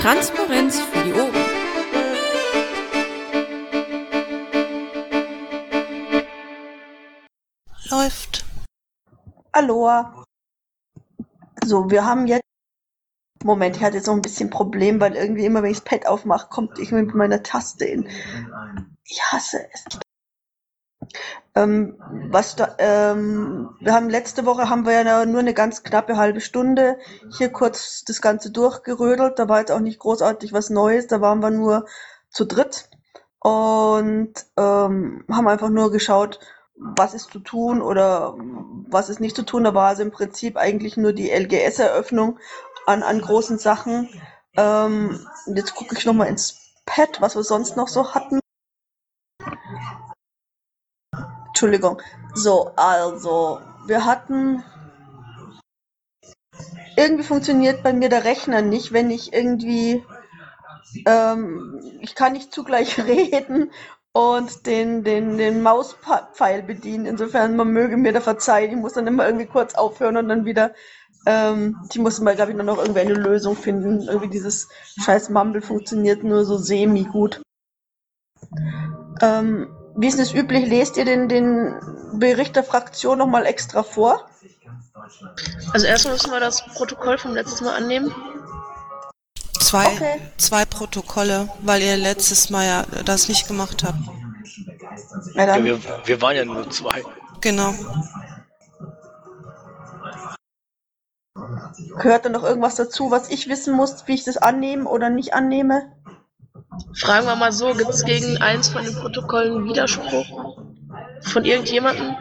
Transparenz 0.00 0.80
für 0.80 1.04
die 1.04 1.12
Ohren. 1.12 1.34
Läuft. 7.90 8.44
Aloha. 9.50 10.24
So, 11.64 11.90
wir 11.90 12.06
haben 12.06 12.28
jetzt. 12.28 12.42
Moment, 13.42 13.76
ich 13.76 13.82
hatte 13.82 14.00
so 14.00 14.12
ein 14.12 14.22
bisschen 14.22 14.50
Problem, 14.50 15.00
weil 15.00 15.16
irgendwie 15.16 15.44
immer, 15.44 15.64
wenn 15.64 15.72
ich 15.72 15.78
das 15.78 15.84
Pad 15.84 16.06
aufmache, 16.06 16.48
kommt 16.48 16.78
ich 16.78 16.92
mit 16.92 17.14
meiner 17.14 17.42
Taste 17.42 17.84
in. 17.84 18.08
Ich 19.04 19.20
hasse 19.32 19.66
es. 19.72 19.84
Ähm, 21.54 21.96
was 22.30 22.56
da, 22.56 22.76
ähm, 22.78 23.70
wir 23.80 23.92
haben 23.92 24.10
letzte 24.10 24.46
Woche 24.46 24.68
haben 24.70 24.86
wir 24.86 24.92
ja 24.92 25.26
nur 25.26 25.40
eine 25.40 25.54
ganz 25.54 25.82
knappe 25.82 26.16
halbe 26.16 26.40
Stunde 26.40 26.98
hier 27.36 27.50
kurz 27.50 28.04
das 28.04 28.20
Ganze 28.20 28.50
durchgerödelt. 28.50 29.38
Da 29.38 29.48
war 29.48 29.60
jetzt 29.60 29.72
auch 29.72 29.80
nicht 29.80 29.98
großartig 29.98 30.52
was 30.52 30.70
Neues. 30.70 31.06
Da 31.06 31.20
waren 31.20 31.40
wir 31.40 31.50
nur 31.50 31.86
zu 32.30 32.44
dritt 32.44 32.88
und 33.40 34.34
ähm, 34.56 35.24
haben 35.30 35.48
einfach 35.48 35.70
nur 35.70 35.90
geschaut, 35.90 36.40
was 36.74 37.14
ist 37.14 37.30
zu 37.30 37.40
tun 37.40 37.82
oder 37.82 38.34
was 38.88 39.08
ist 39.08 39.20
nicht 39.20 39.36
zu 39.36 39.42
tun. 39.42 39.64
Da 39.64 39.74
war 39.74 39.88
also 39.88 40.02
im 40.02 40.10
Prinzip 40.10 40.56
eigentlich 40.56 40.96
nur 40.96 41.12
die 41.12 41.30
LGS-Eröffnung 41.30 42.38
an, 42.86 43.02
an 43.02 43.20
großen 43.20 43.58
Sachen. 43.58 44.08
Ähm, 44.56 45.26
jetzt 45.46 45.74
gucke 45.74 45.96
ich 45.96 46.06
nochmal 46.06 46.28
ins 46.28 46.74
Pad, 46.86 47.20
was 47.20 47.36
wir 47.36 47.42
sonst 47.42 47.76
noch 47.76 47.88
so 47.88 48.14
hatten. 48.14 48.40
Entschuldigung. 51.58 52.00
So, 52.34 52.70
also, 52.76 53.58
wir 53.86 54.04
hatten. 54.04 54.62
Irgendwie 56.96 57.24
funktioniert 57.24 57.82
bei 57.82 57.92
mir 57.92 58.08
der 58.08 58.22
Rechner 58.22 58.62
nicht, 58.62 58.92
wenn 58.92 59.10
ich 59.10 59.32
irgendwie. 59.32 60.04
Ähm, 61.04 61.80
ich 62.00 62.14
kann 62.14 62.34
nicht 62.34 62.52
zugleich 62.52 62.96
reden 63.04 63.72
und 64.12 64.66
den, 64.66 65.02
den, 65.02 65.36
den 65.36 65.60
Mauspfeil 65.62 66.62
bedienen. 66.62 67.06
Insofern, 67.06 67.56
man 67.56 67.72
möge 67.72 67.96
mir 67.96 68.12
da 68.12 68.20
verzeihen. 68.20 68.70
Ich 68.70 68.76
muss 68.76 68.92
dann 68.92 69.08
immer 69.08 69.26
irgendwie 69.26 69.46
kurz 69.46 69.74
aufhören 69.74 70.16
und 70.16 70.28
dann 70.28 70.44
wieder. 70.44 70.74
Ähm, 71.26 71.76
ich 71.90 71.98
muss 71.98 72.20
mal, 72.20 72.36
glaube 72.36 72.52
ich, 72.52 72.56
noch 72.56 72.78
irgendwie 72.78 73.00
eine 73.00 73.14
Lösung 73.14 73.56
finden. 73.56 74.02
Irgendwie 74.02 74.30
dieses 74.30 74.68
scheiß 75.02 75.30
Mumble 75.30 75.60
funktioniert 75.60 76.22
nur 76.22 76.44
so 76.44 76.56
semi 76.56 77.02
gut. 77.02 77.42
Ähm, 79.20 79.74
wie 79.98 80.06
ist 80.06 80.18
es 80.18 80.32
üblich, 80.32 80.68
lest 80.68 80.96
ihr 80.96 81.04
den, 81.04 81.28
den 81.28 81.74
Bericht 82.14 82.54
der 82.56 82.64
Fraktion 82.64 83.18
nochmal 83.18 83.46
extra 83.46 83.82
vor? 83.82 84.28
Also 85.72 85.86
erstmal 85.86 86.14
müssen 86.14 86.30
wir 86.30 86.40
das 86.40 86.64
Protokoll 86.74 87.18
vom 87.18 87.34
letzten 87.34 87.64
Mal 87.64 87.76
annehmen. 87.76 88.14
Zwei, 89.60 89.86
Okay. 89.86 90.20
zwei 90.38 90.64
Protokolle, 90.64 91.48
weil 91.62 91.82
ihr 91.82 91.96
letztes 91.96 92.48
Mal 92.48 92.64
ja 92.64 93.02
das 93.04 93.28
nicht 93.28 93.48
gemacht 93.48 93.84
habt. 93.84 93.98
Ja, 95.34 95.62
wir, 95.62 95.78
wir 96.04 96.22
waren 96.22 96.36
ja 96.36 96.44
nur 96.44 96.70
zwei. 96.70 97.02
Genau. 97.40 97.74
gehört 101.98 102.24
da 102.24 102.28
noch 102.28 102.44
irgendwas 102.44 102.76
dazu, 102.76 103.10
was 103.10 103.28
ich 103.30 103.48
wissen 103.48 103.74
muss, 103.74 104.06
wie 104.06 104.14
ich 104.14 104.24
das 104.24 104.36
annehme 104.36 104.88
oder 104.88 105.10
nicht 105.10 105.34
annehme? 105.34 105.92
Fragen 106.94 107.26
wir 107.26 107.36
mal 107.36 107.52
so, 107.52 107.74
gibt 107.74 107.90
es 107.90 108.04
gegen 108.04 108.38
eins 108.38 108.68
von 108.68 108.84
den 108.84 108.94
Protokollen 108.94 109.64
Widerspruch 109.64 110.58
von 111.20 111.44
irgendjemandem? 111.44 112.16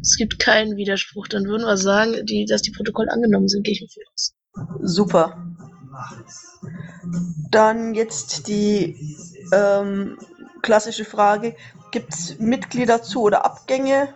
Es 0.00 0.16
gibt 0.16 0.38
keinen 0.38 0.76
Widerspruch. 0.76 1.28
Dann 1.28 1.44
würden 1.44 1.66
wir 1.66 1.76
sagen, 1.76 2.24
die, 2.26 2.46
dass 2.46 2.62
die 2.62 2.70
Protokolle 2.70 3.10
angenommen 3.10 3.48
sind, 3.48 3.64
gehe 3.64 3.74
ich. 3.74 3.98
Super. 4.80 5.54
Dann 7.50 7.94
jetzt 7.94 8.48
die 8.48 8.96
ähm, 9.52 10.18
klassische 10.62 11.04
Frage, 11.04 11.56
gibt 11.90 12.12
es 12.12 12.38
Mitglieder 12.38 13.02
zu 13.02 13.22
oder 13.22 13.44
Abgänge? 13.44 14.14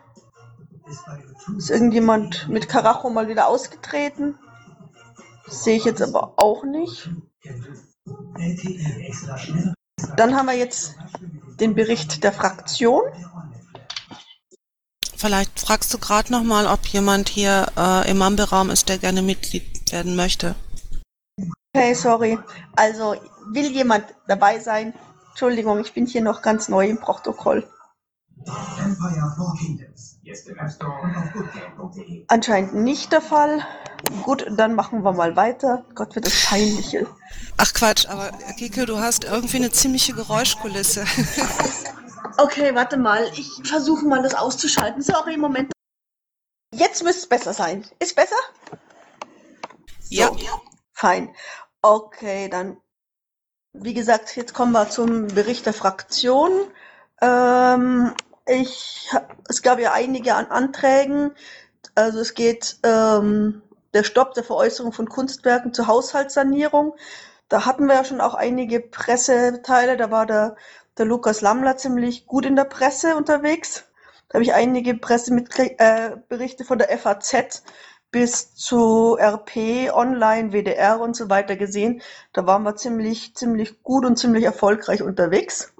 Ist 1.56 1.70
irgendjemand 1.70 2.48
mit 2.48 2.68
Karacho 2.68 3.10
mal 3.10 3.28
wieder 3.28 3.48
ausgetreten? 3.48 4.38
Sehe 5.46 5.76
ich 5.76 5.84
jetzt 5.84 6.02
aber 6.02 6.34
auch 6.36 6.64
nicht. 6.64 7.10
Dann 10.16 10.36
haben 10.36 10.46
wir 10.46 10.56
jetzt 10.56 10.96
den 11.58 11.74
Bericht 11.74 12.22
der 12.24 12.32
Fraktion. 12.32 13.02
Vielleicht 15.16 15.60
fragst 15.60 15.92
du 15.92 15.98
gerade 15.98 16.32
noch 16.32 16.42
mal, 16.42 16.66
ob 16.66 16.86
jemand 16.86 17.28
hier 17.28 17.66
äh, 17.76 18.10
im 18.10 18.18
Mumble-Raum 18.18 18.70
ist, 18.70 18.88
der 18.88 18.96
gerne 18.96 19.20
Mitglied 19.20 19.92
werden 19.92 20.16
möchte. 20.16 20.54
Okay, 21.74 21.94
sorry. 21.94 22.38
Also 22.74 23.16
will 23.52 23.70
jemand 23.70 24.06
dabei 24.26 24.58
sein? 24.58 24.94
Entschuldigung, 25.30 25.80
ich 25.80 25.92
bin 25.92 26.06
hier 26.06 26.22
noch 26.22 26.42
ganz 26.42 26.68
neu 26.68 26.88
im 26.88 26.98
Protokoll. 26.98 27.68
Empire 28.78 29.34
Four 29.36 29.54
Kingdoms. 29.58 30.09
Anscheinend 32.28 32.74
nicht 32.74 33.12
der 33.12 33.20
Fall. 33.20 33.64
Gut, 34.22 34.46
dann 34.50 34.74
machen 34.74 35.02
wir 35.02 35.12
mal 35.12 35.36
weiter. 35.36 35.84
Gott, 35.94 36.14
wird 36.14 36.26
das 36.26 36.44
peinlich. 36.44 36.96
Ach 37.56 37.72
Quatsch, 37.72 38.06
aber 38.08 38.30
Kike, 38.58 38.86
du 38.86 38.98
hast 38.98 39.24
irgendwie 39.24 39.56
eine 39.56 39.70
ziemliche 39.70 40.12
Geräuschkulisse. 40.14 41.04
Okay, 42.36 42.74
warte 42.74 42.96
mal. 42.96 43.30
Ich 43.34 43.50
versuche 43.64 44.06
mal 44.06 44.22
das 44.22 44.34
auszuschalten. 44.34 45.02
Sorry, 45.02 45.36
Moment. 45.36 45.72
Jetzt 46.72 47.02
müsste 47.02 47.20
es 47.20 47.28
besser 47.28 47.52
sein. 47.52 47.84
Ist 47.98 48.16
besser? 48.16 48.36
ja, 50.08 50.30
Fein. 50.92 51.34
Okay, 51.82 52.48
dann. 52.48 52.78
Wie 53.72 53.94
gesagt, 53.94 54.36
jetzt 54.36 54.54
kommen 54.54 54.72
wir 54.72 54.88
zum 54.88 55.28
Bericht 55.28 55.66
der 55.66 55.74
Fraktion. 55.74 56.50
Ähm, 57.20 58.14
ich, 58.50 59.08
es 59.48 59.62
gab 59.62 59.78
ja 59.78 59.92
einige 59.92 60.34
an 60.34 60.46
Anträgen. 60.46 61.32
Also 61.94 62.20
es 62.20 62.34
geht 62.34 62.78
ähm, 62.82 63.62
der 63.94 64.04
Stopp 64.04 64.34
der 64.34 64.44
Veräußerung 64.44 64.92
von 64.92 65.08
Kunstwerken 65.08 65.72
zur 65.74 65.86
Haushaltssanierung. 65.86 66.94
Da 67.48 67.66
hatten 67.66 67.86
wir 67.86 67.94
ja 67.94 68.04
schon 68.04 68.20
auch 68.20 68.34
einige 68.34 68.80
Presseteile. 68.80 69.96
Da 69.96 70.10
war 70.10 70.26
der, 70.26 70.56
der 70.98 71.06
Lukas 71.06 71.40
Lammler 71.40 71.76
ziemlich 71.76 72.26
gut 72.26 72.46
in 72.46 72.56
der 72.56 72.64
Presse 72.64 73.16
unterwegs. 73.16 73.84
Da 74.28 74.34
habe 74.34 74.44
ich 74.44 74.54
einige 74.54 74.94
Presseberichte 74.94 76.62
äh, 76.62 76.66
von 76.66 76.78
der 76.78 76.96
FAZ 76.96 77.64
bis 78.12 78.54
zu 78.54 79.16
RP, 79.18 79.92
Online, 79.92 80.52
WDR 80.52 81.00
und 81.00 81.16
so 81.16 81.30
weiter 81.30 81.56
gesehen. 81.56 82.02
Da 82.32 82.46
waren 82.46 82.62
wir 82.62 82.76
ziemlich, 82.76 83.34
ziemlich 83.34 83.82
gut 83.82 84.04
und 84.04 84.16
ziemlich 84.16 84.44
erfolgreich 84.44 85.02
unterwegs. 85.02 85.72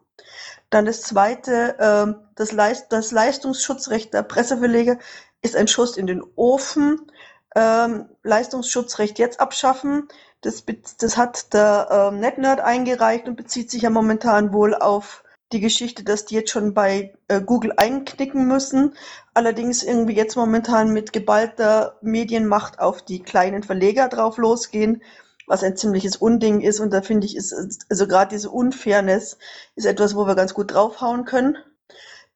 Dann 0.71 0.87
das 0.87 1.03
zweite, 1.03 1.77
ähm, 1.81 2.17
das, 2.37 2.53
Leist 2.53 2.87
das 2.91 3.11
Leistungsschutzrecht 3.11 4.15
der 4.15 4.23
Presseverleger 4.23 4.99
ist 5.43 5.57
ein 5.57 5.69
Schuss 5.69 5.97
in 5.97 6.07
den 6.07 6.23
Ofen. 6.37 7.11
Ähm, 7.57 8.09
Leistungsschutzrecht 8.23 9.19
jetzt 9.19 9.41
abschaffen. 9.41 10.09
Das, 10.41 10.65
das 10.99 11.17
hat 11.17 11.53
der 11.53 11.89
ähm, 12.13 12.21
NetNerd 12.21 12.61
eingereicht 12.61 13.27
und 13.27 13.37
bezieht 13.37 13.71
sich 13.71 13.83
ja 13.83 13.91
momentan 13.91 14.53
wohl 14.53 14.75
auf 14.75 15.25
die 15.53 15.61
Geschichte, 15.61 16.05
dass 16.05 16.27
die 16.27 16.37
jetzt 16.37 16.51
schon 16.51 16.75
bei 16.75 17.13
äh, 17.27 17.41
Google 17.41 17.73
einknicken 17.77 18.47
müssen. 18.47 18.95
Allerdings 19.35 19.83
irgendwie 19.83 20.15
jetzt 20.15 20.37
momentan 20.37 20.93
mit 20.93 21.13
geballter 21.13 21.97
Medienmacht 22.03 22.79
auf 22.79 23.03
die 23.03 23.21
kleinen 23.21 23.65
Verleger 23.65 24.09
drauf 24.09 24.39
losgehen, 24.39 25.03
was 25.51 25.65
ein 25.65 25.77
ziemliches 25.77 26.17
Unding 26.17 26.61
ist. 26.61 26.79
Und 26.79 26.93
da 26.93 27.03
finde 27.03 27.27
ich, 27.27 27.37
ist 27.37 27.85
also 27.91 28.07
gerade 28.07 28.31
diese 28.31 28.51
Unfairness 28.51 29.37
ist 29.75 29.85
etwas, 29.85 30.15
wo 30.15 30.27
wir 30.27 30.37
ganz 30.37 30.55
gut 30.55 30.73
draufhauen 30.73 31.25
können. 31.25 31.59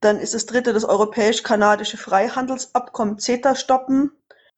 Dann 0.01 0.19
ist 0.19 0.35
das 0.35 0.47
dritte 0.47 0.73
das 0.73 0.85
europäisch-kanadische 0.85 1.97
Freihandelsabkommen 1.97 3.21
CETA 3.21 3.55
stoppen, 3.55 4.11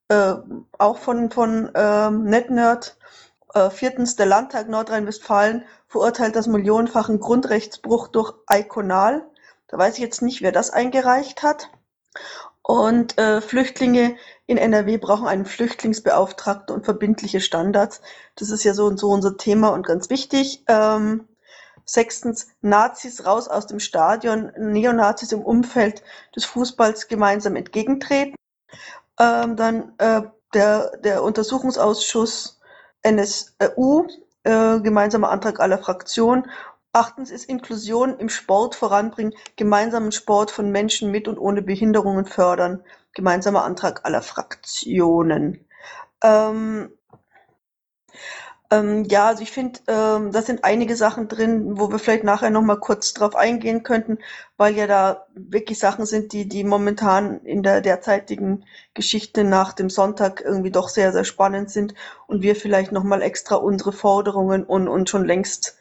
äh, 0.08 0.34
auch 0.78 0.96
von, 0.98 1.30
von 1.30 1.70
ähm, 1.74 2.24
NetNerd. 2.24 2.96
Äh, 3.52 3.68
viertens, 3.68 4.16
der 4.16 4.26
Landtag 4.26 4.70
Nordrhein-Westfalen 4.70 5.64
verurteilt 5.86 6.34
das 6.34 6.46
millionenfachen 6.46 7.20
Grundrechtsbruch 7.20 8.08
durch 8.08 8.32
Iconal. 8.50 9.22
Da 9.68 9.76
weiß 9.76 9.94
ich 9.94 10.00
jetzt 10.00 10.22
nicht, 10.22 10.40
wer 10.40 10.52
das 10.52 10.70
eingereicht 10.70 11.42
hat. 11.42 11.68
Und 12.68 13.16
äh, 13.16 13.40
Flüchtlinge 13.40 14.16
in 14.46 14.56
NRW 14.56 14.96
brauchen 14.98 15.28
einen 15.28 15.46
Flüchtlingsbeauftragten 15.46 16.74
und 16.74 16.84
verbindliche 16.84 17.40
Standards. 17.40 18.00
Das 18.34 18.50
ist 18.50 18.64
ja 18.64 18.74
so 18.74 18.86
und 18.86 18.98
so 18.98 19.08
unser 19.10 19.36
Thema 19.36 19.68
und 19.68 19.86
ganz 19.86 20.10
wichtig. 20.10 20.64
Ähm, 20.66 21.28
sechstens, 21.84 22.48
Nazis 22.62 23.24
raus 23.24 23.46
aus 23.46 23.68
dem 23.68 23.78
Stadion, 23.78 24.50
Neonazis 24.58 25.30
im 25.30 25.42
Umfeld 25.42 26.02
des 26.34 26.44
Fußballs 26.44 27.06
gemeinsam 27.06 27.54
entgegentreten. 27.54 28.34
Ähm, 29.20 29.54
dann 29.54 29.92
äh, 29.98 30.22
der, 30.52 30.96
der 30.96 31.22
Untersuchungsausschuss 31.22 32.60
NSU, 33.02 34.08
äh, 34.42 34.80
gemeinsamer 34.80 35.30
Antrag 35.30 35.60
aller 35.60 35.78
Fraktionen. 35.78 36.50
Achtens 36.96 37.30
ist 37.30 37.44
Inklusion 37.44 38.18
im 38.18 38.30
Sport 38.30 38.74
voranbringen, 38.74 39.34
gemeinsamen 39.56 40.12
Sport 40.12 40.50
von 40.50 40.70
Menschen 40.70 41.10
mit 41.10 41.28
und 41.28 41.36
ohne 41.36 41.60
Behinderungen 41.60 42.24
fördern. 42.24 42.82
gemeinsamer 43.12 43.64
Antrag 43.64 44.06
aller 44.06 44.22
Fraktionen. 44.22 45.66
Ähm, 46.24 46.90
ähm, 48.70 49.04
ja, 49.04 49.26
also 49.26 49.42
ich 49.42 49.50
finde, 49.52 49.80
ähm, 49.88 50.32
da 50.32 50.40
sind 50.40 50.64
einige 50.64 50.96
Sachen 50.96 51.28
drin, 51.28 51.78
wo 51.78 51.90
wir 51.90 51.98
vielleicht 51.98 52.24
nachher 52.24 52.48
noch 52.48 52.62
mal 52.62 52.80
kurz 52.80 53.12
drauf 53.12 53.36
eingehen 53.36 53.82
könnten, 53.82 54.18
weil 54.56 54.74
ja 54.74 54.86
da 54.86 55.26
wirklich 55.34 55.78
Sachen 55.78 56.06
sind, 56.06 56.32
die, 56.32 56.48
die 56.48 56.64
momentan 56.64 57.40
in 57.42 57.62
der 57.62 57.82
derzeitigen 57.82 58.64
Geschichte 58.94 59.44
nach 59.44 59.74
dem 59.74 59.90
Sonntag 59.90 60.40
irgendwie 60.42 60.70
doch 60.72 60.88
sehr, 60.88 61.12
sehr 61.12 61.24
spannend 61.24 61.70
sind 61.70 61.92
und 62.26 62.40
wir 62.40 62.56
vielleicht 62.56 62.90
noch 62.90 63.04
mal 63.04 63.20
extra 63.20 63.56
unsere 63.56 63.92
Forderungen 63.92 64.64
und, 64.64 64.88
und 64.88 65.10
schon 65.10 65.26
längst 65.26 65.76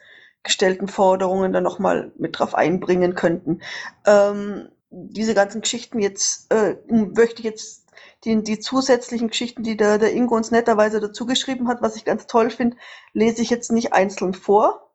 gestellten 0.46 0.88
Forderungen 0.88 1.52
dann 1.52 1.64
noch 1.64 1.78
mal 1.78 2.12
mit 2.16 2.38
drauf 2.38 2.54
einbringen 2.54 3.14
könnten. 3.14 3.60
Ähm, 4.06 4.68
diese 4.90 5.34
ganzen 5.34 5.60
Geschichten 5.60 5.98
jetzt 5.98 6.52
äh, 6.52 6.76
möchte 6.88 7.40
ich 7.40 7.44
jetzt 7.44 7.86
die, 8.24 8.42
die 8.42 8.58
zusätzlichen 8.58 9.28
Geschichten, 9.28 9.62
die 9.62 9.76
der, 9.76 9.98
der 9.98 10.12
Ingo 10.12 10.34
uns 10.34 10.50
netterweise 10.50 11.00
dazu 11.00 11.26
geschrieben 11.26 11.68
hat, 11.68 11.82
was 11.82 11.96
ich 11.96 12.04
ganz 12.04 12.26
toll 12.26 12.50
finde, 12.50 12.76
lese 13.12 13.42
ich 13.42 13.50
jetzt 13.50 13.70
nicht 13.70 13.92
einzeln 13.92 14.34
vor. 14.34 14.90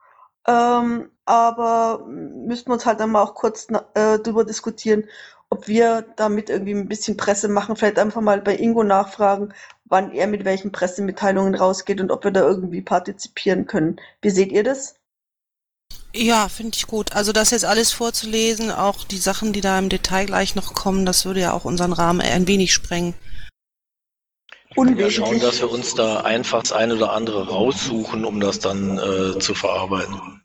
Ähm, 0.48 1.12
aber 1.26 2.06
müssten 2.08 2.70
wir 2.70 2.74
uns 2.74 2.86
halt 2.86 3.00
dann 3.00 3.12
mal 3.12 3.22
auch 3.22 3.36
kurz 3.36 3.68
äh, 3.70 4.20
darüber 4.20 4.44
diskutieren, 4.44 5.06
ob 5.50 5.68
wir 5.68 6.02
damit 6.16 6.50
irgendwie 6.50 6.74
ein 6.74 6.88
bisschen 6.88 7.18
Presse 7.18 7.48
machen, 7.48 7.76
vielleicht 7.76 8.00
einfach 8.00 8.22
mal 8.22 8.42
bei 8.42 8.56
Ingo 8.56 8.84
nachfragen, 8.84 9.54
wann 9.86 10.12
er 10.12 10.28
mit 10.28 10.46
welchen 10.46 10.72
Pressemitteilungen 10.72 11.56
rausgeht 11.56 12.02
und 12.02 12.12
ob 12.12 12.24
wir 12.24 12.32
da 12.32 12.42
irgendwie 12.42 12.82
partizipieren 12.82 13.66
können. 13.68 13.98
Wie 14.22 14.30
seht 14.30 14.52
ihr 14.52 14.64
das? 14.64 14.96
Ja, 16.14 16.50
finde 16.50 16.76
ich 16.76 16.88
gut. 16.88 17.14
Also 17.14 17.32
das 17.32 17.52
jetzt 17.52 17.66
alles 17.66 17.92
vorzulesen, 17.92 18.72
auch 18.72 19.04
die 19.04 19.18
Sachen, 19.18 19.54
die 19.54 19.62
da 19.62 19.80
im 19.80 19.90
Detail 19.90 20.26
gleich 20.26 20.56
noch 20.56 20.74
kommen, 20.74 21.06
das 21.06 21.26
würde 21.26 21.40
ja 21.40 21.54
auch 21.54 21.66
unseren 21.66 21.94
Rahmen 21.94 22.22
ein 22.22 22.48
wenig 22.48 22.74
sprengen. 22.74 23.14
Wir 24.76 24.96
ja 24.96 25.10
schauen, 25.10 25.40
dass 25.40 25.60
wir 25.60 25.70
uns 25.70 25.96
da 25.96 26.22
einfach 26.22 26.62
das 26.62 26.72
eine 26.72 26.96
oder 26.96 27.12
andere 27.12 27.50
raussuchen, 27.50 28.24
um 28.24 28.40
das 28.40 28.60
dann 28.60 28.98
äh, 28.98 29.40
zu 29.40 29.54
verarbeiten. 29.54 30.44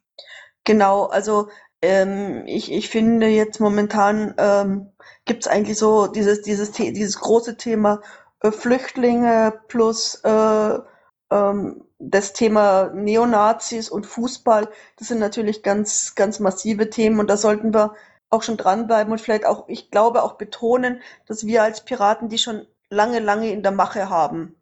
Genau, 0.65 1.05
also 1.05 1.49
ähm, 1.81 2.45
ich, 2.47 2.73
ich 2.73 2.89
finde 2.89 3.29
jetzt 3.29 3.61
momentan 3.61 4.35
ähm, 4.39 4.91
gibt 5.27 5.45
es 5.45 5.49
eigentlich 5.49 5.79
so 5.79 6.09
dieses, 6.09 6.43
dieses, 6.43 6.73
dieses 6.73 7.19
große 7.21 7.57
Thema 7.57 8.03
äh, 8.41 8.51
Flüchtlinge 8.51 9.61
plus 9.69 10.17
äh, 10.25 10.79
das 11.29 12.33
Thema 12.33 12.91
Neonazis 12.95 13.89
und 13.89 14.07
Fußball, 14.07 14.69
das 14.99 15.09
sind 15.09 15.19
natürlich 15.19 15.63
ganz, 15.63 16.15
ganz 16.15 16.41
massive 16.41 16.91
Themen 16.91 17.19
und 17.19 17.29
da 17.29 17.37
sollten 17.37 17.75
wir 17.75 17.95
auch 18.31 18.43
schon 18.43 18.57
dranbleiben 18.57 19.13
und 19.13 19.21
vielleicht 19.21 19.47
auch, 19.47 19.69
ich 19.69 19.91
glaube, 19.91 20.23
auch 20.23 20.35
betonen, 20.35 21.01
dass 21.27 21.47
wir 21.47 21.63
als 21.63 21.85
Piraten 21.85 22.29
die 22.29 22.39
schon 22.39 22.67
lange, 22.91 23.21
lange 23.21 23.51
in 23.51 23.63
der 23.63 23.73
Mache 23.73 24.09
haben. 24.09 24.57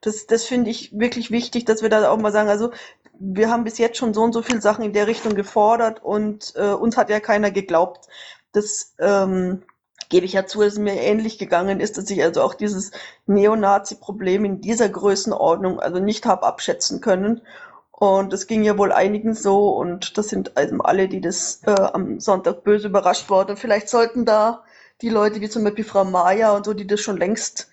Das, 0.00 0.26
das 0.26 0.44
finde 0.44 0.70
ich 0.70 0.98
wirklich 0.98 1.30
wichtig, 1.30 1.64
dass 1.64 1.82
wir 1.82 1.88
da 1.88 2.10
auch 2.10 2.18
mal 2.18 2.32
sagen, 2.32 2.48
also 2.48 2.70
wir 3.18 3.50
haben 3.50 3.64
bis 3.64 3.78
jetzt 3.78 3.96
schon 3.96 4.14
so 4.14 4.22
und 4.22 4.32
so 4.32 4.42
viele 4.42 4.60
Sachen 4.60 4.84
in 4.84 4.92
der 4.92 5.08
Richtung 5.08 5.34
gefordert 5.34 6.02
und 6.02 6.52
äh, 6.56 6.72
uns 6.72 6.96
hat 6.96 7.10
ja 7.10 7.20
keiner 7.20 7.50
geglaubt. 7.50 8.06
Das 8.52 8.94
ähm, 8.98 9.62
gebe 10.08 10.26
ich 10.26 10.32
ja 10.32 10.46
zu, 10.46 10.60
dass 10.60 10.74
es 10.74 10.78
mir 10.78 10.94
ähnlich 10.94 11.38
gegangen 11.38 11.80
ist, 11.80 11.98
dass 11.98 12.10
ich 12.10 12.22
also 12.22 12.42
auch 12.42 12.54
dieses 12.54 12.92
Neonazi-Problem 13.26 14.44
in 14.44 14.60
dieser 14.60 14.88
Größenordnung 14.88 15.80
also 15.80 15.98
nicht 15.98 16.26
habe 16.26 16.46
abschätzen 16.46 17.00
können. 17.00 17.42
Und 17.90 18.32
das 18.32 18.46
ging 18.46 18.62
ja 18.62 18.78
wohl 18.78 18.92
einigen 18.92 19.34
so 19.34 19.70
und 19.70 20.16
das 20.16 20.28
sind 20.28 20.56
also 20.56 20.78
alle, 20.78 21.08
die 21.08 21.20
das 21.20 21.62
äh, 21.66 21.72
am 21.72 22.20
Sonntag 22.20 22.62
böse 22.62 22.88
überrascht 22.88 23.28
wurden. 23.28 23.56
Vielleicht 23.56 23.88
sollten 23.88 24.24
da 24.24 24.62
die 25.02 25.08
Leute 25.08 25.40
wie 25.40 25.48
zum 25.48 25.64
Beispiel 25.64 25.84
Frau 25.84 26.04
Mayer 26.04 26.54
und 26.54 26.64
so, 26.64 26.74
die 26.74 26.86
das 26.86 27.00
schon 27.00 27.16
längst 27.16 27.68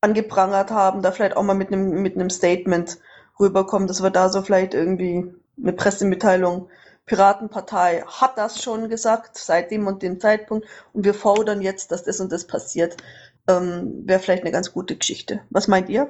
angeprangert 0.00 0.70
haben, 0.70 1.02
da 1.02 1.10
vielleicht 1.10 1.36
auch 1.36 1.42
mal 1.42 1.54
mit 1.54 1.72
einem 1.72 2.02
mit 2.02 2.14
einem 2.14 2.30
Statement 2.30 2.98
rüberkommen, 3.40 3.88
dass 3.88 4.02
wir 4.02 4.10
da 4.10 4.28
so 4.28 4.42
vielleicht 4.42 4.74
irgendwie 4.74 5.34
eine 5.60 5.72
Pressemitteilung 5.72 6.68
Piratenpartei 7.06 8.02
hat 8.06 8.38
das 8.38 8.62
schon 8.62 8.88
gesagt, 8.88 9.36
seit 9.36 9.70
dem 9.70 9.86
und 9.86 10.02
dem 10.02 10.20
Zeitpunkt, 10.20 10.66
und 10.92 11.04
wir 11.04 11.14
fordern 11.14 11.60
jetzt, 11.60 11.90
dass 11.92 12.04
das 12.04 12.20
und 12.20 12.32
das 12.32 12.46
passiert. 12.46 12.96
Ähm, 13.48 14.02
Wäre 14.06 14.20
vielleicht 14.20 14.42
eine 14.42 14.52
ganz 14.52 14.72
gute 14.72 14.96
Geschichte. 14.96 15.42
Was 15.50 15.68
meint 15.68 15.88
ihr? 15.90 16.08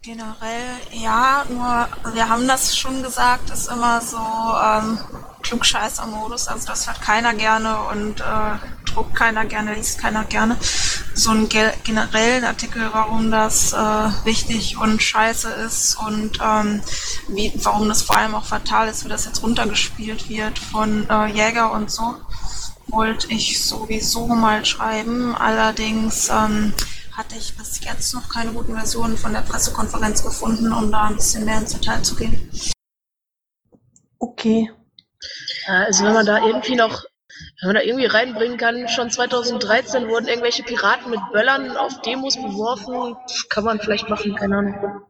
Generell 0.00 0.78
ja, 0.92 1.44
nur 1.48 1.88
wir 2.14 2.28
haben 2.28 2.46
das 2.46 2.76
schon 2.76 3.02
gesagt, 3.02 3.50
ist 3.50 3.68
immer 3.68 4.00
so 4.00 4.16
ähm, 4.16 4.98
Klugscheißer-Modus, 5.42 6.46
also 6.46 6.68
das 6.68 6.86
hört 6.86 7.02
keiner 7.02 7.34
gerne 7.34 7.76
und 7.90 8.20
äh, 8.20 8.84
druckt 8.84 9.16
keiner 9.16 9.44
gerne, 9.44 9.74
liest 9.74 9.98
keiner 10.00 10.24
gerne. 10.24 10.56
So 11.14 11.30
einen 11.30 11.48
generellen 11.48 12.44
Artikel, 12.44 12.88
warum 12.92 13.32
das 13.32 13.72
äh, 13.72 13.76
wichtig 14.24 14.76
und 14.78 15.02
scheiße 15.02 15.48
ist 15.66 15.96
und 15.96 16.38
ähm, 16.40 16.80
wie, 17.26 17.52
warum 17.56 17.88
das 17.88 18.02
vor 18.02 18.16
allem 18.16 18.36
auch 18.36 18.44
fatal 18.44 18.86
ist, 18.86 19.04
wie 19.04 19.08
das 19.08 19.24
jetzt 19.24 19.42
runtergespielt 19.42 20.28
wird 20.28 20.60
von 20.60 21.10
äh, 21.10 21.26
Jäger 21.26 21.72
und 21.72 21.90
so, 21.90 22.14
wollte 22.86 23.32
ich 23.32 23.64
sowieso 23.64 24.28
mal 24.28 24.64
schreiben. 24.64 25.34
Allerdings 25.34 26.28
ähm, 26.28 26.72
hatte 27.18 27.36
ich 27.36 27.56
bis 27.56 27.84
jetzt 27.84 28.14
noch 28.14 28.28
keine 28.28 28.52
guten 28.52 28.74
Versionen 28.74 29.16
von 29.16 29.32
der 29.32 29.40
Pressekonferenz 29.40 30.22
gefunden, 30.22 30.72
um 30.72 30.92
da 30.92 31.08
ein 31.08 31.16
bisschen 31.16 31.44
mehr 31.44 31.58
ins 31.58 31.72
Detail 31.72 32.00
zu 32.02 32.14
gehen. 32.14 32.48
Okay. 34.20 34.70
Also 35.66 36.04
wenn 36.04 36.14
man 36.14 36.26
da 36.26 36.46
irgendwie 36.46 36.76
noch, 36.76 37.04
wenn 37.60 37.70
man 37.70 37.74
da 37.74 37.82
irgendwie 37.82 38.06
reinbringen 38.06 38.56
kann, 38.56 38.86
schon 38.86 39.10
2013 39.10 40.08
wurden 40.08 40.28
irgendwelche 40.28 40.62
Piraten 40.62 41.10
mit 41.10 41.18
Böllern 41.32 41.76
auf 41.76 42.00
Demos 42.02 42.36
beworfen, 42.36 43.16
kann 43.50 43.64
man 43.64 43.80
vielleicht 43.80 44.08
machen, 44.08 44.36
keine 44.36 44.58
Ahnung. 44.58 45.02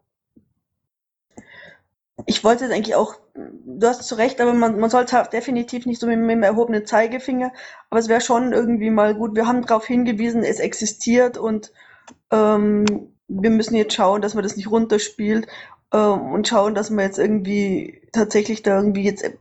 Ich 2.25 2.43
wollte 2.43 2.64
es 2.64 2.72
eigentlich 2.72 2.94
auch, 2.94 3.16
du 3.34 3.87
hast 3.87 4.04
zu 4.04 4.14
Recht, 4.14 4.40
aber 4.40 4.54
man, 4.54 4.81
man 4.81 4.88
sollte 4.88 5.14
halt 5.14 5.34
definitiv 5.34 5.84
nicht 5.84 6.00
so 6.00 6.06
mit, 6.06 6.19
mit 6.19 6.31
dem 6.31 6.43
erhobenen 6.43 6.87
Zeigefinger, 6.87 7.52
aber 7.90 8.00
es 8.00 8.08
wäre 8.08 8.22
schon 8.22 8.54
irgendwie 8.54 8.90
mal 8.90 9.14
gut. 9.14 9.34
Wir 9.34 9.46
haben 9.46 9.64
darauf 9.64 9.87
hingewiesen, 9.87 10.43
es 10.43 10.58
existiert 10.58 11.37
und 11.37 11.70
ähm, 12.30 12.84
wir 13.28 13.50
müssen 13.50 13.75
jetzt 13.75 13.94
schauen, 13.94 14.22
dass 14.22 14.34
man 14.34 14.42
das 14.42 14.56
nicht 14.56 14.70
runterspielt 14.70 15.46
ähm, 15.92 16.32
und 16.32 16.48
schauen, 16.48 16.75
dass 16.75 16.90
man 16.90 17.04
jetzt 17.04 17.19
irgendwie 17.19 18.02
tatsächlich 18.12 18.62
da 18.62 18.78
irgendwie 18.78 19.04
jetzt 19.04 19.25
äh, 19.25 19.34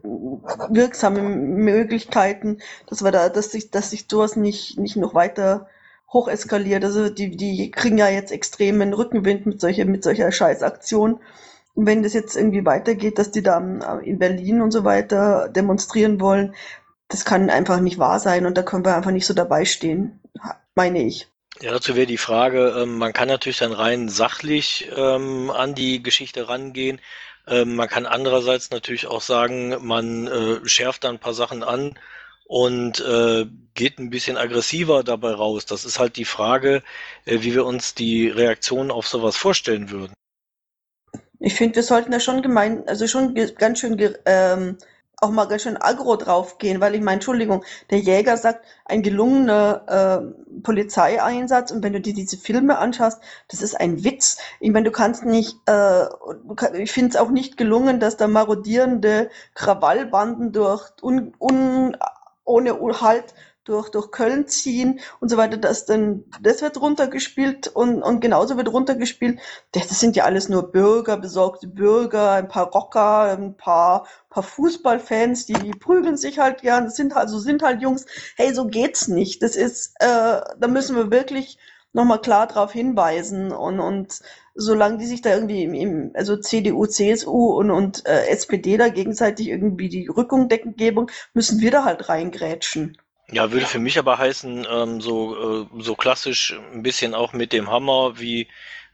wirksame 0.69 1.21
Möglichkeiten, 1.21 2.59
dass 2.87 3.03
wir 3.03 3.11
da, 3.11 3.29
dass 3.29 3.51
sich, 3.51 3.71
dass 3.71 3.91
sich 3.91 4.05
sowas 4.09 4.35
nicht, 4.35 4.77
nicht 4.77 4.95
noch 4.97 5.13
weiter 5.13 5.67
hoch 6.11 6.27
eskaliert. 6.27 6.83
Also 6.83 7.09
die, 7.09 7.35
die 7.35 7.71
kriegen 7.71 7.97
ja 7.97 8.09
jetzt 8.09 8.31
extremen 8.31 8.93
Rückenwind 8.93 9.45
mit 9.45 9.59
solcher, 9.59 9.85
mit 9.85 10.03
solcher 10.03 10.31
Scheißaktion. 10.31 11.19
Und 11.75 11.85
wenn 11.85 12.03
das 12.03 12.13
jetzt 12.13 12.35
irgendwie 12.35 12.65
weitergeht, 12.65 13.19
dass 13.19 13.31
die 13.31 13.43
da 13.43 13.59
in 14.03 14.19
Berlin 14.19 14.61
und 14.61 14.71
so 14.71 14.83
weiter 14.83 15.49
demonstrieren 15.49 16.19
wollen, 16.19 16.55
das 17.09 17.23
kann 17.23 17.49
einfach 17.49 17.79
nicht 17.79 17.99
wahr 17.99 18.19
sein 18.19 18.45
und 18.45 18.57
da 18.57 18.63
können 18.63 18.83
wir 18.85 18.95
einfach 18.95 19.11
nicht 19.11 19.25
so 19.25 19.33
dabei 19.33 19.63
stehen, 19.65 20.19
meine 20.75 21.03
ich. 21.03 21.29
Ja, 21.61 21.71
dazu 21.71 21.95
wäre 21.95 22.05
die 22.05 22.17
Frage, 22.17 22.75
ähm, 22.77 22.97
man 22.97 23.13
kann 23.13 23.27
natürlich 23.27 23.57
dann 23.57 23.71
rein 23.71 24.09
sachlich 24.09 24.89
ähm, 24.95 25.49
an 25.49 25.73
die 25.73 26.03
Geschichte 26.03 26.47
rangehen. 26.49 27.01
Ähm, 27.47 27.75
man 27.75 27.87
kann 27.87 28.05
andererseits 28.05 28.69
natürlich 28.69 29.07
auch 29.07 29.21
sagen, 29.21 29.75
man 29.81 30.27
äh, 30.27 30.67
schärft 30.67 31.03
da 31.03 31.09
ein 31.09 31.19
paar 31.19 31.33
Sachen 31.33 31.63
an 31.63 31.97
und 32.45 32.99
äh, 32.99 33.45
geht 33.73 33.97
ein 33.97 34.11
bisschen 34.11 34.37
aggressiver 34.37 35.03
dabei 35.03 35.31
raus. 35.31 35.65
Das 35.65 35.83
ist 35.83 35.99
halt 35.99 36.15
die 36.17 36.25
Frage, 36.25 36.83
äh, 37.25 37.39
wie 37.41 37.55
wir 37.55 37.65
uns 37.65 37.95
die 37.95 38.29
Reaktion 38.29 38.91
auf 38.91 39.07
sowas 39.07 39.35
vorstellen 39.35 39.89
würden. 39.89 40.13
Ich 41.39 41.55
finde, 41.55 41.75
wir 41.77 41.83
sollten 41.83 42.11
da 42.11 42.19
schon 42.19 42.41
gemein, 42.41 42.87
also 42.87 43.07
schon 43.07 43.35
ganz 43.57 43.79
schön 43.79 43.97
ähm, 44.25 44.77
auch 45.19 45.31
mal 45.31 45.45
ganz 45.45 45.63
schön 45.63 45.77
aggro 45.77 46.15
draufgehen, 46.15 46.79
weil 46.79 46.93
ich 46.93 47.01
meine, 47.01 47.15
Entschuldigung, 47.15 47.63
der 47.89 47.99
Jäger 47.99 48.37
sagt, 48.37 48.63
ein 48.85 49.01
gelungener 49.01 49.83
äh, 49.87 50.61
Polizeieinsatz 50.61 51.71
und 51.71 51.83
wenn 51.83 51.93
du 51.93 52.01
dir 52.01 52.13
diese 52.13 52.37
Filme 52.37 52.77
anschaust, 52.77 53.19
das 53.47 53.61
ist 53.61 53.79
ein 53.79 54.03
Witz. 54.03 54.37
Ich 54.59 54.71
meine, 54.71 54.85
du 54.85 54.91
kannst 54.91 55.25
nicht, 55.25 55.57
äh, 55.67 56.05
ich 56.75 56.91
finde 56.91 57.09
es 57.09 57.15
auch 57.15 57.29
nicht 57.29 57.57
gelungen, 57.57 57.99
dass 57.99 58.17
da 58.17 58.27
marodierende 58.27 59.29
Krawallbanden 59.55 60.51
durch 60.51 60.91
un, 61.01 61.33
un, 61.39 61.97
ohne 62.45 63.01
Halt 63.01 63.33
durch, 63.67 63.89
durch 63.89 64.11
Köln 64.11 64.47
ziehen 64.47 64.99
und 65.19 65.29
so 65.29 65.37
weiter, 65.37 65.57
das 65.57 65.85
dann, 65.85 66.23
das 66.41 66.61
wird 66.61 66.79
runtergespielt 66.79 67.67
und, 67.67 68.01
und 68.01 68.21
genauso 68.21 68.57
wird 68.57 68.71
runtergespielt. 68.71 69.39
Das 69.71 69.99
sind 69.99 70.15
ja 70.15 70.23
alles 70.23 70.49
nur 70.49 70.71
Bürger, 70.71 71.17
besorgte 71.17 71.67
Bürger, 71.67 72.31
ein 72.31 72.47
paar 72.47 72.71
Rocker, 72.71 73.37
ein 73.37 73.57
paar, 73.57 74.07
paar 74.37 74.43
Fußballfans, 74.43 75.47
die 75.47 75.71
prügeln 75.71 76.15
sich 76.15 76.37
halt 76.37 76.61
gern, 76.61 76.85
das 76.85 76.95
sind 76.95 77.15
halt, 77.15 77.29
so 77.29 77.39
sind 77.39 77.63
halt 77.63 77.81
Jungs. 77.81 78.05
Hey, 78.35 78.53
so 78.53 78.67
geht's 78.67 79.07
nicht. 79.07 79.41
Das 79.41 79.55
ist, 79.55 79.95
äh, 79.99 80.05
da 80.59 80.67
müssen 80.67 80.95
wir 80.95 81.09
wirklich 81.09 81.57
nochmal 81.91 82.21
klar 82.21 82.45
darauf 82.45 82.71
hinweisen 82.71 83.51
und, 83.51 83.79
und 83.79 84.19
solange 84.53 84.99
die 84.99 85.07
sich 85.07 85.21
da 85.21 85.33
irgendwie 85.33 85.63
im, 85.63 85.73
im 85.73 86.11
also 86.13 86.37
CDU, 86.37 86.85
CSU 86.85 87.57
und, 87.57 87.71
und 87.71 88.05
äh, 88.05 88.27
SPD 88.27 88.77
da 88.77 88.89
gegenseitig 88.89 89.47
irgendwie 89.47 89.89
die 89.89 90.07
Rückung 90.07 90.49
decken 90.49 90.75
geben, 90.75 91.07
müssen 91.33 91.59
wir 91.59 91.71
da 91.71 91.83
halt 91.83 92.07
reingrätschen. 92.07 92.95
Ja, 93.31 93.51
würde 93.51 93.65
für 93.65 93.79
mich 93.79 93.97
aber 93.97 94.19
heißen, 94.19 94.67
ähm, 94.69 95.01
so, 95.01 95.63
äh, 95.63 95.81
so 95.81 95.95
klassisch 95.95 96.57
ein 96.73 96.83
bisschen 96.83 97.15
auch 97.15 97.33
mit 97.33 97.53
dem 97.53 97.71
Hammer, 97.71 98.19
wie, 98.19 98.47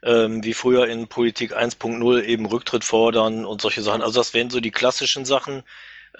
ähm, 0.04 0.44
wie 0.44 0.54
früher 0.54 0.86
in 0.86 1.08
Politik 1.08 1.56
1.0 1.56 2.22
eben 2.22 2.46
Rücktritt 2.46 2.84
fordern 2.84 3.44
und 3.44 3.60
solche 3.60 3.82
Sachen. 3.82 4.02
Also 4.02 4.20
das 4.20 4.34
wären 4.34 4.50
so 4.50 4.60
die 4.60 4.70
klassischen 4.70 5.24
Sachen. 5.24 5.62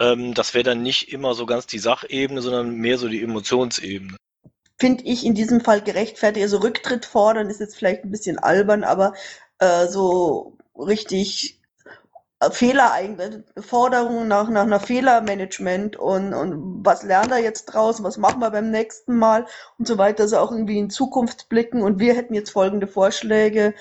Ähm, 0.00 0.34
das 0.34 0.54
wäre 0.54 0.64
dann 0.64 0.82
nicht 0.82 1.12
immer 1.12 1.34
so 1.34 1.46
ganz 1.46 1.66
die 1.66 1.78
Sachebene, 1.78 2.42
sondern 2.42 2.74
mehr 2.76 2.98
so 2.98 3.08
die 3.08 3.22
Emotionsebene. 3.22 4.16
Finde 4.78 5.04
ich 5.04 5.24
in 5.24 5.34
diesem 5.34 5.60
Fall 5.60 5.82
gerechtfertigt. 5.82 6.42
Also 6.42 6.58
Rücktritt 6.58 7.04
fordern 7.04 7.48
ist 7.48 7.60
jetzt 7.60 7.76
vielleicht 7.76 8.04
ein 8.04 8.10
bisschen 8.10 8.38
albern, 8.38 8.82
aber 8.82 9.14
äh, 9.58 9.86
so 9.86 10.56
richtig 10.76 11.60
Fehler 12.50 12.92
Forderungen 13.58 14.28
nach, 14.28 14.48
nach 14.48 14.62
einer 14.62 14.80
Fehlermanagement 14.80 15.96
und, 15.96 16.34
und 16.34 16.84
was 16.84 17.02
lernt 17.02 17.30
er 17.30 17.38
jetzt 17.38 17.66
draus, 17.66 18.02
was 18.02 18.18
machen 18.18 18.40
wir 18.40 18.50
beim 18.50 18.70
nächsten 18.70 19.18
Mal 19.18 19.46
und 19.78 19.86
so 19.86 19.98
weiter, 19.98 20.24
also 20.24 20.38
auch 20.38 20.50
irgendwie 20.50 20.78
in 20.78 20.90
Zukunft 20.90 21.48
blicken 21.48 21.82
und 21.82 21.98
wir 21.98 22.14
hätten 22.14 22.34
jetzt 22.34 22.50
folgende 22.50 22.86
Vorschläge 22.86 23.74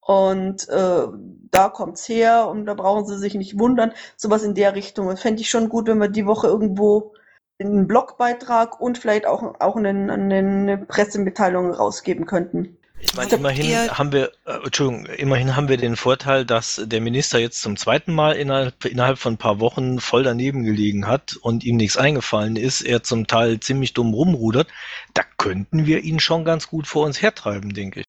und 0.00 0.68
äh, 0.68 1.06
da 1.50 1.68
kommt's 1.68 2.08
her 2.08 2.48
und 2.48 2.66
da 2.66 2.74
brauchen 2.74 3.06
sie 3.06 3.18
sich 3.18 3.34
nicht 3.34 3.58
wundern, 3.58 3.92
sowas 4.16 4.42
in 4.42 4.54
der 4.54 4.74
Richtung. 4.74 5.16
Fände 5.16 5.40
ich 5.40 5.50
schon 5.50 5.68
gut, 5.68 5.86
wenn 5.86 5.98
wir 5.98 6.08
die 6.08 6.26
Woche 6.26 6.48
irgendwo 6.48 7.14
einen 7.60 7.86
Blogbeitrag 7.86 8.80
und 8.80 8.98
vielleicht 8.98 9.26
auch, 9.26 9.60
auch 9.60 9.76
eine, 9.76 10.12
eine 10.12 10.78
Pressemitteilung 10.78 11.72
rausgeben 11.72 12.26
könnten. 12.26 12.78
Ich 13.02 13.14
meine, 13.16 13.32
immerhin 13.32 13.90
haben 13.90 14.12
wir, 14.12 14.30
äh, 14.44 14.64
Entschuldigung, 14.64 15.06
immerhin 15.06 15.56
haben 15.56 15.68
wir 15.68 15.78
den 15.78 15.96
Vorteil, 15.96 16.44
dass 16.44 16.82
der 16.84 17.00
Minister 17.00 17.38
jetzt 17.38 17.62
zum 17.62 17.76
zweiten 17.76 18.14
Mal 18.14 18.32
innerhalb, 18.36 18.84
innerhalb 18.84 19.18
von 19.18 19.34
ein 19.34 19.38
paar 19.38 19.58
Wochen 19.58 20.00
voll 20.00 20.22
daneben 20.22 20.64
gelegen 20.64 21.06
hat 21.06 21.36
und 21.36 21.64
ihm 21.64 21.76
nichts 21.76 21.96
eingefallen 21.96 22.56
ist, 22.56 22.82
er 22.82 23.02
zum 23.02 23.26
Teil 23.26 23.58
ziemlich 23.58 23.94
dumm 23.94 24.12
rumrudert. 24.12 24.68
Da 25.14 25.22
könnten 25.38 25.86
wir 25.86 26.00
ihn 26.00 26.20
schon 26.20 26.44
ganz 26.44 26.68
gut 26.68 26.86
vor 26.86 27.06
uns 27.06 27.22
hertreiben, 27.22 27.72
denke 27.72 28.00
ich. 28.00 28.06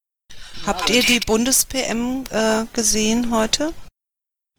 Habt 0.66 0.90
ihr 0.90 1.02
die 1.02 1.20
Bundes-PM 1.20 2.24
äh, 2.30 2.64
gesehen 2.72 3.34
heute? 3.34 3.72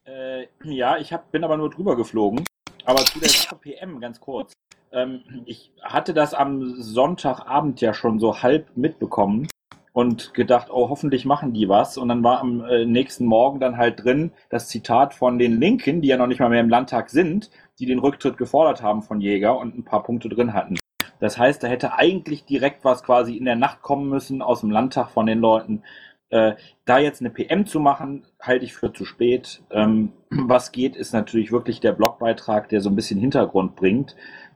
Äh, 0.06 0.48
ja, 0.64 0.98
ich 0.98 1.14
hab, 1.14 1.32
bin 1.32 1.44
aber 1.44 1.58
nur 1.58 1.70
drüber 1.70 1.96
geflogen. 1.96 2.44
Aber 2.86 3.06
zu 3.06 3.20
der 3.20 3.30
Sache 3.30 3.56
PM 3.56 4.02
ganz 4.02 4.20
kurz. 4.20 4.52
Ähm, 4.92 5.24
ich 5.46 5.72
hatte 5.82 6.14
das 6.14 6.34
am 6.34 6.82
Sonntagabend 6.82 7.80
ja 7.82 7.94
schon 7.94 8.20
so 8.20 8.42
halb 8.42 8.76
mitbekommen 8.76 9.48
und 9.94 10.34
gedacht, 10.34 10.70
oh, 10.72 10.90
hoffentlich 10.90 11.24
machen 11.24 11.54
die 11.54 11.70
was. 11.70 11.98
Und 11.98 12.10
dann 12.10 12.24
war 12.24 12.42
am 12.42 12.66
äh, 12.66 12.86
nächsten 12.86 13.26
Morgen 13.26 13.60
dann 13.60 13.78
halt 13.78 14.04
drin 14.04 14.32
das 14.50 14.68
Zitat 14.68 15.14
von 15.14 15.38
den 15.38 15.60
Linken, 15.60 16.02
die 16.02 16.08
ja 16.08 16.18
noch 16.18 16.28
nicht 16.28 16.40
mal 16.40 16.50
mehr 16.50 16.62
im 16.62 16.70
Landtag 16.70 17.12
sind, 17.12 17.52
die 17.80 17.86
den 17.86 18.00
Rücktritt 18.00 18.38
gefordert 18.38 18.82
haben 18.82 19.04
von 19.04 19.22
Jäger 19.22 19.58
und 19.58 19.78
ein 19.78 19.86
paar 19.86 20.04
Punkte 20.04 20.30
drin 20.30 20.54
hatten. 20.54 20.78
Das 21.20 21.38
heißt, 21.38 21.64
da 21.64 21.68
hätte 21.68 21.94
eigentlich 21.94 22.44
direkt 22.44 22.84
was 22.84 23.04
quasi 23.04 23.38
in 23.38 23.46
der 23.46 23.56
Nacht 23.56 23.82
kommen 23.82 24.10
müssen 24.10 24.42
aus 24.42 24.62
dem 24.62 24.72
Landtag 24.72 25.12
von 25.12 25.28
den 25.28 25.40
Leuten. 25.40 25.84
Äh, 26.30 26.56
da 26.86 26.98
jetzt 26.98 27.22
eine 27.22 27.30
PM 27.30 27.68
zu 27.68 27.80
machen, 27.80 28.26
halte 28.42 28.66
ich 28.66 28.74
für 28.74 28.92
zu 28.92 29.06
spät. 29.06 29.62
Ähm, 29.70 30.12
was 30.32 30.72
geht, 30.72 30.96
ist 30.96 31.14
natürlich 31.14 31.52
wirklich 31.52 31.80
der 31.80 31.92
Blogbeitrag, 31.92 32.68
der 32.68 32.82
so 32.82 32.90
ein 32.90 32.96
bisschen 32.96 33.20
Hintergrund 33.20 33.76
bringt. 33.76 34.16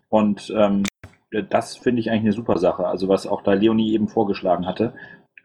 Und 0.10 0.52
ähm, 0.58 0.84
das 1.50 1.78
finde 1.78 2.00
ich 2.00 2.10
eigentlich 2.10 2.24
eine 2.24 2.32
super 2.32 2.58
Sache. 2.58 2.88
Also 2.88 3.08
was 3.08 3.28
auch 3.28 3.44
da 3.44 3.54
Leonie 3.54 3.94
eben 3.94 4.08
vorgeschlagen 4.08 4.66
hatte 4.66 4.94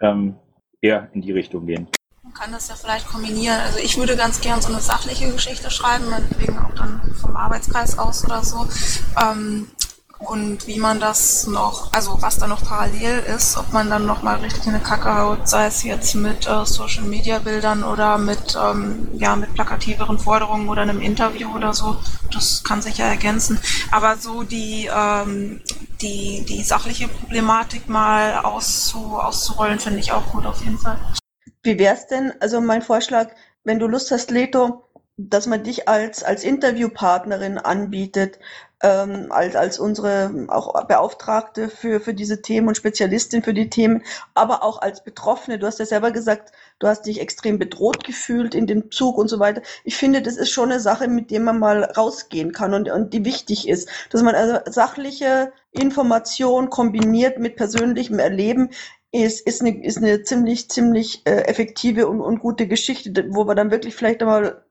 ähm, 0.00 0.36
eher 0.80 1.08
in 1.12 1.22
die 1.22 1.32
Richtung 1.32 1.66
gehen. 1.66 1.88
Man 2.22 2.32
kann 2.34 2.52
das 2.52 2.68
ja 2.68 2.74
vielleicht 2.74 3.06
kombinieren. 3.06 3.58
Also 3.60 3.78
ich 3.78 3.96
würde 3.96 4.16
ganz 4.16 4.40
gern 4.40 4.60
so 4.60 4.72
eine 4.72 4.80
sachliche 4.80 5.30
Geschichte 5.30 5.70
schreiben, 5.70 6.08
meinetwegen 6.08 6.58
auch 6.58 6.74
dann 6.74 7.00
vom 7.20 7.36
Arbeitskreis 7.36 7.98
aus 7.98 8.24
oder 8.24 8.42
so. 8.44 8.66
Ähm, 9.20 9.68
und 10.26 10.66
wie 10.66 10.78
man 10.78 11.00
das 11.00 11.46
noch, 11.46 11.92
also 11.92 12.20
was 12.20 12.38
da 12.38 12.46
noch 12.46 12.64
parallel 12.64 13.20
ist, 13.20 13.56
ob 13.56 13.72
man 13.72 13.90
dann 13.90 14.06
noch 14.06 14.22
mal 14.22 14.36
richtig 14.36 14.66
eine 14.68 14.80
Kacke 14.80 15.14
haut, 15.14 15.48
sei 15.48 15.66
es 15.66 15.82
jetzt 15.82 16.14
mit 16.14 16.46
äh, 16.46 16.64
Social 16.64 17.04
Media 17.04 17.38
Bildern 17.38 17.82
oder 17.82 18.18
mit 18.18 18.56
ähm, 18.60 19.08
ja 19.14 19.36
mit 19.36 19.54
plakativeren 19.54 20.18
Forderungen 20.18 20.68
oder 20.68 20.82
einem 20.82 21.00
Interview 21.00 21.54
oder 21.54 21.74
so, 21.74 21.96
das 22.32 22.62
kann 22.64 22.82
sich 22.82 22.98
ja 22.98 23.06
ergänzen. 23.06 23.58
Aber 23.90 24.16
so 24.16 24.42
die 24.42 24.88
ähm, 24.94 25.60
die 26.00 26.44
die 26.48 26.62
sachliche 26.62 27.08
Problematik 27.08 27.88
mal 27.88 28.38
auszu, 28.38 29.18
auszurollen, 29.18 29.78
finde 29.78 30.00
ich 30.00 30.12
auch 30.12 30.26
gut 30.32 30.46
auf 30.46 30.62
jeden 30.64 30.78
Fall. 30.78 30.98
Wie 31.62 31.78
wär's 31.78 32.06
denn? 32.06 32.32
Also 32.40 32.60
mein 32.60 32.82
Vorschlag, 32.82 33.30
wenn 33.64 33.78
du 33.78 33.86
Lust 33.86 34.10
hast, 34.10 34.30
Leto, 34.30 34.84
dass 35.16 35.46
man 35.46 35.62
dich 35.62 35.88
als 35.88 36.22
als 36.22 36.42
Interviewpartnerin 36.42 37.58
anbietet, 37.58 38.38
ähm, 38.82 39.30
als, 39.30 39.54
als 39.54 39.78
unsere 39.78 40.46
auch 40.48 40.86
Beauftragte 40.86 41.68
für, 41.68 42.00
für 42.00 42.14
diese 42.14 42.42
Themen 42.42 42.68
und 42.68 42.76
Spezialistin 42.76 43.42
für 43.42 43.54
die 43.54 43.70
Themen, 43.70 44.02
aber 44.34 44.62
auch 44.62 44.82
als 44.82 45.04
Betroffene. 45.04 45.58
Du 45.58 45.66
hast 45.66 45.78
ja 45.78 45.86
selber 45.86 46.10
gesagt, 46.10 46.52
du 46.80 46.88
hast 46.88 47.06
dich 47.06 47.20
extrem 47.20 47.58
bedroht 47.58 48.04
gefühlt 48.04 48.54
in 48.54 48.66
dem 48.66 48.90
Zug 48.90 49.18
und 49.18 49.28
so 49.28 49.38
weiter. 49.38 49.62
Ich 49.84 49.96
finde, 49.96 50.20
das 50.20 50.36
ist 50.36 50.50
schon 50.50 50.70
eine 50.70 50.80
Sache, 50.80 51.08
mit 51.08 51.30
der 51.30 51.40
man 51.40 51.58
mal 51.58 51.84
rausgehen 51.84 52.52
kann 52.52 52.74
und, 52.74 52.90
und 52.90 53.12
die 53.14 53.24
wichtig 53.24 53.68
ist, 53.68 53.88
dass 54.10 54.22
man 54.22 54.34
also 54.34 54.58
sachliche 54.66 55.52
Information 55.70 56.68
kombiniert 56.68 57.38
mit 57.38 57.56
persönlichem 57.56 58.18
Erleben 58.18 58.70
ist, 59.12 59.46
ist, 59.46 59.60
eine, 59.60 59.84
ist 59.84 59.98
eine 59.98 60.22
ziemlich, 60.22 60.70
ziemlich 60.70 61.22
äh, 61.26 61.42
effektive 61.42 62.08
und, 62.08 62.20
und 62.20 62.40
gute 62.40 62.66
Geschichte, 62.66 63.26
wo 63.28 63.46
wir 63.46 63.54
dann 63.54 63.70
wirklich 63.70 63.94
vielleicht 63.94 64.22
einmal 64.22 64.64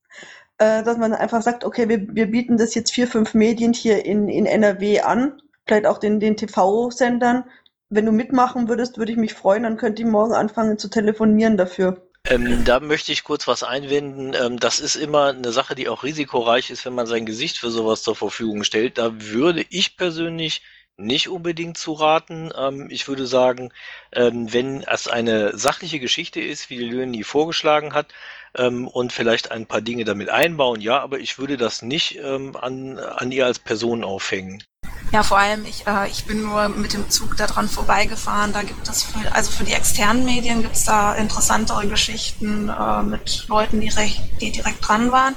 äh, 0.62 0.84
dass 0.84 0.98
man 0.98 1.14
einfach 1.14 1.42
sagt, 1.42 1.64
okay, 1.64 1.90
wir, 1.90 2.06
wir 2.14 2.28
bieten 2.28 2.56
das 2.56 2.76
jetzt 2.76 2.92
vier, 2.92 3.08
fünf 3.08 3.34
Medien 3.34 3.74
hier 3.74 4.06
in, 4.06 4.30
in 4.30 4.46
NRW 4.46 5.02
an, 5.02 5.42
vielleicht 5.66 5.88
auch 5.88 5.98
den, 5.98 6.20
den 6.20 6.38
TV-Sendern. 6.38 7.46
Wenn 7.90 8.06
du 8.06 8.12
mitmachen 8.12 8.70
würdest, 8.70 9.00
würde 9.00 9.12
ich 9.12 9.18
mich 9.18 9.34
freuen, 9.34 9.64
dann 9.64 9.78
könnt 9.78 10.00
ihr 10.00 10.06
morgen 10.06 10.34
anfangen 10.34 10.78
zu 10.78 10.88
telefonieren 10.88 11.58
dafür. 11.58 12.08
Ähm, 12.26 12.64
da 12.64 12.80
möchte 12.80 13.12
ich 13.12 13.24
kurz 13.24 13.48
was 13.48 13.64
einwenden. 13.64 14.34
Ähm, 14.40 14.60
das 14.60 14.80
ist 14.80 14.96
immer 14.96 15.30
eine 15.30 15.52
Sache, 15.52 15.74
die 15.74 15.90
auch 15.90 16.04
risikoreich 16.04 16.70
ist, 16.70 16.86
wenn 16.86 16.94
man 16.94 17.08
sein 17.08 17.26
Gesicht 17.26 17.58
für 17.58 17.72
sowas 17.72 18.04
zur 18.04 18.16
Verfügung 18.16 18.64
stellt. 18.64 19.00
Da 19.00 19.12
würde 19.20 19.66
ich 19.72 19.98
persönlich 19.98 20.62
nicht 20.98 21.30
unbedingt 21.30 21.78
zu 21.78 21.94
raten. 21.94 22.52
Ähm, 22.58 22.88
ich 22.90 23.08
würde 23.08 23.26
sagen, 23.28 23.72
ähm, 24.12 24.52
wenn 24.54 24.84
es 24.84 25.08
eine 25.08 25.58
sachliche 25.58 26.00
Geschichte 26.00 26.42
ist, 26.42 26.70
wie 26.70 26.78
Leonie 26.78 27.24
vorgeschlagen 27.24 27.94
hat, 27.94 28.08
ähm, 28.56 28.88
und 28.88 29.14
vielleicht 29.14 29.52
ein 29.52 29.66
paar 29.66 29.82
Dinge 29.82 30.04
damit 30.04 30.30
einbauen, 30.30 30.82
ja, 30.82 31.00
aber 31.00 31.20
ich 31.20 31.40
würde 31.40 31.58
das 31.58 31.82
nicht 31.82 32.18
ähm, 32.18 32.56
an, 32.56 33.00
an 33.00 33.32
ihr 33.32 33.46
als 33.46 33.60
Person 33.60 34.04
aufhängen. 34.04 34.64
Ja, 35.12 35.24
vor 35.24 35.40
allem, 35.40 35.66
ich, 35.66 35.86
äh, 35.88 36.08
ich 36.08 36.26
bin 36.26 36.42
nur 36.42 36.70
mit 36.70 36.94
dem 36.94 37.10
Zug 37.10 37.36
daran 37.36 37.68
vorbeigefahren. 37.68 38.54
Da 38.54 38.62
gibt 38.62 38.88
es, 38.88 39.04
für, 39.04 39.34
also 39.34 39.52
für 39.52 39.66
die 39.66 39.74
externen 39.74 40.24
Medien 40.24 40.62
gibt 40.62 40.76
es 40.76 40.86
da 40.86 41.16
interessantere 41.16 41.86
Geschichten 41.88 42.70
äh, 42.70 43.04
mit 43.04 43.46
Leuten, 43.50 43.82
die, 43.82 43.90
recht, 43.90 44.22
die 44.40 44.52
direkt 44.52 44.88
dran 44.88 45.12
waren. 45.12 45.36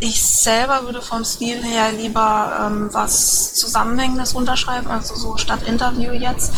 Ich 0.00 0.22
selber 0.22 0.84
würde 0.84 1.02
vom 1.02 1.24
Stil 1.24 1.60
her 1.60 1.90
lieber 1.90 2.66
ähm, 2.66 2.88
was 2.92 3.54
Zusammenhängendes 3.54 4.32
unterschreiben, 4.32 4.88
also 4.88 5.16
so 5.16 5.36
statt 5.38 5.64
Interview 5.64 6.12
jetzt. 6.12 6.52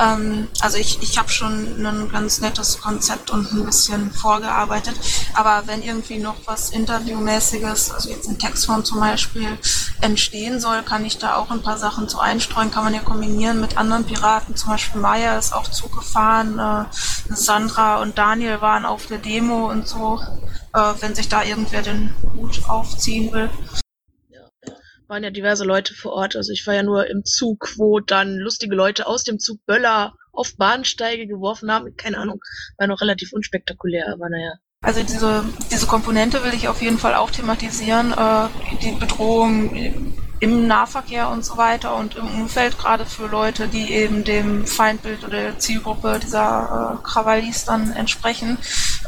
Ähm, 0.00 0.48
also 0.62 0.78
ich, 0.78 1.02
ich 1.02 1.18
habe 1.18 1.28
schon 1.28 1.84
ein 1.86 2.08
ganz 2.10 2.40
nettes 2.40 2.80
Konzept 2.80 3.30
und 3.30 3.52
ein 3.52 3.66
bisschen 3.66 4.10
vorgearbeitet, 4.10 4.94
aber 5.34 5.64
wenn 5.66 5.82
irgendwie 5.82 6.18
noch 6.18 6.36
was 6.46 6.70
Interviewmäßiges, 6.70 7.90
also 7.90 8.08
jetzt 8.08 8.28
in 8.28 8.38
Textform 8.38 8.82
zum 8.82 9.00
Beispiel, 9.00 9.58
entstehen 10.00 10.58
soll, 10.58 10.82
kann 10.82 11.04
ich 11.04 11.18
da 11.18 11.36
auch 11.36 11.50
ein 11.50 11.62
paar 11.62 11.76
Sachen 11.76 12.08
zu 12.08 12.18
einstreuen, 12.18 12.70
kann 12.70 12.84
man 12.84 12.94
ja 12.94 13.00
kombinieren 13.00 13.60
mit 13.60 13.76
anderen 13.76 14.04
Piraten, 14.04 14.56
zum 14.56 14.70
Beispiel 14.70 15.02
Maya 15.02 15.36
ist 15.38 15.52
auch 15.52 15.68
zugefahren, 15.68 16.58
äh, 16.58 16.84
Sandra 17.28 18.00
und 18.00 18.16
Daniel 18.16 18.62
waren 18.62 18.86
auf 18.86 19.04
der 19.04 19.18
Demo 19.18 19.70
und 19.70 19.86
so 19.86 20.18
äh, 20.76 20.94
wenn 21.00 21.14
sich 21.14 21.28
da 21.28 21.42
irgendwer 21.42 21.82
den 21.82 22.14
Hut 22.34 22.68
aufziehen 22.68 23.32
will. 23.32 23.48
Ja. 24.28 24.42
Waren 25.08 25.24
ja 25.24 25.30
diverse 25.30 25.64
Leute 25.64 25.94
vor 25.94 26.12
Ort. 26.12 26.36
Also 26.36 26.52
ich 26.52 26.66
war 26.66 26.74
ja 26.74 26.82
nur 26.82 27.08
im 27.08 27.24
Zug, 27.24 27.72
wo 27.76 28.00
dann 28.00 28.36
lustige 28.36 28.74
Leute 28.74 29.06
aus 29.06 29.24
dem 29.24 29.38
Zug 29.38 29.64
Böller 29.66 30.14
auf 30.32 30.56
Bahnsteige 30.56 31.26
geworfen 31.26 31.72
haben. 31.72 31.96
Keine 31.96 32.18
Ahnung, 32.18 32.40
war 32.76 32.86
noch 32.86 33.00
relativ 33.00 33.32
unspektakulär, 33.32 34.12
aber 34.12 34.28
naja. 34.28 34.52
Also 34.82 35.02
diese, 35.02 35.44
diese 35.72 35.86
Komponente 35.86 36.44
will 36.44 36.52
ich 36.52 36.68
auf 36.68 36.82
jeden 36.82 36.98
Fall 36.98 37.14
auch 37.14 37.30
thematisieren. 37.30 38.12
Äh, 38.12 38.48
die 38.82 38.92
Bedrohung 38.92 39.74
im 40.40 40.66
Nahverkehr 40.66 41.30
und 41.30 41.44
so 41.44 41.56
weiter 41.56 41.96
und 41.96 42.16
im 42.16 42.26
Umfeld, 42.26 42.78
gerade 42.78 43.06
für 43.06 43.26
Leute, 43.26 43.68
die 43.68 43.92
eben 43.92 44.22
dem 44.22 44.66
Feindbild 44.66 45.24
oder 45.24 45.40
der 45.40 45.58
Zielgruppe 45.58 46.20
dieser 46.22 46.98
äh, 47.00 47.06
Krawallis 47.06 47.64
dann 47.64 47.92
entsprechen, 47.92 48.58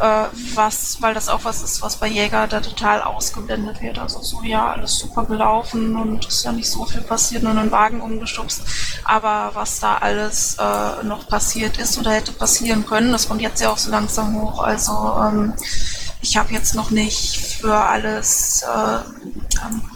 äh, 0.01 0.25
was, 0.55 1.03
weil 1.03 1.13
das 1.13 1.29
auch 1.29 1.45
was 1.45 1.63
ist, 1.63 1.83
was 1.83 1.97
bei 1.97 2.07
Jäger 2.07 2.47
da 2.47 2.61
total 2.61 3.03
ausgeblendet 3.03 3.83
wird. 3.83 3.99
Also 3.99 4.23
so, 4.23 4.43
ja, 4.43 4.73
alles 4.73 4.99
super 4.99 5.25
gelaufen 5.27 5.97
und 5.97 6.27
ist 6.27 6.45
ja 6.45 6.53
nicht 6.53 6.71
so 6.71 6.87
viel 6.87 7.03
passiert, 7.03 7.43
nur 7.43 7.53
einen 7.53 7.71
Wagen 7.71 8.01
umgeschubst. 8.01 8.63
Aber 9.05 9.51
was 9.53 9.81
da 9.81 9.99
alles 9.99 10.57
äh, 10.59 11.05
noch 11.05 11.29
passiert 11.29 11.79
ist 11.79 11.99
oder 11.99 12.13
hätte 12.13 12.33
passieren 12.33 12.87
können, 12.87 13.13
das 13.13 13.29
kommt 13.29 13.43
jetzt 13.43 13.61
ja 13.61 13.71
auch 13.71 13.79
so 13.79 13.91
langsam 13.91 14.41
hoch. 14.41 14.61
Also 14.61 14.93
ähm, 15.23 15.55
ich 16.21 16.37
habe 16.37 16.53
jetzt 16.53 16.75
noch 16.75 16.91
nicht 16.91 17.48
für 17.61 17.75
alles 17.75 18.63
äh, 18.63 18.99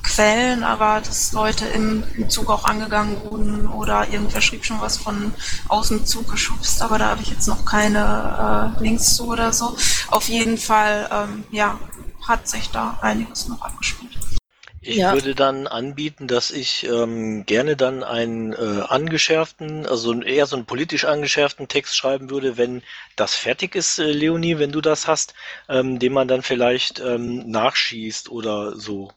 Quellen, 0.03 0.65
aber 0.65 1.01
dass 1.01 1.33
Leute 1.33 1.67
im, 1.67 2.05
im 2.17 2.29
Zug 2.29 2.51
auch 2.51 2.65
angegangen 2.65 3.17
wurden 3.25 3.67
oder 3.69 4.09
irgendwer 4.09 4.41
schrieb 4.41 4.65
schon 4.65 4.81
was 4.81 4.97
von 4.97 5.33
außen 5.69 6.05
Zug 6.05 6.31
geschubst, 6.31 6.83
aber 6.83 6.99
da 6.99 7.09
habe 7.11 7.23
ich 7.23 7.31
jetzt 7.31 7.49
noch 7.49 7.65
keine 7.65 8.75
äh, 8.79 8.83
Links 8.83 9.15
zu 9.17 9.29
oder 9.29 9.53
so. 9.53 9.77
Auf 10.09 10.29
jeden 10.29 10.59
Fall, 10.59 11.09
ähm, 11.11 11.45
ja, 11.51 11.79
hat 12.27 12.49
sich 12.49 12.71
da 12.71 12.99
einiges 13.01 13.49
noch 13.49 13.63
abgespielt. 13.63 14.13
Ich 14.85 14.97
Ja. 14.97 15.13
würde 15.13 15.37
dann 15.37 15.69
anbieten, 15.69 16.27
dass 16.27 16.51
ich 16.51 16.85
ähm, 16.89 17.47
gerne 17.47 17.77
dann 17.77 18.03
einen 18.03 18.53
äh, 18.53 18.83
angeschärften, 18.83 19.87
also 19.87 20.21
eher 20.21 20.47
so 20.47 20.57
einen 20.57 20.67
politisch 20.67 21.05
angeschärften 21.05 21.69
Text 21.69 21.97
schreiben 21.97 22.31
würde, 22.31 22.57
wenn 22.57 22.83
das 23.15 23.37
fertig 23.37 23.77
ist, 23.77 24.01
äh, 24.01 24.11
Leonie, 24.11 24.59
wenn 24.59 24.73
du 24.73 24.81
das 24.81 25.07
hast, 25.07 25.35
ähm, 25.69 26.01
den 26.01 26.13
man 26.13 26.27
dann 26.27 26.43
vielleicht 26.43 26.99
ähm, 26.99 27.49
nachschießt 27.49 28.29
oder 28.29 28.75
so. 28.77 29.13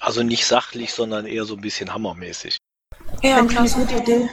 Also 0.00 0.22
nicht 0.22 0.44
sachlich, 0.44 0.92
sondern 0.92 1.24
eher 1.24 1.44
so 1.46 1.54
ein 1.54 1.62
bisschen 1.62 1.94
hammermäßig. 1.94 2.58
Ja, 3.22 3.42
klasse. 3.46 3.78
gute 3.80 3.96
Idee. 3.96 4.30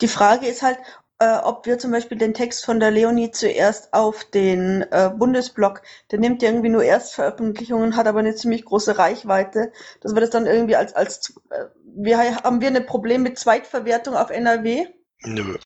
Die 0.00 0.08
Frage 0.08 0.46
ist 0.46 0.62
halt, 0.62 0.78
äh, 1.24 1.44
ob 1.44 1.66
wir 1.66 1.78
zum 1.78 1.90
Beispiel 1.90 2.18
den 2.18 2.34
Text 2.34 2.64
von 2.64 2.80
der 2.80 2.90
Leonie 2.90 3.30
zuerst 3.30 3.92
auf 3.94 4.24
den 4.24 4.82
äh, 4.90 5.10
Bundesblog, 5.16 5.82
der 6.10 6.18
nimmt 6.18 6.42
ja 6.42 6.48
irgendwie 6.50 6.68
nur 6.68 6.82
Erstveröffentlichungen, 6.84 7.96
hat 7.96 8.06
aber 8.06 8.18
eine 8.20 8.34
ziemlich 8.34 8.64
große 8.64 8.98
Reichweite, 8.98 9.72
dass 10.00 10.14
wir 10.14 10.20
das 10.20 10.30
dann 10.30 10.46
irgendwie 10.46 10.76
als, 10.76 10.92
als 10.94 11.34
äh, 11.50 11.64
wir, 11.96 12.18
haben 12.42 12.60
wir 12.60 12.68
ein 12.68 12.86
Problem 12.86 13.22
mit 13.22 13.38
Zweitverwertung 13.38 14.14
auf 14.16 14.30
NRW? 14.30 14.86
Nö. 15.24 15.56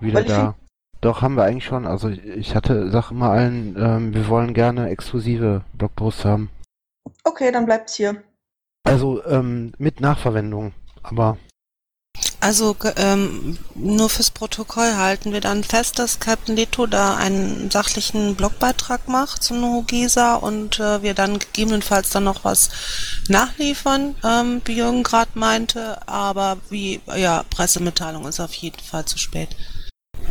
Wieder 0.00 0.22
da. 0.24 0.54
Doch, 1.00 1.22
haben 1.22 1.34
wir 1.36 1.44
eigentlich 1.44 1.64
schon. 1.64 1.86
Also 1.86 2.08
ich- 2.08 2.24
ich 2.24 2.54
hatte, 2.54 2.90
sag 2.90 3.10
immer 3.10 3.30
allen, 3.30 3.74
ähm, 3.78 4.14
wir 4.14 4.28
wollen 4.28 4.52
gerne 4.54 4.88
exklusive 4.90 5.62
Blogposts 5.74 6.24
haben. 6.24 6.50
Okay, 7.24 7.50
dann 7.52 7.64
bleibt's 7.66 7.94
hier. 7.94 8.22
Also 8.84 9.24
ähm, 9.24 9.72
mit 9.78 10.00
Nachverwendung. 10.00 10.72
Aber 11.02 11.38
Also 12.40 12.74
ähm, 12.96 13.58
nur 13.74 14.08
fürs 14.08 14.30
Protokoll 14.30 14.96
halten 14.96 15.34
wir 15.34 15.42
dann 15.42 15.62
fest, 15.62 15.98
dass 15.98 16.20
Captain 16.20 16.56
Leto 16.56 16.86
da 16.86 17.16
einen 17.16 17.70
sachlichen 17.70 18.34
Blogbeitrag 18.34 19.08
macht 19.08 19.42
zu 19.42 19.52
Nuhogesa 19.52 20.36
und 20.36 20.80
äh, 20.80 21.02
wir 21.02 21.12
dann 21.12 21.38
gegebenenfalls 21.38 22.08
dann 22.08 22.24
noch 22.24 22.42
was 22.42 22.70
nachliefern, 23.28 24.14
ähm, 24.24 24.62
wie 24.64 24.76
Jürgen 24.76 25.02
gerade 25.02 25.32
meinte, 25.34 26.06
aber 26.08 26.56
wie, 26.70 27.02
ja, 27.14 27.44
Pressemitteilung 27.50 28.26
ist 28.26 28.40
auf 28.40 28.54
jeden 28.54 28.80
Fall 28.80 29.04
zu 29.04 29.18
spät. 29.18 29.50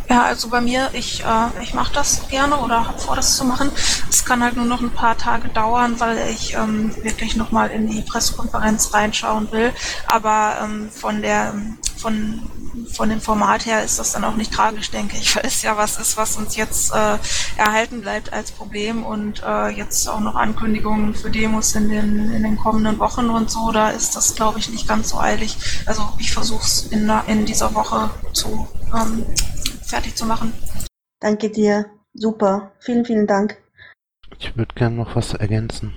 Ja, 0.08 0.24
also 0.24 0.48
bei 0.48 0.60
mir, 0.60 0.90
ich, 0.92 1.22
äh, 1.24 1.62
ich 1.62 1.72
mache 1.72 1.94
das 1.94 2.28
gerne 2.28 2.56
oder 2.58 2.88
habe 2.88 2.98
vor, 2.98 3.14
das 3.14 3.36
zu 3.36 3.44
machen. 3.44 3.70
Es 4.08 4.24
kann 4.24 4.42
halt 4.42 4.56
nur 4.56 4.64
noch 4.64 4.80
ein 4.80 4.90
paar 4.90 5.16
Tage 5.16 5.48
dauern, 5.48 6.00
weil 6.00 6.18
ich 6.30 6.54
ähm, 6.54 6.92
wirklich 7.04 7.36
nochmal 7.36 7.70
in 7.70 7.88
die 7.88 8.02
Pressekonferenz 8.02 8.92
reinschauen 8.92 9.52
will. 9.52 9.72
Aber 10.08 10.58
ähm, 10.64 10.90
von 10.90 11.22
der 11.22 11.54
von 11.96 12.42
von 12.92 13.08
dem 13.08 13.20
Format 13.20 13.66
her 13.66 13.84
ist 13.84 13.98
das 13.98 14.12
dann 14.12 14.24
auch 14.24 14.36
nicht 14.36 14.52
tragisch, 14.52 14.90
denke 14.90 15.16
ich, 15.16 15.36
weil 15.36 15.46
es 15.46 15.62
ja 15.62 15.76
was 15.76 15.98
ist, 15.98 16.16
was 16.16 16.36
uns 16.36 16.56
jetzt 16.56 16.92
äh, 16.92 17.18
erhalten 17.56 18.00
bleibt 18.00 18.32
als 18.32 18.50
Problem 18.50 19.04
und 19.04 19.42
äh, 19.44 19.68
jetzt 19.68 20.08
auch 20.08 20.20
noch 20.20 20.34
Ankündigungen 20.34 21.14
für 21.14 21.30
Demos 21.30 21.74
in 21.74 21.88
den 21.88 22.32
in 22.32 22.42
den 22.42 22.56
kommenden 22.56 22.98
Wochen 22.98 23.30
und 23.30 23.50
so, 23.50 23.70
da 23.72 23.90
ist 23.90 24.16
das, 24.16 24.34
glaube 24.34 24.58
ich, 24.58 24.70
nicht 24.70 24.88
ganz 24.88 25.10
so 25.10 25.18
eilig. 25.18 25.56
Also 25.86 26.02
ich 26.18 26.32
versuche 26.32 26.64
es 26.64 26.82
in, 26.90 27.10
in 27.26 27.46
dieser 27.46 27.74
Woche 27.74 28.10
zu 28.32 28.68
ähm, 28.94 29.24
fertig 29.90 30.16
zu 30.16 30.24
machen. 30.24 30.52
Danke 31.20 31.50
dir. 31.50 31.86
Super. 32.14 32.72
Vielen, 32.80 33.04
vielen 33.04 33.26
Dank. 33.26 33.56
ich 34.38 34.56
würde 34.56 34.74
gerne 34.74 34.96
noch 34.96 35.16
was 35.16 35.34
ergänzen. 35.34 35.96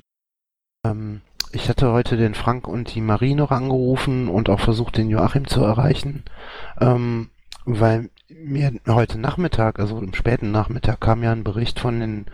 Ähm, 0.86 1.22
ich 1.52 1.70
hatte 1.70 1.92
heute 1.92 2.18
den 2.18 2.34
Frank 2.34 2.68
und 2.68 2.94
die 2.94 3.02
Marie 3.02 3.36
noch 3.36 3.52
angerufen 3.52 4.28
und 4.28 4.50
auch 4.50 4.60
versucht, 4.60 4.98
den 4.98 5.10
Joachim 5.10 5.48
zu 5.48 5.64
erreichen. 5.64 6.24
Ähm, 6.82 7.30
weil 7.66 8.10
mir 8.28 8.74
heute 8.88 9.20
Nachmittag, 9.20 9.80
also 9.80 10.00
im 10.00 10.14
späten 10.14 10.52
Nachmittag, 10.52 11.00
kam 11.00 11.24
ja 11.24 11.32
ein 11.32 11.44
Bericht 11.44 11.80
von 11.80 12.00
den 12.00 12.26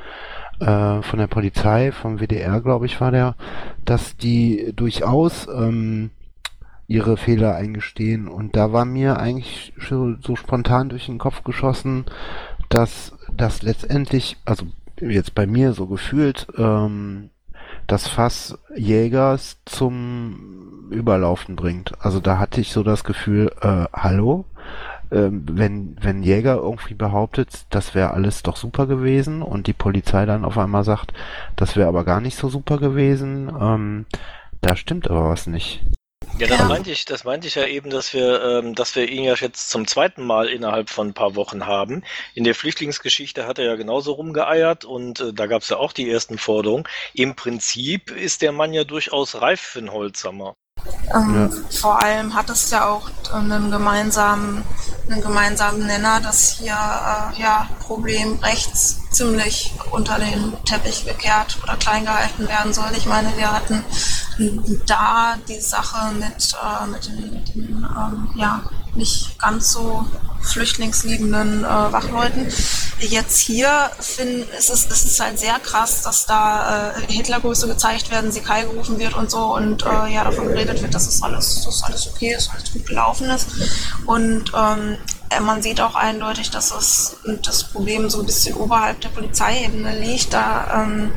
äh, 0.60 1.02
von 1.02 1.20
der 1.20 1.28
Polizei, 1.28 1.92
vom 1.92 2.20
WDR, 2.20 2.62
glaube 2.62 2.86
ich, 2.86 3.00
war 3.00 3.12
der, 3.12 3.36
dass 3.86 4.18
die 4.18 4.74
durchaus 4.76 5.48
ähm, 5.48 6.12
ihre 6.90 7.18
Fehler 7.18 7.56
eingestehen. 7.56 8.28
Und 8.28 8.56
da 8.56 8.74
war 8.74 8.84
mir 8.84 9.20
eigentlich 9.20 9.74
so 9.80 10.36
spontan 10.36 10.90
durch 10.90 11.06
den 11.06 11.20
Kopf 11.20 11.44
geschossen, 11.44 12.06
dass 12.68 13.14
das 13.32 13.62
letztendlich, 13.62 14.38
also 14.44 14.66
jetzt 15.00 15.36
bei 15.36 15.48
mir 15.48 15.74
so 15.74 15.86
gefühlt, 15.86 16.48
ähm, 16.58 17.30
das 17.86 18.08
Fass 18.08 18.58
Jägers 18.76 19.60
zum 19.66 20.90
Überlaufen 20.90 21.56
bringt. 21.56 21.94
Also 22.04 22.20
da 22.20 22.40
hatte 22.40 22.60
ich 22.60 22.72
so 22.72 22.82
das 22.82 23.04
Gefühl, 23.04 23.52
äh, 23.62 23.86
hallo, 23.94 24.46
ähm, 25.12 25.46
wenn, 25.52 25.96
wenn 26.02 26.24
Jäger 26.24 26.56
irgendwie 26.56 26.96
behauptet, 26.96 27.66
das 27.70 27.94
wäre 27.94 28.12
alles 28.12 28.42
doch 28.42 28.56
super 28.56 28.88
gewesen 28.88 29.44
und 29.44 29.68
die 29.68 29.74
Polizei 29.74 30.26
dann 30.26 30.44
auf 30.44 30.58
einmal 30.58 30.84
sagt, 30.84 31.14
das 31.56 31.76
wäre 31.76 31.88
aber 31.88 32.04
gar 32.04 32.20
nicht 32.20 32.36
so 32.36 32.50
super 32.50 32.80
gewesen, 32.80 33.52
ähm, 33.60 34.06
da 34.62 34.76
stimmt 34.76 35.10
aber 35.10 35.30
was 35.30 35.46
nicht. 35.46 35.84
Ja, 36.40 36.48
das 36.48 36.64
meinte 36.70 36.90
ich, 36.90 37.04
das 37.04 37.26
meinte 37.26 37.48
ich 37.48 37.56
ja 37.56 37.66
eben, 37.68 37.90
dass 37.90 38.14
wir, 38.14 38.42
ähm, 38.42 38.74
dass 38.74 38.96
wir 38.96 39.10
ihn 39.10 39.26
ja 39.26 39.36
jetzt 39.36 39.70
zum 39.70 39.86
zweiten 39.88 40.24
Mal 40.26 40.48
innerhalb 40.48 40.90
von 40.90 41.10
ein 41.10 41.14
paar 41.14 41.36
Wochen 41.36 41.66
haben. 41.66 42.02
In 42.34 42.46
der 42.46 42.56
Flüchtlingsgeschichte 42.56 43.46
hat 43.46 43.60
er 43.60 43.66
ja 43.66 43.76
genauso 43.76 44.14
rumgeeiert 44.14 44.86
und 44.86 45.20
äh, 45.20 45.34
da 45.34 45.48
gab 45.48 45.64
es 45.64 45.70
ja 45.70 45.76
auch 45.78 45.92
die 45.92 46.10
ersten 46.10 46.38
Forderungen. 46.38 46.86
Im 47.14 47.36
Prinzip 47.36 48.12
ist 48.12 48.42
der 48.42 48.54
Mann 48.54 48.74
ja 48.74 48.86
durchaus 48.86 49.42
reif 49.42 49.60
für 49.60 49.80
einen 49.80 49.92
Holzhammer. 49.92 50.56
Ähm, 51.14 51.52
Vor 51.70 52.02
allem 52.02 52.34
hat 52.34 52.50
es 52.50 52.70
ja 52.70 52.88
auch 52.88 53.10
einen 53.34 53.72
gemeinsamen, 53.72 54.64
einen 55.10 55.22
gemeinsamen 55.22 55.86
Nenner, 55.86 56.20
dass 56.20 56.58
hier 56.60 56.74
äh, 56.74 57.42
ja 57.42 57.68
Problem 57.80 58.40
rechts 58.40 59.00
ziemlich 59.12 59.74
unter 59.92 60.20
den 60.20 60.54
Teppich 60.66 61.06
gekehrt 61.06 61.58
oder 61.64 61.76
klein 61.78 62.06
gehalten 62.06 62.48
werden 62.48 62.74
soll. 62.74 62.92
Ich 62.96 63.06
meine, 63.06 63.36
wir 63.38 63.52
hatten 63.52 63.84
da 64.86 65.36
die 65.48 65.60
Sache 65.60 66.14
mit, 66.14 66.54
äh, 66.54 66.88
mit 66.88 67.08
den, 67.08 67.46
den 67.46 67.88
ähm, 67.98 68.30
ja, 68.36 68.62
nicht 69.00 69.40
ganz 69.40 69.72
so 69.72 70.06
flüchtlingsliebenden 70.42 71.64
äh, 71.64 71.68
Wachleuten. 71.68 72.48
Jetzt 73.00 73.40
hier 73.40 73.90
find, 74.00 74.48
ist 74.58 74.70
es, 74.70 74.86
ist 74.86 75.06
es 75.06 75.20
halt 75.20 75.40
sehr 75.40 75.58
krass, 75.60 76.04
dass 76.04 76.26
da 76.26 76.92
äh, 76.98 77.12
Hitlergrüße 77.12 77.68
gezeigt 77.68 78.12
werden, 78.12 78.32
sie 78.32 78.42
Kai 78.42 78.64
gerufen 78.64 79.00
wird 79.00 79.16
und 79.16 79.32
so 79.32 79.56
und 79.56 79.86
äh, 79.86 80.14
ja 80.14 80.24
davon 80.24 80.48
geredet 80.48 80.82
wird, 80.82 80.94
dass 80.94 81.08
es 81.08 81.24
alles, 81.24 81.64
dass 81.66 81.84
alles 81.84 82.08
okay 82.08 82.36
ist, 82.36 82.52
alles 82.52 82.72
gut 82.72 82.86
gelaufen 82.86 83.30
ist. 83.30 83.48
Und 84.06 84.52
ähm, 84.56 84.94
äh, 84.94 85.19
man 85.42 85.62
sieht 85.62 85.80
auch 85.80 85.96
eindeutig, 85.96 86.50
dass 86.50 86.72
es 86.72 87.18
das 87.44 87.64
Problem 87.66 88.10
so 88.10 88.20
ein 88.20 88.26
bisschen 88.26 88.56
oberhalb 88.56 89.00
der 89.02 89.10
Polizeiebene 89.10 90.00
liegt. 90.00 90.34
Da 90.34 90.84
ähm, 90.84 91.12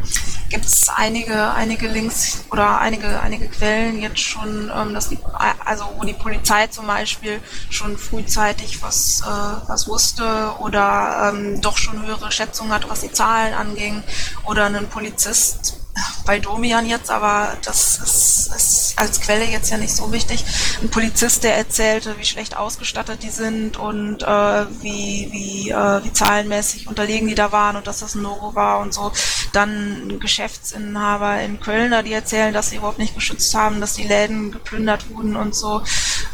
gibt 0.51 0.66
es 0.66 0.88
einige, 0.90 1.53
einige 1.53 1.88
Links 1.88 2.44
oder 2.51 2.79
einige, 2.79 3.20
einige 3.20 3.48
Quellen 3.48 4.01
jetzt 4.01 4.20
schon, 4.20 4.70
ähm, 4.75 4.92
dass 4.92 5.09
die, 5.09 5.18
also 5.64 5.85
wo 5.96 6.05
die 6.05 6.12
Polizei 6.12 6.66
zum 6.66 6.87
Beispiel 6.87 7.40
schon 7.70 7.96
frühzeitig 7.96 8.83
was, 8.83 9.22
äh, 9.22 9.68
was 9.68 9.88
wusste 9.88 10.55
oder 10.59 11.33
ähm, 11.33 11.61
doch 11.62 11.79
schon 11.79 12.05
höhere 12.05 12.31
Schätzungen 12.31 12.72
hat, 12.72 12.88
was 12.90 13.01
die 13.01 13.12
Zahlen 13.12 13.55
anging 13.55 14.03
oder 14.44 14.66
ein 14.66 14.88
Polizist 14.88 15.82
bei 16.24 16.38
Domian 16.38 16.87
jetzt, 16.87 17.11
aber 17.11 17.57
das 17.64 17.98
ist, 17.98 18.55
ist 18.55 18.94
als 18.96 19.20
Quelle 19.20 19.44
jetzt 19.44 19.70
ja 19.70 19.76
nicht 19.76 19.94
so 19.94 20.12
wichtig. 20.12 20.44
Ein 20.81 20.90
Polizist, 20.90 21.44
der 21.44 21.57
erzählte, 21.57 22.18
wie 22.18 22.24
schlecht 22.24 22.57
ausgestattet 22.57 23.22
die 23.22 23.31
sind 23.31 23.76
und 23.76 24.22
äh, 24.22 24.66
wie, 24.81 25.28
wie, 25.33 25.70
äh, 25.70 26.05
wie 26.05 26.12
zahlenmäßig 26.12 26.88
unterlegen 26.88 27.28
die 27.28 27.35
da 27.35 27.52
waren 27.52 27.76
und 27.76 27.87
dass 27.87 28.00
das 28.00 28.14
ein 28.14 28.22
No-Go 28.22 28.55
war 28.55 28.81
und 28.81 28.94
so. 28.94 29.12
Dann 29.52 30.18
Geschäftsinhaber 30.20 31.40
in 31.40 31.61
Köln, 31.61 31.92
die 32.05 32.12
erzählen, 32.12 32.55
dass 32.55 32.70
sie 32.70 32.76
überhaupt 32.76 32.98
nicht 32.98 33.14
geschützt 33.14 33.55
haben, 33.55 33.81
dass 33.81 33.94
die 33.94 34.05
Läden 34.05 34.52
geplündert 34.52 35.11
wurden 35.11 35.37
und 35.37 35.55
so. 35.55 35.83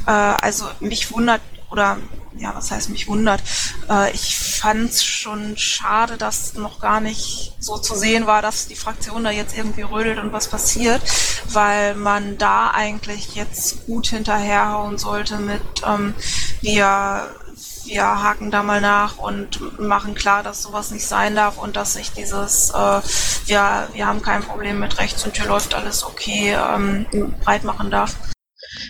Äh, 0.07 0.11
also 0.11 0.66
mich 0.81 1.11
wundert 1.11 1.40
oder 1.70 1.98
ja, 2.37 2.54
was 2.54 2.70
heißt 2.70 2.90
mich 2.90 3.09
wundert. 3.09 3.42
Äh, 3.90 4.12
ich 4.12 4.38
fand 4.38 4.90
es 4.90 5.04
schon 5.04 5.57
schade, 5.57 6.16
dass 6.16 6.54
noch 6.54 6.81
gar 6.81 7.00
nicht 7.00 7.54
so 7.59 7.78
zu 7.78 7.96
sehen 7.96 8.26
war, 8.26 8.42
dass 8.42 8.68
die 8.68 8.76
Fraktion 8.76 9.24
da 9.24 9.31
jetzt 9.31 9.57
irgendwie 9.57 9.83
rödelt 9.83 10.18
und 10.18 10.33
was 10.33 10.48
passiert, 10.48 11.02
weil 11.50 11.94
man 11.94 12.38
da 12.38 12.70
eigentlich 12.70 13.35
jetzt 13.35 13.87
gut 13.87 14.09
hinterherhauen 14.09 14.98
sollte 14.98 15.38
mit 15.38 15.62
ähm, 15.87 16.14
wir 16.61 17.28
wir 17.88 18.04
haken 18.04 18.50
da 18.50 18.62
mal 18.62 18.83
nach 18.83 19.16
und 19.16 19.81
machen 19.81 20.14
klar, 20.14 20.42
dass 20.42 20.62
sowas 20.62 20.90
nicht 20.90 21.07
sein 21.07 21.35
darf 21.35 21.57
und 21.57 21.74
dass 21.74 21.94
sich 21.94 22.12
dieses, 22.12 22.70
äh, 22.70 23.00
wir, 23.46 23.88
wir 23.92 24.07
haben 24.07 24.20
kein 24.20 24.42
Problem 24.42 24.78
mit 24.78 24.98
rechts 24.98 25.24
und 25.24 25.37
hier 25.37 25.46
läuft 25.46 25.74
alles 25.74 26.04
okay, 26.04 26.54
ähm, 26.54 27.07
breit 27.42 27.64
machen 27.64 27.90
darf. 27.90 28.14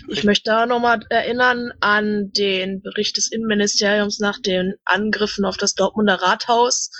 Ich 0.07 0.23
möchte 0.23 0.51
da 0.51 0.65
nochmal 0.65 0.99
erinnern 1.09 1.71
an 1.79 2.31
den 2.31 2.81
Bericht 2.81 3.17
des 3.17 3.31
Innenministeriums 3.31 4.19
nach 4.19 4.39
den 4.39 4.75
Angriffen 4.85 5.45
auf 5.45 5.57
das 5.57 5.75
Dortmunder 5.75 6.15
Rathaus 6.15 6.91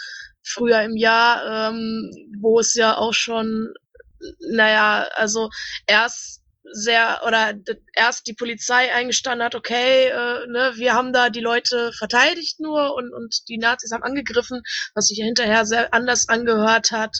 früher 0.44 0.82
im 0.82 0.96
Jahr, 0.96 1.70
ähm, 1.70 2.12
wo 2.40 2.60
es 2.60 2.74
ja 2.74 2.98
auch 2.98 3.14
schon 3.14 3.74
naja, 4.52 5.08
also 5.16 5.50
erst 5.88 6.42
sehr 6.72 7.22
oder 7.26 7.56
erst 7.94 8.28
die 8.28 8.34
Polizei 8.34 8.94
eingestanden 8.94 9.44
hat, 9.44 9.56
okay, 9.56 10.10
äh, 10.10 10.48
ne, 10.48 10.74
wir 10.76 10.94
haben 10.94 11.14
da 11.14 11.30
die 11.30 11.40
Leute 11.40 11.92
verteidigt 11.94 12.60
nur 12.60 12.94
und, 12.94 13.12
und 13.12 13.48
die 13.48 13.58
Nazis 13.58 13.92
haben 13.92 14.04
angegriffen, 14.04 14.62
was 14.94 15.08
sich 15.08 15.18
ja 15.18 15.26
hinterher 15.26 15.66
sehr 15.66 15.94
anders 15.94 16.30
angehört 16.30 16.92
hat. 16.92 17.18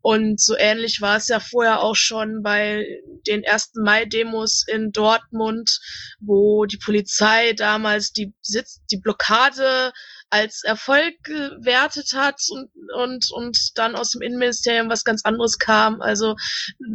Und 0.00 0.40
so 0.40 0.56
ähnlich 0.56 1.00
war 1.00 1.16
es 1.16 1.28
ja 1.28 1.40
vorher 1.40 1.80
auch 1.80 1.96
schon 1.96 2.42
bei 2.42 2.86
den 3.26 3.42
ersten 3.42 3.82
Mai-Demos 3.82 4.64
in 4.66 4.92
Dortmund, 4.92 5.80
wo 6.20 6.66
die 6.66 6.78
Polizei 6.78 7.52
damals 7.52 8.12
die 8.12 8.32
Sitz, 8.40 8.80
die 8.90 8.98
Blockade 8.98 9.92
als 10.30 10.62
Erfolg 10.62 11.14
gewertet 11.24 12.12
hat 12.14 12.40
und, 12.50 12.70
und, 12.94 13.26
und 13.32 13.58
dann 13.76 13.96
aus 13.96 14.10
dem 14.10 14.22
Innenministerium 14.22 14.88
was 14.88 15.04
ganz 15.04 15.24
anderes 15.24 15.58
kam. 15.58 16.00
Also 16.00 16.36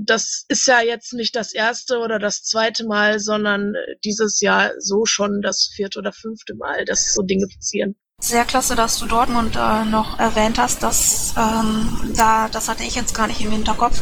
das 0.05 0.45
ist 0.47 0.67
ja 0.67 0.81
jetzt 0.81 1.13
nicht 1.13 1.35
das 1.35 1.53
erste 1.53 1.97
oder 1.99 2.19
das 2.19 2.43
zweite 2.43 2.85
Mal, 2.85 3.19
sondern 3.19 3.73
dieses 4.03 4.39
Jahr 4.39 4.71
so 4.79 5.05
schon 5.05 5.41
das 5.41 5.71
vierte 5.75 5.99
oder 5.99 6.13
fünfte 6.13 6.55
Mal, 6.55 6.85
dass 6.85 7.13
so 7.13 7.23
Dinge 7.23 7.47
passieren. 7.47 7.95
Sehr 8.23 8.45
klasse, 8.45 8.77
dass 8.77 8.99
du 8.99 9.05
Dortmund 9.05 9.57
äh, 9.57 9.83
noch 9.83 10.17
erwähnt 10.17 10.57
hast. 10.57 10.81
Das, 10.81 11.33
ähm, 11.37 12.13
da, 12.15 12.47
das 12.47 12.69
hatte 12.69 12.83
ich 12.83 12.95
jetzt 12.95 13.13
gar 13.13 13.27
nicht 13.27 13.41
im 13.41 13.51
Hinterkopf. 13.51 14.01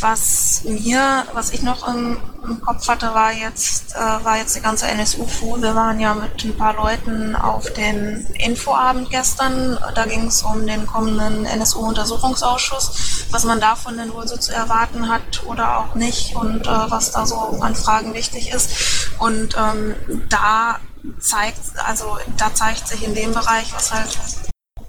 Was 0.00 0.62
mir, 0.64 1.24
was 1.34 1.52
ich 1.52 1.62
noch 1.62 1.86
im, 1.86 2.16
im 2.42 2.60
Kopf 2.60 2.88
hatte, 2.88 3.14
war 3.14 3.32
jetzt, 3.32 3.94
äh, 3.94 4.24
war 4.24 4.38
jetzt 4.38 4.56
die 4.56 4.60
ganze 4.60 4.88
NSU-Fu. 4.88 5.62
Wir 5.62 5.76
waren 5.76 6.00
ja 6.00 6.14
mit 6.14 6.42
ein 6.42 6.56
paar 6.56 6.74
Leuten 6.74 7.36
auf 7.36 7.72
den 7.74 8.26
Infoabend 8.44 9.08
gestern. 9.08 9.78
Da 9.94 10.04
ging 10.04 10.26
es 10.26 10.42
um 10.42 10.66
den 10.66 10.84
kommenden 10.84 11.46
NSU-Untersuchungsausschuss, 11.46 13.26
was 13.30 13.44
man 13.44 13.60
davon 13.60 13.96
denn 13.96 14.12
wohl 14.12 14.26
so 14.26 14.36
zu 14.36 14.52
erwarten 14.52 15.08
hat 15.08 15.46
oder 15.46 15.78
auch 15.78 15.94
nicht 15.94 16.34
und 16.34 16.66
äh, 16.66 16.90
was 16.90 17.12
da 17.12 17.24
so 17.24 17.36
an 17.60 17.76
Fragen 17.76 18.14
wichtig 18.14 18.52
ist. 18.52 19.12
Und 19.20 19.56
ähm, 19.56 19.94
da 20.28 20.80
zeigt, 21.18 21.60
also 21.86 22.18
da 22.36 22.54
zeigt 22.54 22.88
sich 22.88 23.02
in 23.04 23.14
dem 23.14 23.32
Bereich, 23.32 23.72
was 23.72 23.92
halt 23.92 24.18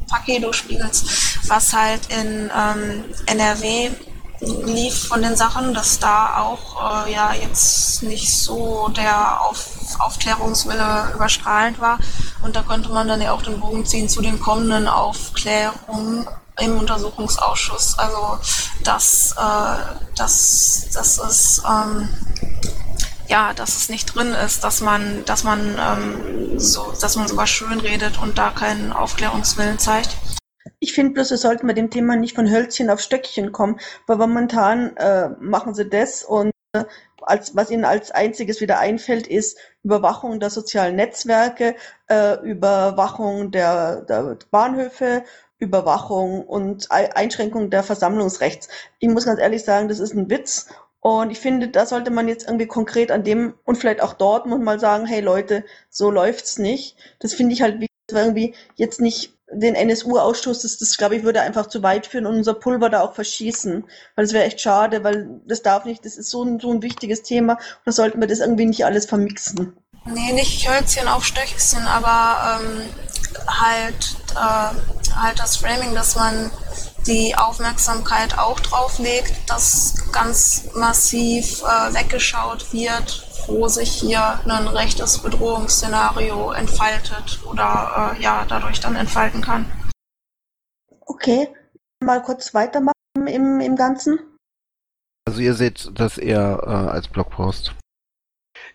Pakedo 0.10 0.52
spiegelt, 0.52 1.04
was 1.48 1.74
halt 1.74 2.02
in 2.12 2.52
ähm, 2.56 3.04
NRW 3.28 3.92
lief 4.42 5.08
von 5.08 5.22
den 5.22 5.36
Sachen, 5.36 5.74
dass 5.74 6.00
da 6.00 6.38
auch 6.38 7.06
äh, 7.06 7.14
ja 7.14 7.34
jetzt 7.34 8.04
nicht 8.04 8.36
so 8.36 8.90
der 8.90 9.42
Auf 9.42 9.68
Aufklärungswille 10.00 11.12
überstrahlend 11.14 11.80
war. 11.80 12.00
Und 12.42 12.56
da 12.56 12.64
konnte 12.64 12.90
man 12.90 13.08
dann 13.08 13.22
ja 13.22 13.34
auch 13.34 13.44
den 13.44 13.60
Bogen 13.60 13.86
ziehen 13.86 14.10
zu 14.10 14.22
den 14.22 14.40
kommenden 14.40 14.88
Aufklärungen 14.88 16.28
im 16.60 16.80
Untersuchungsausschuss. 16.80 17.98
Also 18.00 18.40
das, 18.84 19.36
äh, 19.38 19.96
das, 20.16 20.88
das 20.94 21.18
ist 21.18 21.64
ähm, 21.70 22.10
ja, 23.32 23.54
dass 23.54 23.78
es 23.78 23.88
nicht 23.88 24.14
drin 24.14 24.34
ist, 24.34 24.66
dass 24.66 24.82
man, 24.82 25.24
dass 25.26 25.46
man 25.46 25.78
ähm, 25.80 26.60
so, 26.60 26.92
dass 27.00 27.16
man 27.16 27.30
sogar 27.30 27.48
schön 27.48 27.80
redet 27.80 28.22
und 28.22 28.38
da 28.38 28.50
keinen 28.50 28.92
Aufklärungswillen 28.92 29.80
zeigt. 29.80 30.18
Ich 30.80 30.94
finde 30.94 31.14
bloß, 31.14 31.32
wir 31.32 31.38
sollten 31.38 31.66
bei 31.66 31.74
dem 31.74 31.90
Thema 31.90 32.18
nicht 32.18 32.36
von 32.36 32.52
Hölzchen 32.52 32.90
auf 32.90 33.00
Stöckchen 33.00 33.54
kommen, 33.54 33.80
weil 34.06 34.18
momentan 34.18 34.98
äh, 34.98 35.30
machen 35.40 35.74
sie 35.74 35.88
das 35.90 36.24
und 36.24 36.52
äh, 36.74 36.84
als, 37.22 37.56
was 37.56 37.72
ihnen 37.72 37.86
als 37.86 38.12
einziges 38.12 38.60
wieder 38.60 38.80
einfällt, 38.80 39.28
ist 39.28 39.58
Überwachung 39.82 40.42
der 40.42 40.50
sozialen 40.50 40.98
Netzwerke, 40.98 41.76
äh, 42.08 42.38
Überwachung 42.44 43.52
der, 43.52 44.02
der 44.02 44.40
Bahnhöfe, 44.50 45.24
Überwachung 45.58 46.44
und 46.46 46.92
Einschränkung 46.92 47.70
der 47.70 47.84
Versammlungsrechts. 47.84 48.68
Ich 49.00 49.08
muss 49.08 49.26
ganz 49.26 49.40
ehrlich 49.40 49.64
sagen, 49.64 49.88
das 49.88 50.00
ist 50.00 50.16
ein 50.16 50.30
Witz 50.30 50.68
und 51.02 51.32
ich 51.32 51.40
finde, 51.40 51.68
da 51.68 51.86
sollte 51.86 52.12
man 52.12 52.28
jetzt 52.28 52.48
irgendwie 52.48 52.68
konkret 52.68 53.12
an 53.12 53.24
dem 53.24 53.56
und 53.66 53.78
vielleicht 53.78 54.02
auch 54.02 54.14
dort 54.14 54.46
mal 54.46 54.80
sagen, 54.80 55.08
hey 55.08 55.20
Leute, 55.20 55.66
so 55.90 56.12
läuft's 56.12 56.60
nicht. 56.60 56.96
Das 57.20 57.34
finde 57.34 57.54
ich 57.54 57.62
halt 57.62 57.82
wie 57.82 57.88
irgendwie 58.12 58.56
jetzt 58.76 59.02
nicht 59.02 59.34
den 59.52 59.76
NSU-Ausschuss, 59.76 60.62
das, 60.62 60.78
das 60.78 60.98
glaube 60.98 61.16
ich 61.16 61.24
würde 61.24 61.42
einfach 61.42 61.68
zu 61.68 61.84
weit 61.84 62.08
führen 62.08 62.26
und 62.26 62.36
unser 62.36 62.54
Pulver 62.54 62.90
da 62.90 63.02
auch 63.02 63.16
verschießen. 63.16 63.84
Weil 64.16 64.26
das 64.26 64.34
wäre 64.34 64.46
echt 64.46 64.62
schade, 64.62 65.04
weil 65.04 65.42
das 65.46 65.62
darf 65.62 65.86
nicht, 65.86 66.06
das 66.06 66.18
ist 66.18 66.30
so 66.30 66.44
ein, 66.44 66.60
so 66.60 66.72
ein 66.72 66.84
wichtiges 66.84 67.24
Thema 67.24 67.54
und 67.54 67.86
da 67.86 67.92
sollten 67.92 68.20
wir 68.22 68.28
das 68.28 68.40
irgendwie 68.40 68.66
nicht 68.66 68.86
alles 68.86 69.06
vermixen. 69.06 69.74
Nee, 70.06 70.34
nicht 70.34 70.70
Hölzchen 70.70 71.08
auf 71.08 71.26
Stöckchen, 71.26 71.86
aber 71.86 72.60
ähm, 72.62 72.82
halt, 73.48 74.16
äh, 74.36 75.16
halt 75.16 75.40
das 75.40 75.58
Framing, 75.58 75.94
dass 75.94 76.16
man 76.16 76.52
die 77.08 77.36
Aufmerksamkeit 77.36 78.38
auch 78.38 78.60
drauf 78.60 79.00
legt, 79.00 79.50
dass 79.50 80.12
ganz 80.12 80.70
massiv 80.76 81.64
äh, 81.64 81.94
weggeschaut 81.94 82.72
wird, 82.74 83.28
wo 83.48 83.68
sich 83.68 83.92
hier 83.92 84.40
ein 84.46 84.68
rechtes 84.68 85.20
Bedrohungsszenario 85.20 86.52
entfaltet 86.52 87.40
oder 87.46 88.16
äh, 88.18 88.22
ja 88.22 88.46
dadurch 88.48 88.80
dann 88.80 88.96
entfalten 88.96 89.42
kann. 89.42 89.66
Okay, 91.02 91.50
mal 92.00 92.22
kurz 92.22 92.54
weitermachen 92.54 92.94
im, 93.16 93.60
im 93.60 93.76
Ganzen. 93.76 94.20
Also 95.26 95.42
ihr 95.42 95.54
seht 95.54 95.92
das 95.94 96.18
eher 96.18 96.64
äh, 96.66 96.70
als 96.70 97.08
Blogpost. 97.08 97.74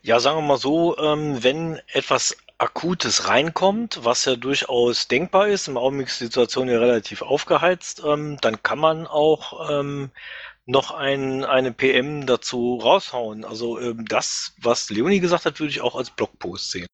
Ja, 0.03 0.21
sagen 0.21 0.39
wir 0.39 0.43
mal 0.43 0.59
so, 0.59 0.97
ähm, 0.99 1.43
wenn 1.43 1.81
etwas 1.93 2.37
Akutes 2.59 3.29
reinkommt, 3.29 4.01
was 4.03 4.25
ja 4.25 4.37
durchaus 4.37 5.09
denkbar 5.09 5.49
ist. 5.49 5.69
Im 5.69 5.77
Augenblick 5.77 6.09
ist 6.09 6.21
die 6.21 6.25
Situation 6.25 6.69
ja 6.69 6.79
relativ 6.79 7.23
aufgeheizt. 7.23 8.03
Ähm, 8.05 8.39
dann 8.41 8.63
kann 8.63 8.79
man 8.79 9.07
auch 9.07 9.71
ähm, 9.71 10.11
noch 10.65 10.91
ein, 10.91 11.45
eine 11.45 11.73
PM 11.73 12.27
dazu 12.27 12.77
raushauen. 12.77 13.45
Also 13.45 13.79
ähm, 13.79 14.07
das, 14.07 14.55
was 14.61 14.91
Leonie 14.91 15.21
gesagt 15.21 15.45
hat, 15.45 15.61
würde 15.61 15.71
ich 15.71 15.83
auch 15.83 15.97
als 15.97 16.11
Blogpost 16.11 16.71
sehen. 16.71 16.87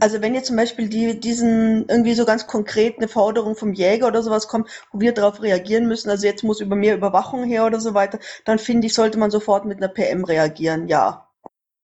Also 0.00 0.22
wenn 0.22 0.34
jetzt 0.34 0.46
zum 0.46 0.56
Beispiel 0.56 0.88
die, 0.88 1.20
diesen 1.20 1.86
irgendwie 1.88 2.14
so 2.14 2.24
ganz 2.24 2.46
konkret 2.46 2.96
eine 2.96 3.08
Forderung 3.08 3.54
vom 3.54 3.74
Jäger 3.74 4.06
oder 4.06 4.22
sowas 4.22 4.48
kommt, 4.48 4.68
wo 4.92 5.00
wir 5.00 5.12
darauf 5.12 5.42
reagieren 5.42 5.86
müssen, 5.86 6.08
also 6.08 6.26
jetzt 6.26 6.42
muss 6.42 6.60
über 6.60 6.74
mehr 6.74 6.94
Überwachung 6.94 7.44
her 7.44 7.66
oder 7.66 7.80
so 7.80 7.92
weiter, 7.92 8.18
dann 8.46 8.58
finde 8.58 8.86
ich, 8.86 8.94
sollte 8.94 9.18
man 9.18 9.30
sofort 9.30 9.66
mit 9.66 9.76
einer 9.76 9.88
PM 9.88 10.24
reagieren, 10.24 10.88
ja. 10.88 11.28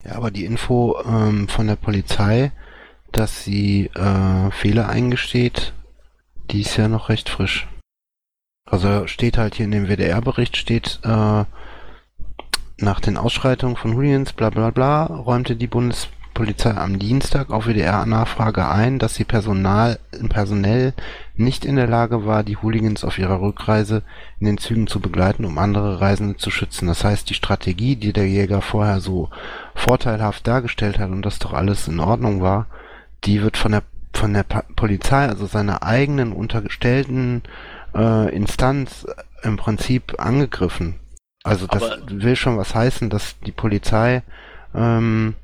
Ja, 0.03 0.12
aber 0.12 0.31
die 0.31 0.47
Info 0.47 0.99
ähm, 1.05 1.49
von 1.49 1.67
der 1.67 1.77
Polizei, 1.77 2.53
dass 3.12 3.45
sie 3.45 3.87
äh, 3.95 4.51
Fehler 4.51 4.88
eingesteht, 4.88 5.73
die 6.51 6.61
ist 6.61 6.77
ja 6.77 6.88
noch 6.88 7.09
recht 7.09 7.29
frisch. 7.29 7.66
Also 8.69 9.07
steht 9.07 9.38
halt 9.38 9.55
hier 9.55 9.64
in 9.64 9.71
dem 9.71 9.88
WDR-Bericht 9.88 10.57
steht, 10.57 11.01
äh, 11.05 11.45
nach 12.79 13.01
den 13.01 13.16
Ausschreitungen 13.16 13.77
von 13.77 13.95
Hooligans, 13.95 14.33
bla 14.33 14.51
bla 14.51 14.71
bla, 14.71 15.05
räumte 15.07 15.57
die 15.57 15.66
Bundespolizei 15.66 16.77
am 16.77 16.99
Dienstag 16.99 17.51
auf 17.51 17.66
WDR-Nachfrage 17.66 18.69
ein, 18.69 18.99
dass 18.99 19.14
sie 19.14 19.25
Personal, 19.25 19.99
personell 20.29 20.92
nicht 21.37 21.64
in 21.64 21.77
der 21.77 21.87
Lage 21.87 22.27
war, 22.27 22.42
die 22.42 22.57
Hooligans 22.57 23.05
auf 23.05 23.19
ihrer 23.19 23.40
Rückreise 23.40 24.03
in 24.40 24.47
den 24.47 24.59
Zügen 24.59 24.88
zu 24.88 25.01
begleiten, 25.01 25.45
um 25.45 25.59
andere 25.59 26.01
Reisende 26.01 26.37
zu 26.37 26.51
schützen. 26.51 26.88
Das 26.88 27.05
heißt, 27.05 27.31
die 27.31 27.35
Strategie, 27.35 27.97
die 27.97 28.12
der 28.12 28.29
Jäger 28.29 28.61
vorher 28.61 29.01
so 29.01 29.31
vorteilhaft 29.75 30.47
dargestellt 30.47 30.99
hat 30.99 31.11
und 31.11 31.23
das 31.23 31.38
doch 31.38 31.55
alles 31.55 31.88
in 31.88 32.01
Ordnung 32.01 32.42
war, 32.42 32.66
die 33.24 33.42
wird 33.42 33.57
von 33.57 33.72
der 33.72 33.83
von 34.16 34.33
der 34.33 34.44
Polizei, 34.44 35.26
also 35.26 35.46
seiner 35.46 35.83
eigenen 35.83 36.33
untergestellten 36.33 37.42
äh, 37.94 38.35
Instanz 38.35 39.07
im 39.42 39.57
Prinzip 39.57 40.18
angegriffen. 40.18 40.98
Also 41.44 41.66
das 41.66 41.83
Aber 41.83 41.98
will 42.09 42.35
schon 42.35 42.57
was 42.57 42.74
heißen, 42.74 43.11
dass 43.11 43.38
die 43.40 43.52
Polizei 43.52 44.22
ähm, 44.74 45.35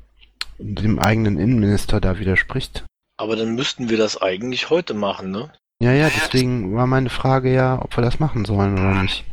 dem 0.57 0.99
eigenen 0.99 1.37
Innenminister 1.37 2.01
da 2.01 2.19
widerspricht. 2.19 2.83
Aber 3.17 3.35
dann 3.35 3.55
müssten 3.55 3.89
wir 3.89 3.97
das 3.97 4.21
eigentlich 4.21 4.69
heute 4.69 4.93
machen, 4.93 5.31
ne? 5.31 5.51
Ja, 5.79 5.91
ja, 5.91 6.09
deswegen 6.09 6.75
war 6.75 6.87
meine 6.87 7.09
Frage 7.09 7.53
ja, 7.53 7.79
ob 7.81 7.95
wir 7.95 8.03
das 8.03 8.19
machen 8.19 8.45
sollen 8.45 8.73
oder 8.73 9.01
nicht. 9.01 9.23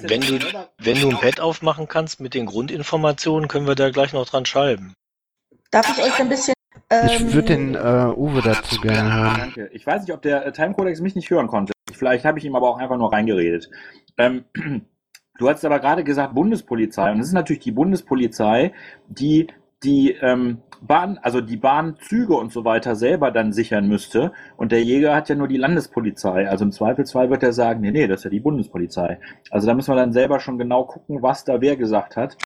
Wenn 0.00 0.20
du, 0.20 0.38
wenn 0.78 1.00
du 1.00 1.10
ein 1.10 1.18
Pad 1.18 1.40
aufmachen 1.40 1.86
kannst 1.86 2.20
mit 2.20 2.32
den 2.34 2.46
Grundinformationen, 2.46 3.48
können 3.48 3.66
wir 3.66 3.74
da 3.74 3.90
gleich 3.90 4.12
noch 4.12 4.26
dran 4.26 4.46
schreiben. 4.46 4.94
Darf 5.70 5.86
ich 5.96 6.02
euch 6.02 6.18
ein 6.18 6.28
bisschen 6.28 6.55
ich 6.90 7.20
ähm, 7.20 7.32
würde 7.32 7.48
den 7.48 7.74
äh, 7.74 8.12
Uwe 8.16 8.42
dazu 8.42 8.80
gerne 8.80 9.14
hören. 9.14 9.36
Danke. 9.38 9.70
Ich 9.72 9.86
weiß 9.86 10.02
nicht, 10.02 10.12
ob 10.12 10.22
der 10.22 10.46
äh, 10.46 10.52
Timecodex 10.52 11.00
mich 11.00 11.14
nicht 11.14 11.30
hören 11.30 11.46
konnte. 11.46 11.72
Vielleicht 11.92 12.24
habe 12.24 12.38
ich 12.38 12.44
ihm 12.44 12.54
aber 12.54 12.68
auch 12.68 12.78
einfach 12.78 12.96
nur 12.96 13.12
reingeredet. 13.12 13.70
Ähm, 14.18 14.44
du 15.38 15.48
hast 15.48 15.64
aber 15.64 15.80
gerade 15.80 16.04
gesagt 16.04 16.34
Bundespolizei. 16.34 17.10
Und 17.10 17.20
es 17.20 17.28
ist 17.28 17.32
natürlich 17.32 17.62
die 17.62 17.72
Bundespolizei, 17.72 18.72
die 19.08 19.48
die 19.82 20.12
ähm, 20.20 20.58
Bahn, 20.80 21.18
also 21.22 21.40
die 21.40 21.56
Bahnzüge 21.56 22.34
und 22.34 22.52
so 22.52 22.64
weiter 22.64 22.96
selber 22.96 23.30
dann 23.30 23.52
sichern 23.52 23.88
müsste. 23.88 24.32
Und 24.56 24.72
der 24.72 24.82
Jäger 24.82 25.14
hat 25.14 25.28
ja 25.28 25.34
nur 25.34 25.48
die 25.48 25.56
Landespolizei. 25.56 26.48
Also 26.48 26.64
im 26.64 26.72
Zweifelsfall 26.72 27.30
wird 27.30 27.42
er 27.42 27.52
sagen, 27.52 27.80
nee, 27.80 27.90
nee, 27.90 28.06
das 28.06 28.20
ist 28.20 28.24
ja 28.24 28.30
die 28.30 28.40
Bundespolizei. 28.40 29.18
Also 29.50 29.66
da 29.66 29.74
müssen 29.74 29.92
wir 29.92 29.96
dann 29.96 30.12
selber 30.12 30.40
schon 30.40 30.58
genau 30.58 30.84
gucken, 30.84 31.22
was 31.22 31.44
da 31.44 31.60
wer 31.60 31.76
gesagt 31.76 32.16
hat. 32.16 32.36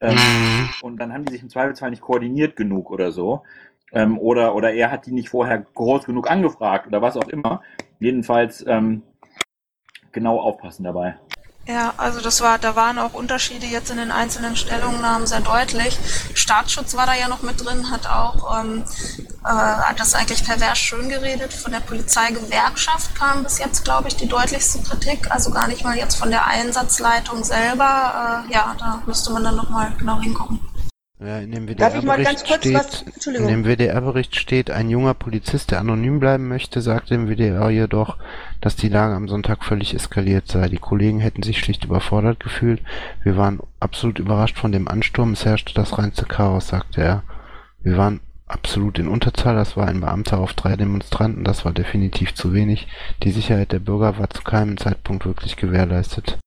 Ähm, 0.00 0.14
mhm. 0.14 0.68
und 0.82 0.96
dann 0.96 1.12
haben 1.12 1.24
die 1.24 1.32
sich 1.32 1.42
im 1.42 1.48
Zweifelsfall 1.48 1.90
nicht 1.90 2.02
koordiniert 2.02 2.56
genug 2.56 2.90
oder 2.90 3.12
so. 3.12 3.44
Ähm, 3.92 4.18
oder, 4.18 4.54
oder 4.54 4.72
er 4.72 4.90
hat 4.90 5.06
die 5.06 5.12
nicht 5.12 5.28
vorher 5.28 5.58
groß 5.74 6.04
genug 6.04 6.30
angefragt 6.30 6.86
oder 6.86 7.02
was 7.02 7.16
auch 7.16 7.28
immer. 7.28 7.62
Jedenfalls 7.98 8.64
ähm, 8.66 9.02
genau 10.12 10.40
aufpassen 10.40 10.84
dabei. 10.84 11.16
Ja, 11.66 11.94
also 11.96 12.20
das 12.20 12.40
war, 12.40 12.58
da 12.58 12.74
waren 12.74 12.98
auch 12.98 13.14
Unterschiede 13.14 13.66
jetzt 13.66 13.88
in 13.90 13.96
den 13.96 14.10
einzelnen 14.10 14.56
Stellungnahmen 14.56 15.28
sehr 15.28 15.42
deutlich. 15.42 15.96
Staatsschutz 16.34 16.96
war 16.96 17.06
da 17.06 17.14
ja 17.14 17.28
noch 17.28 17.42
mit 17.42 17.64
drin, 17.64 17.88
hat 17.88 18.08
auch 18.08 18.60
ähm, 18.60 18.82
äh, 19.44 19.48
hat 19.48 20.00
das 20.00 20.14
eigentlich 20.14 20.44
pervers 20.44 20.78
schön 20.78 21.08
geredet. 21.08 21.52
Von 21.52 21.70
der 21.70 21.78
Polizeigewerkschaft 21.78 23.14
kam 23.14 23.44
bis 23.44 23.60
jetzt, 23.60 23.84
glaube 23.84 24.08
ich, 24.08 24.16
die 24.16 24.26
deutlichste 24.26 24.82
Kritik. 24.82 25.30
Also 25.30 25.52
gar 25.52 25.68
nicht 25.68 25.84
mal 25.84 25.96
jetzt 25.96 26.16
von 26.16 26.30
der 26.30 26.46
Einsatzleitung 26.48 27.44
selber. 27.44 28.44
Äh, 28.48 28.52
ja, 28.52 28.74
da 28.80 29.00
müsste 29.06 29.32
man 29.32 29.44
dann 29.44 29.54
nochmal 29.54 29.92
genau 29.98 30.20
hingucken. 30.20 30.58
Ja, 31.24 31.38
in 31.38 31.52
dem 31.52 31.68
WDR-Bericht 31.68 32.48
steht, 32.48 33.04
in 33.26 33.46
dem 33.46 33.64
WDR-Bericht 33.64 34.34
steht, 34.34 34.70
ein 34.70 34.90
junger 34.90 35.14
Polizist, 35.14 35.70
der 35.70 35.78
anonym 35.78 36.18
bleiben 36.18 36.48
möchte, 36.48 36.80
sagte 36.80 37.14
im 37.14 37.28
WDR 37.28 37.70
jedoch, 37.70 38.16
dass 38.60 38.74
die 38.74 38.88
Lage 38.88 39.14
am 39.14 39.28
Sonntag 39.28 39.64
völlig 39.64 39.94
eskaliert 39.94 40.48
sei. 40.48 40.68
Die 40.68 40.78
Kollegen 40.78 41.20
hätten 41.20 41.44
sich 41.44 41.60
schlicht 41.60 41.84
überfordert 41.84 42.40
gefühlt. 42.40 42.82
Wir 43.22 43.36
waren 43.36 43.60
absolut 43.78 44.18
überrascht 44.18 44.58
von 44.58 44.72
dem 44.72 44.88
Ansturm. 44.88 45.32
Es 45.32 45.44
herrschte 45.44 45.74
das 45.74 45.96
reinste 45.96 46.24
Chaos, 46.24 46.68
sagte 46.68 47.02
er. 47.02 47.22
Wir 47.82 47.96
waren 47.96 48.20
absolut 48.46 48.98
in 48.98 49.06
Unterzahl. 49.06 49.54
Das 49.54 49.76
war 49.76 49.86
ein 49.86 50.00
Beamter 50.00 50.38
auf 50.38 50.54
drei 50.54 50.74
Demonstranten. 50.74 51.44
Das 51.44 51.64
war 51.64 51.72
definitiv 51.72 52.34
zu 52.34 52.52
wenig. 52.52 52.88
Die 53.22 53.30
Sicherheit 53.30 53.70
der 53.70 53.78
Bürger 53.78 54.18
war 54.18 54.28
zu 54.30 54.42
keinem 54.42 54.76
Zeitpunkt 54.76 55.24
wirklich 55.24 55.56
gewährleistet. 55.56 56.38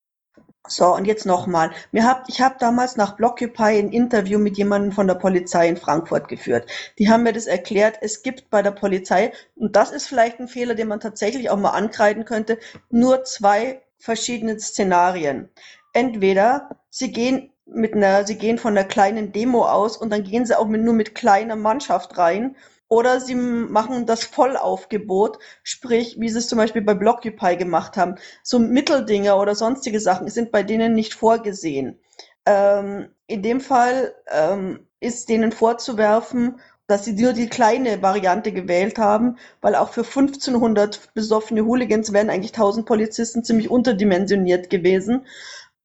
So, 0.67 0.95
und 0.95 1.05
jetzt 1.05 1.25
nochmal. 1.25 1.71
Hab, 1.95 2.27
ich 2.27 2.41
habe 2.41 2.55
damals 2.59 2.97
nach 2.97 3.15
Blockupy 3.15 3.79
ein 3.79 3.91
Interview 3.91 4.39
mit 4.39 4.57
jemandem 4.57 4.91
von 4.91 5.07
der 5.07 5.15
Polizei 5.15 5.67
in 5.67 5.77
Frankfurt 5.77 6.27
geführt. 6.27 6.69
Die 6.97 7.09
haben 7.09 7.23
mir 7.23 7.33
das 7.33 7.45
erklärt. 7.45 7.97
Es 8.01 8.23
gibt 8.23 8.49
bei 8.49 8.61
der 8.61 8.71
Polizei, 8.71 9.31
und 9.55 9.75
das 9.75 9.91
ist 9.91 10.07
vielleicht 10.07 10.39
ein 10.39 10.47
Fehler, 10.47 10.75
den 10.75 10.87
man 10.87 10.99
tatsächlich 10.99 11.49
auch 11.49 11.57
mal 11.57 11.71
ankreiden 11.71 12.25
könnte, 12.25 12.57
nur 12.89 13.23
zwei 13.23 13.81
verschiedene 13.97 14.59
Szenarien. 14.59 15.49
Entweder 15.93 16.69
sie 16.89 17.11
gehen 17.11 17.51
mit 17.65 17.93
einer, 17.93 18.25
sie 18.25 18.37
gehen 18.37 18.57
von 18.57 18.77
einer 18.77 18.87
kleinen 18.87 19.31
Demo 19.31 19.65
aus 19.65 19.97
und 19.97 20.09
dann 20.11 20.23
gehen 20.23 20.45
sie 20.45 20.57
auch 20.57 20.67
mit, 20.67 20.81
nur 20.81 20.93
mit 20.93 21.15
kleiner 21.15 21.55
Mannschaft 21.55 22.17
rein. 22.17 22.55
Oder 22.95 23.19
sie 23.19 23.35
machen 23.35 24.05
das 24.05 24.23
Vollaufgebot, 24.23 25.39
sprich, 25.63 26.15
wie 26.17 26.29
sie 26.29 26.37
es 26.37 26.47
zum 26.47 26.57
Beispiel 26.57 26.81
bei 26.81 26.93
Blockupy 26.93 27.57
gemacht 27.57 27.97
haben. 27.97 28.15
So 28.41 28.57
Mitteldinger 28.57 29.37
oder 29.37 29.53
sonstige 29.53 29.99
Sachen 29.99 30.29
sind 30.29 30.49
bei 30.53 30.63
denen 30.63 30.93
nicht 30.93 31.13
vorgesehen. 31.13 31.99
Ähm, 32.45 33.09
in 33.27 33.41
dem 33.41 33.59
Fall 33.59 34.15
ähm, 34.31 34.87
ist 35.01 35.27
denen 35.27 35.51
vorzuwerfen, 35.51 36.61
dass 36.87 37.03
sie 37.03 37.11
nur 37.11 37.33
die 37.33 37.49
kleine 37.49 38.01
Variante 38.01 38.53
gewählt 38.53 38.97
haben, 38.97 39.39
weil 39.59 39.75
auch 39.75 39.89
für 39.89 40.05
1500 40.05 41.13
besoffene 41.13 41.65
Hooligans 41.65 42.13
wären 42.13 42.29
eigentlich 42.29 42.53
1000 42.53 42.85
Polizisten 42.85 43.43
ziemlich 43.43 43.69
unterdimensioniert 43.69 44.69
gewesen. 44.69 45.25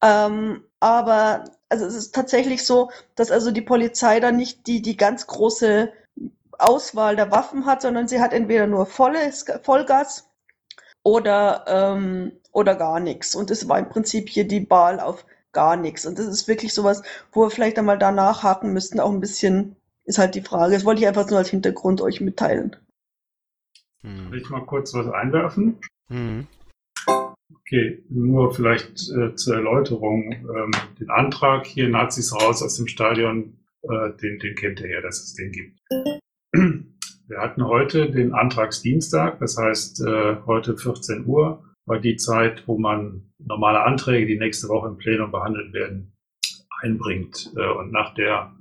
Ähm, 0.01 0.63
aber 0.79 1.43
also 1.67 1.85
es 1.85 1.95
ist 1.95 2.15
tatsächlich 2.15 2.65
so, 2.65 2.89
dass 3.15 3.31
also 3.31 3.51
die 3.51 3.61
Polizei 3.61 4.21
da 4.21 4.31
nicht 4.31 4.65
die, 4.67 4.81
die 4.81 4.95
ganz 4.95 5.27
große 5.27 5.91
Auswahl 6.61 7.15
der 7.15 7.31
Waffen 7.31 7.65
hat, 7.65 7.81
sondern 7.81 8.07
sie 8.07 8.19
hat 8.19 8.33
entweder 8.33 8.67
nur 8.67 8.85
volles, 8.85 9.45
Vollgas 9.63 10.29
oder, 11.03 11.65
ähm, 11.67 12.33
oder 12.51 12.75
gar 12.75 12.99
nichts. 12.99 13.35
Und 13.35 13.51
es 13.51 13.67
war 13.67 13.79
im 13.79 13.89
Prinzip 13.89 14.29
hier 14.29 14.47
die 14.47 14.69
Wahl 14.69 14.99
auf 14.99 15.25
gar 15.51 15.75
nichts. 15.75 16.05
Und 16.05 16.17
das 16.19 16.27
ist 16.27 16.47
wirklich 16.47 16.73
sowas, 16.73 17.03
wo 17.31 17.41
wir 17.43 17.49
vielleicht 17.49 17.77
einmal 17.77 17.97
da 17.97 18.11
nachhaken 18.11 18.73
müssten, 18.73 18.99
auch 18.99 19.11
ein 19.11 19.19
bisschen, 19.19 19.75
ist 20.05 20.17
halt 20.17 20.35
die 20.35 20.41
Frage. 20.41 20.73
Das 20.73 20.85
wollte 20.85 21.01
ich 21.01 21.07
einfach 21.07 21.29
nur 21.29 21.39
als 21.39 21.49
Hintergrund 21.49 22.01
euch 22.01 22.21
mitteilen. 22.21 22.75
Hm. 24.01 24.31
Will 24.31 24.41
ich 24.41 24.49
mal 24.49 24.65
kurz 24.65 24.93
was 24.93 25.07
einwerfen? 25.07 25.77
Hm. 26.09 26.47
Okay, 27.53 28.03
nur 28.09 28.53
vielleicht 28.53 29.09
äh, 29.11 29.35
zur 29.35 29.55
Erläuterung. 29.55 30.31
Ähm, 30.31 30.71
den 30.99 31.09
Antrag 31.09 31.65
hier 31.65 31.89
Nazis 31.89 32.33
raus 32.33 32.61
aus 32.61 32.75
dem 32.75 32.87
Stadion, 32.87 33.57
äh, 33.83 34.11
den, 34.21 34.39
den 34.39 34.55
kennt 34.55 34.81
ihr 34.81 34.89
ja, 34.89 35.01
dass 35.01 35.21
es 35.21 35.35
den 35.35 35.51
gibt. 35.51 35.79
Wir 36.53 37.37
hatten 37.37 37.65
heute 37.65 38.11
den 38.11 38.33
Antragsdienstag, 38.33 39.39
das 39.39 39.57
heißt 39.57 40.05
äh, 40.05 40.35
heute 40.45 40.75
14 40.77 41.25
Uhr 41.25 41.63
war 41.85 41.99
die 41.99 42.15
Zeit, 42.17 42.63
wo 42.67 42.77
man 42.77 43.31
normale 43.39 43.83
Anträge, 43.83 44.27
die 44.27 44.37
nächste 44.37 44.67
Woche 44.67 44.89
im 44.89 44.97
Plenum 44.97 45.31
behandelt 45.31 45.73
werden, 45.73 46.13
einbringt. 46.81 47.51
Äh, 47.55 47.71
und 47.79 47.91
nach 47.91 48.13
der 48.15 48.51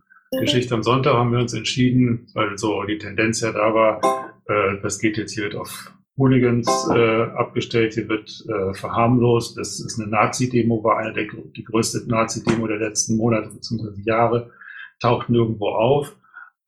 Geschichte 0.41 0.75
am 0.75 0.83
Sonntag 0.85 1.15
haben 1.15 1.33
wir 1.33 1.41
uns 1.41 1.53
entschieden, 1.53 2.29
weil 2.35 2.57
so 2.57 2.85
die 2.85 2.99
Tendenz 2.99 3.41
ja 3.41 3.51
da 3.53 3.75
war, 3.75 4.01
äh, 4.47 4.81
das 4.83 4.99
geht 5.01 5.19
jetzt 5.19 5.33
hier 5.35 5.61
auf 5.61 5.93
Hooligans 6.17 6.69
äh, 6.95 7.23
abgestellt, 7.23 7.95
hier 7.95 8.09
wird 8.09 8.45
äh, 8.49 8.73
verharmlost. 8.75 9.59
Das 9.59 9.81
ist 9.81 9.99
eine 10.01 10.09
Nazi-Demo, 10.11 10.85
war 10.85 10.99
eine 10.99 11.13
der 11.13 11.27
gr- 11.27 11.43
die 11.57 11.65
größte 11.65 12.09
Nazi-Demo 12.09 12.67
der 12.69 12.79
letzten 12.79 13.17
Monate 13.17 13.51
bzw. 13.51 14.01
Jahre, 14.05 14.51
taucht 15.01 15.29
nirgendwo 15.29 15.69
auf. 15.71 16.17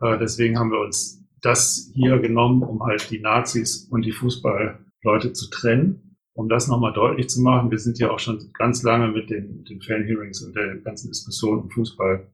Äh, 0.02 0.18
deswegen 0.18 0.58
haben 0.58 0.70
wir 0.70 0.80
uns 0.80 1.24
das 1.40 1.90
hier 1.94 2.18
genommen, 2.18 2.62
um 2.62 2.82
halt 2.82 3.10
die 3.10 3.20
Nazis 3.20 3.88
und 3.90 4.04
die 4.04 4.12
Fußballleute 4.12 5.32
zu 5.32 5.48
trennen. 5.50 6.16
Um 6.34 6.48
das 6.48 6.66
nochmal 6.66 6.94
deutlich 6.94 7.28
zu 7.28 7.42
machen, 7.42 7.70
wir 7.70 7.78
sind 7.78 7.98
ja 7.98 8.10
auch 8.10 8.18
schon 8.18 8.50
ganz 8.54 8.82
lange 8.82 9.08
mit 9.08 9.28
den, 9.28 9.64
den 9.64 9.82
Fan-Hearings 9.82 10.42
und 10.42 10.56
der 10.56 10.76
ganzen 10.78 11.08
Diskussion 11.08 11.60
um 11.60 11.70
Fußball, 11.70 12.26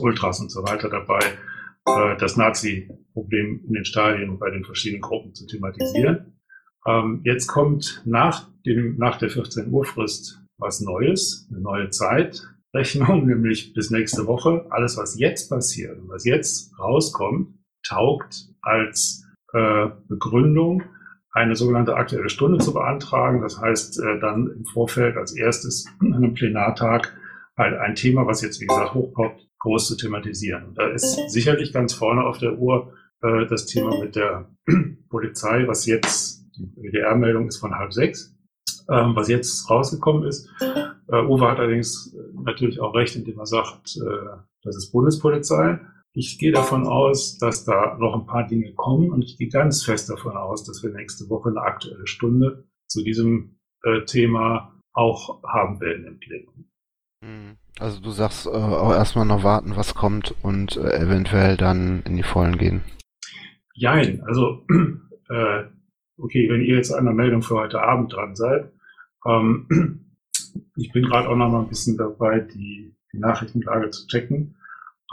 Ultras 0.00 0.40
und 0.40 0.50
so 0.50 0.62
weiter 0.62 0.88
dabei, 0.88 1.20
äh, 1.86 2.16
das 2.16 2.36
Nazi-Problem 2.36 3.64
in 3.66 3.74
den 3.74 3.84
Stadien 3.84 4.30
und 4.30 4.38
bei 4.38 4.50
den 4.50 4.64
verschiedenen 4.64 5.02
Gruppen 5.02 5.34
zu 5.34 5.46
thematisieren. 5.46 6.40
Ähm, 6.86 7.20
jetzt 7.24 7.46
kommt 7.48 8.02
nach, 8.06 8.48
dem, 8.64 8.96
nach 8.96 9.18
der 9.18 9.28
14 9.28 9.70
Uhr 9.70 9.84
Frist 9.84 10.40
was 10.56 10.80
Neues, 10.80 11.46
eine 11.50 11.60
neue 11.60 11.90
Zeitrechnung, 12.74 13.26
nämlich 13.26 13.72
bis 13.72 13.90
nächste 13.90 14.26
Woche. 14.26 14.66
Alles, 14.70 14.96
was 14.96 15.18
jetzt 15.18 15.48
passiert 15.48 15.98
und 15.98 16.08
was 16.08 16.24
jetzt 16.24 16.78
rauskommt, 16.78 17.54
taugt 17.86 18.48
als 18.62 19.24
äh, 19.52 19.88
Begründung, 20.08 20.82
eine 21.30 21.56
sogenannte 21.56 21.96
aktuelle 21.96 22.28
Stunde 22.28 22.58
zu 22.58 22.72
beantragen. 22.72 23.42
Das 23.42 23.60
heißt, 23.60 24.00
äh, 24.00 24.18
dann 24.20 24.50
im 24.50 24.64
Vorfeld 24.64 25.16
als 25.16 25.36
erstes 25.36 25.86
an 26.00 26.14
einem 26.14 26.34
Plenartag 26.34 27.16
halt 27.56 27.78
ein 27.78 27.94
Thema, 27.94 28.26
was 28.26 28.42
jetzt, 28.42 28.60
wie 28.60 28.66
gesagt, 28.66 28.94
hochpoppt, 28.94 29.48
groß 29.60 29.86
zu 29.86 29.96
thematisieren. 29.96 30.74
Da 30.74 30.88
ist 30.88 31.30
sicherlich 31.30 31.72
ganz 31.72 31.94
vorne 31.94 32.24
auf 32.24 32.38
der 32.38 32.58
Uhr 32.58 32.92
äh, 33.22 33.46
das 33.46 33.66
Thema 33.66 33.98
mit 34.00 34.16
der 34.16 34.50
Polizei, 35.08 35.66
was 35.66 35.86
jetzt, 35.86 36.44
die 36.56 36.66
WDR-Meldung 36.76 37.48
ist 37.48 37.58
von 37.58 37.74
halb 37.74 37.92
sechs, 37.92 38.36
ähm, 38.90 39.14
was 39.14 39.28
jetzt 39.28 39.68
rausgekommen 39.70 40.24
ist. 40.24 40.48
Äh, 41.14 41.26
Uwe 41.26 41.48
hat 41.48 41.58
allerdings 41.58 42.16
natürlich 42.32 42.80
auch 42.80 42.94
recht, 42.94 43.14
indem 43.14 43.38
er 43.38 43.46
sagt, 43.46 43.96
äh, 43.96 44.36
das 44.62 44.76
ist 44.76 44.90
Bundespolizei. 44.90 45.78
Ich 46.12 46.38
gehe 46.38 46.52
davon 46.52 46.86
aus, 46.86 47.38
dass 47.38 47.64
da 47.64 47.96
noch 47.98 48.14
ein 48.14 48.26
paar 48.26 48.46
Dinge 48.46 48.72
kommen 48.74 49.10
und 49.10 49.22
ich 49.22 49.36
gehe 49.36 49.48
ganz 49.48 49.84
fest 49.84 50.10
davon 50.10 50.36
aus, 50.36 50.64
dass 50.64 50.82
wir 50.82 50.90
nächste 50.90 51.28
Woche 51.28 51.50
eine 51.50 51.60
aktuelle 51.60 52.06
Stunde 52.06 52.64
zu 52.86 53.02
diesem 53.02 53.56
äh, 53.82 54.04
Thema 54.04 54.72
auch 54.92 55.42
haben 55.44 55.80
werden 55.80 56.06
im 56.06 56.18
Plenum. 56.18 56.64
Hm. 57.24 57.56
Also 57.78 58.00
du 58.00 58.10
sagst 58.10 58.46
äh, 58.46 58.50
auch 58.50 58.92
erstmal 58.92 59.26
noch 59.26 59.42
warten, 59.42 59.76
was 59.76 59.94
kommt 59.94 60.34
und 60.42 60.76
äh, 60.76 60.98
eventuell 60.98 61.56
dann 61.56 62.02
in 62.06 62.16
die 62.16 62.22
Vollen 62.22 62.58
gehen. 62.58 62.82
Jein, 63.74 64.22
also 64.22 64.64
äh, 65.28 65.64
okay, 66.16 66.48
wenn 66.48 66.62
ihr 66.62 66.76
jetzt 66.76 66.92
an 66.92 67.04
der 67.04 67.14
Meldung 67.14 67.42
für 67.42 67.56
heute 67.56 67.82
Abend 67.82 68.12
dran 68.12 68.36
seid, 68.36 68.72
ähm, 69.26 69.68
ich 70.76 70.92
bin 70.92 71.04
gerade 71.04 71.28
auch 71.28 71.36
noch 71.36 71.50
mal 71.50 71.62
ein 71.62 71.68
bisschen 71.68 71.96
dabei, 71.96 72.40
die, 72.40 72.96
die 73.12 73.18
Nachrichtenlage 73.18 73.90
zu 73.90 74.06
checken. 74.06 74.56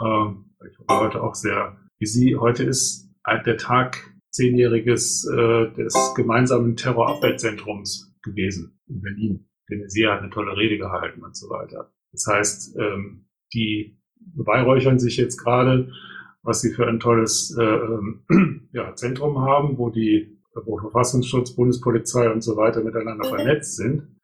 Ähm, 0.02 0.50
ich 0.68 0.78
war 0.86 1.00
heute 1.00 1.22
auch 1.22 1.34
sehr 1.34 1.76
busy. 1.98 2.36
Heute 2.38 2.64
ist 2.64 3.10
der 3.46 3.56
Tag 3.56 4.12
zehnjähriges 4.30 5.28
äh, 5.28 5.70
des 5.72 5.94
gemeinsamen 6.16 6.76
Terrorabwehrzentrums 6.76 8.14
gewesen 8.22 8.80
in 8.88 9.00
Berlin. 9.00 9.48
De 9.68 9.78
Maizière 9.78 10.12
hat 10.12 10.20
eine 10.20 10.30
tolle 10.30 10.56
Rede 10.56 10.78
gehalten 10.78 11.22
und 11.22 11.36
so 11.36 11.48
weiter. 11.50 11.92
Das 12.12 12.26
heißt, 12.26 12.76
ähm, 12.78 13.26
die 13.54 13.98
beweihräuchern 14.16 14.98
sich 14.98 15.16
jetzt 15.16 15.38
gerade, 15.38 15.92
was 16.42 16.60
sie 16.60 16.72
für 16.72 16.86
ein 16.86 17.00
tolles 17.00 17.56
äh, 17.58 17.62
ähm, 17.62 18.24
ja, 18.72 18.94
Zentrum 18.94 19.40
haben, 19.40 19.78
wo 19.78 19.90
die 19.90 20.38
wo 20.64 20.78
Verfassungsschutz, 20.78 21.54
Bundespolizei 21.54 22.30
und 22.30 22.42
so 22.42 22.56
weiter 22.56 22.82
miteinander 22.82 23.26
vernetzt 23.26 23.76
sind, 23.76 24.20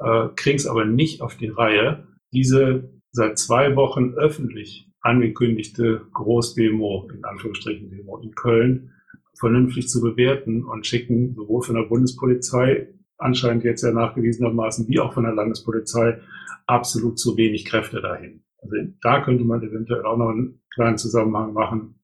äh, 0.00 0.28
kriegen 0.36 0.56
es 0.56 0.66
aber 0.66 0.84
nicht 0.84 1.22
auf 1.22 1.36
die 1.36 1.48
Reihe, 1.48 2.06
diese 2.32 2.90
seit 3.12 3.38
zwei 3.38 3.76
Wochen 3.76 4.14
öffentlich 4.14 4.88
angekündigte 5.00 6.06
Großdemo, 6.12 7.08
in 7.14 7.24
Anführungsstrichen 7.24 7.90
Demo 7.90 8.18
in 8.18 8.34
Köln, 8.34 8.92
vernünftig 9.38 9.88
zu 9.88 10.00
bewerten 10.00 10.64
und 10.64 10.86
schicken 10.86 11.34
sowohl 11.34 11.62
von 11.62 11.76
der 11.76 11.84
Bundespolizei, 11.84 12.88
anscheinend 13.16 13.64
jetzt 13.64 13.82
ja 13.82 13.92
nachgewiesenermaßen, 13.92 14.88
wie 14.88 15.00
auch 15.00 15.14
von 15.14 15.24
der 15.24 15.34
Landespolizei 15.34 16.20
absolut 16.66 17.18
zu 17.18 17.36
wenig 17.36 17.64
Kräfte 17.64 18.00
dahin. 18.00 18.44
Also 18.58 18.76
da 19.00 19.22
könnte 19.22 19.44
man 19.44 19.62
eventuell 19.62 20.04
auch 20.04 20.18
noch 20.18 20.28
einen 20.28 20.60
kleinen 20.74 20.98
Zusammenhang 20.98 21.54
machen 21.54 22.00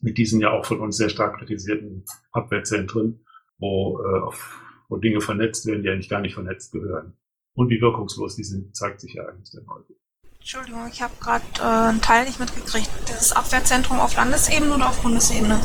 mit 0.00 0.18
diesen 0.18 0.40
ja 0.40 0.50
auch 0.50 0.64
von 0.64 0.80
uns 0.80 0.96
sehr 0.96 1.08
stark 1.08 1.38
kritisierten 1.38 2.04
Abwehrzentren, 2.32 3.24
wo, 3.58 4.00
äh, 4.00 4.34
wo 4.88 4.96
Dinge 4.96 5.20
vernetzt 5.20 5.64
werden, 5.66 5.82
die 5.82 5.88
eigentlich 5.88 6.08
gar 6.08 6.20
nicht 6.20 6.34
vernetzt 6.34 6.72
gehören. 6.72 7.14
Und 7.54 7.68
wie 7.70 7.80
wirkungslos 7.80 8.36
die 8.36 8.44
sind, 8.44 8.74
zeigt 8.76 9.00
sich 9.00 9.14
ja 9.14 9.26
eigentlich 9.26 9.50
dann 9.52 9.66
heute. 9.68 9.94
Entschuldigung, 10.38 10.88
ich 10.90 11.00
habe 11.00 11.12
gerade 11.20 11.44
äh, 11.60 11.90
einen 11.90 12.00
Teil 12.00 12.24
nicht 12.24 12.40
mitgekriegt. 12.40 12.90
Das 13.06 13.32
Abwehrzentrum 13.32 14.00
auf 14.00 14.16
Landesebene 14.16 14.74
oder 14.74 14.88
auf 14.88 15.00
Bundesebene? 15.02 15.60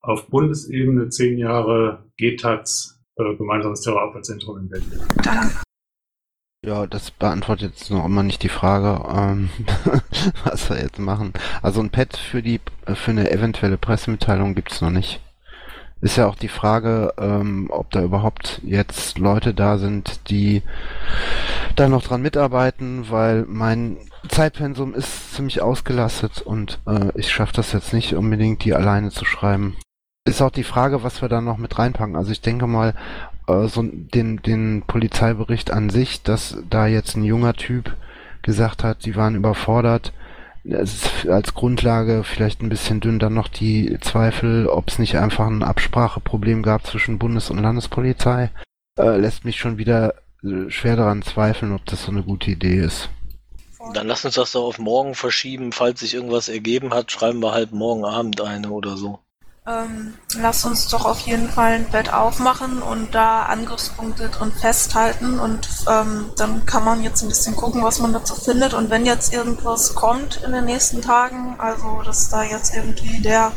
Auf 0.00 0.26
Bundesebene 0.28 1.08
zehn 1.10 1.38
Jahre 1.38 2.10
GTAZ, 2.16 3.00
äh, 3.16 3.36
gemeinsames 3.36 3.82
Terrorabwehrzentrum 3.82 4.58
in 4.58 4.68
Berlin. 4.68 5.00
Danke. 5.22 5.60
Ja, 6.64 6.86
das 6.88 7.12
beantwortet 7.12 7.74
jetzt 7.76 7.90
noch 7.92 8.04
immer 8.04 8.24
nicht 8.24 8.42
die 8.42 8.48
Frage, 8.48 9.08
ähm, 9.08 9.50
was 10.44 10.68
wir 10.68 10.80
jetzt 10.80 10.98
machen. 10.98 11.32
Also 11.62 11.80
ein 11.80 11.90
Pad 11.90 12.16
für 12.16 12.42
die 12.42 12.60
für 12.94 13.12
eine 13.12 13.30
eventuelle 13.30 13.78
Pressemitteilung 13.78 14.56
gibt's 14.56 14.80
noch 14.80 14.90
nicht. 14.90 15.20
Ist 16.02 16.16
ja 16.16 16.26
auch 16.26 16.34
die 16.34 16.48
Frage, 16.48 17.14
ähm, 17.18 17.68
ob 17.70 17.90
da 17.90 18.02
überhaupt 18.02 18.60
jetzt 18.64 19.18
Leute 19.18 19.54
da 19.54 19.78
sind, 19.78 20.28
die 20.28 20.62
da 21.74 21.88
noch 21.88 22.02
dran 22.02 22.20
mitarbeiten, 22.20 23.10
weil 23.10 23.46
mein 23.48 23.96
Zeitpensum 24.28 24.94
ist 24.94 25.34
ziemlich 25.34 25.62
ausgelastet 25.62 26.42
und 26.42 26.80
äh, 26.86 27.10
ich 27.14 27.30
schaffe 27.30 27.54
das 27.54 27.72
jetzt 27.72 27.94
nicht 27.94 28.14
unbedingt, 28.14 28.64
die 28.64 28.74
alleine 28.74 29.10
zu 29.10 29.24
schreiben. 29.24 29.76
Ist 30.26 30.42
auch 30.42 30.50
die 30.50 30.64
Frage, 30.64 31.02
was 31.02 31.22
wir 31.22 31.28
da 31.28 31.40
noch 31.40 31.56
mit 31.56 31.78
reinpacken. 31.78 32.16
Also 32.16 32.30
ich 32.30 32.42
denke 32.42 32.66
mal, 32.66 32.94
äh, 33.46 33.66
so 33.66 33.82
den, 33.82 34.42
den 34.42 34.82
Polizeibericht 34.86 35.70
an 35.70 35.88
sich, 35.88 36.22
dass 36.22 36.58
da 36.68 36.86
jetzt 36.86 37.16
ein 37.16 37.24
junger 37.24 37.54
Typ 37.54 37.96
gesagt 38.42 38.84
hat, 38.84 39.04
die 39.06 39.16
waren 39.16 39.34
überfordert, 39.34 40.12
als 40.72 41.54
Grundlage 41.54 42.24
vielleicht 42.24 42.62
ein 42.62 42.68
bisschen 42.68 43.00
dünn 43.00 43.18
dann 43.18 43.34
noch 43.34 43.48
die 43.48 43.98
Zweifel, 44.00 44.66
ob 44.66 44.88
es 44.88 44.98
nicht 44.98 45.16
einfach 45.16 45.46
ein 45.46 45.62
Abspracheproblem 45.62 46.62
gab 46.62 46.86
zwischen 46.86 47.18
Bundes- 47.18 47.50
und 47.50 47.58
Landespolizei, 47.58 48.50
äh, 48.98 49.16
lässt 49.16 49.44
mich 49.44 49.58
schon 49.58 49.78
wieder 49.78 50.14
äh, 50.42 50.70
schwer 50.70 50.96
daran 50.96 51.22
zweifeln, 51.22 51.72
ob 51.72 51.84
das 51.86 52.04
so 52.04 52.10
eine 52.10 52.22
gute 52.22 52.50
Idee 52.50 52.80
ist. 52.80 53.10
Dann 53.94 54.08
lass 54.08 54.24
uns 54.24 54.34
das 54.34 54.52
doch 54.52 54.64
auf 54.64 54.78
morgen 54.78 55.14
verschieben. 55.14 55.70
Falls 55.72 56.00
sich 56.00 56.14
irgendwas 56.14 56.48
ergeben 56.48 56.92
hat, 56.92 57.12
schreiben 57.12 57.40
wir 57.40 57.52
halt 57.52 57.72
morgen 57.72 58.04
Abend 58.04 58.40
eine 58.40 58.70
oder 58.70 58.96
so. 58.96 59.20
Ähm, 59.68 60.14
lass 60.36 60.64
uns 60.64 60.86
doch 60.86 61.06
auf 61.06 61.18
jeden 61.20 61.48
Fall 61.48 61.72
ein 61.72 61.90
Bett 61.90 62.12
aufmachen 62.12 62.82
und 62.82 63.12
da 63.16 63.42
Angriffspunkte 63.42 64.28
drin 64.28 64.52
festhalten 64.52 65.40
und 65.40 65.68
ähm, 65.88 66.30
dann 66.36 66.64
kann 66.66 66.84
man 66.84 67.02
jetzt 67.02 67.22
ein 67.22 67.28
bisschen 67.28 67.56
gucken, 67.56 67.82
was 67.82 67.98
man 67.98 68.12
dazu 68.12 68.36
findet 68.36 68.74
und 68.74 68.90
wenn 68.90 69.04
jetzt 69.04 69.32
irgendwas 69.32 69.96
kommt 69.96 70.40
in 70.44 70.52
den 70.52 70.66
nächsten 70.66 71.02
Tagen, 71.02 71.56
also 71.58 72.02
dass 72.04 72.28
da 72.28 72.44
jetzt 72.44 72.76
irgendwie 72.76 73.20
der 73.20 73.50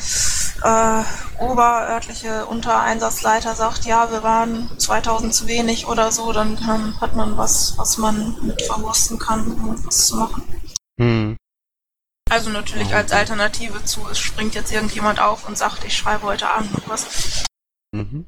äh, 0.63 1.03
oberörtliche 1.43 2.47
Untereinsatzleiter 2.47 3.53
sagt, 3.53 3.85
ja, 3.85 4.11
wir 4.11 4.23
waren 4.23 4.71
2000 4.79 5.31
zu 5.31 5.47
wenig 5.47 5.87
oder 5.87 6.11
so, 6.11 6.33
dann 6.33 6.59
kann, 6.59 6.99
hat 6.99 7.15
man 7.15 7.37
was, 7.37 7.77
was 7.77 7.99
man 7.99 8.35
mit 8.41 8.63
verwursten 8.63 9.19
kann, 9.19 9.51
um 9.51 9.85
was 9.85 10.07
zu 10.07 10.17
machen. 10.17 10.43
Hm. 10.99 11.37
Also 12.29 12.51
natürlich 12.51 12.93
als 12.93 13.11
Alternative 13.11 13.83
zu, 13.83 14.07
es 14.09 14.19
springt 14.19 14.53
jetzt 14.53 14.71
irgendjemand 14.71 15.19
auf 15.19 15.47
und 15.47 15.57
sagt, 15.57 15.83
ich 15.83 15.97
schreibe 15.97 16.23
heute 16.23 16.47
Abend 16.47 16.71
noch 16.73 16.87
was. 16.87 17.43
Mhm. 17.91 18.25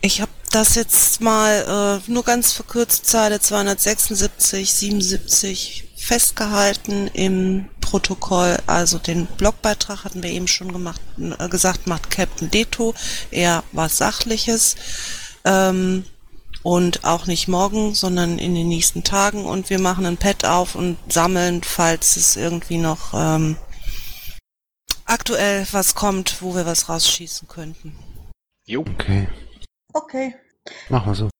Ich 0.00 0.20
habe 0.20 0.30
das 0.50 0.76
jetzt 0.76 1.20
mal 1.20 2.00
äh, 2.06 2.10
nur 2.10 2.22
ganz 2.22 2.52
verkürzt 2.52 3.06
Zeile 3.06 3.40
276, 3.40 4.72
77 4.72 5.88
festgehalten 5.96 7.08
im 7.08 7.68
Protokoll. 7.80 8.58
Also 8.66 8.98
den 8.98 9.26
Blogbeitrag 9.26 10.04
hatten 10.04 10.22
wir 10.22 10.30
eben 10.30 10.46
schon 10.46 10.72
gemacht, 10.72 11.00
äh, 11.18 11.48
gesagt, 11.48 11.86
macht 11.86 12.10
Captain 12.10 12.50
Deto. 12.50 12.94
eher 13.30 13.64
was 13.72 13.96
Sachliches. 13.96 14.76
Ähm, 15.44 16.04
und 16.64 17.04
auch 17.04 17.26
nicht 17.26 17.46
morgen, 17.46 17.94
sondern 17.94 18.38
in 18.40 18.56
den 18.56 18.68
nächsten 18.68 19.04
Tagen. 19.04 19.44
Und 19.44 19.70
wir 19.70 19.78
machen 19.78 20.06
ein 20.06 20.16
Pad 20.16 20.44
auf 20.44 20.74
und 20.74 20.98
sammeln, 21.12 21.62
falls 21.62 22.16
es 22.16 22.34
irgendwie 22.36 22.78
noch 22.78 23.14
ähm, 23.14 23.56
aktuell 25.04 25.66
was 25.72 25.94
kommt, 25.94 26.42
wo 26.42 26.54
wir 26.56 26.66
was 26.66 26.88
rausschießen 26.88 27.46
könnten. 27.48 27.96
Jo. 28.66 28.80
Okay, 28.80 29.28
Okay, 29.92 30.34
machen 30.88 31.10
wir 31.12 31.14
so. 31.14 31.30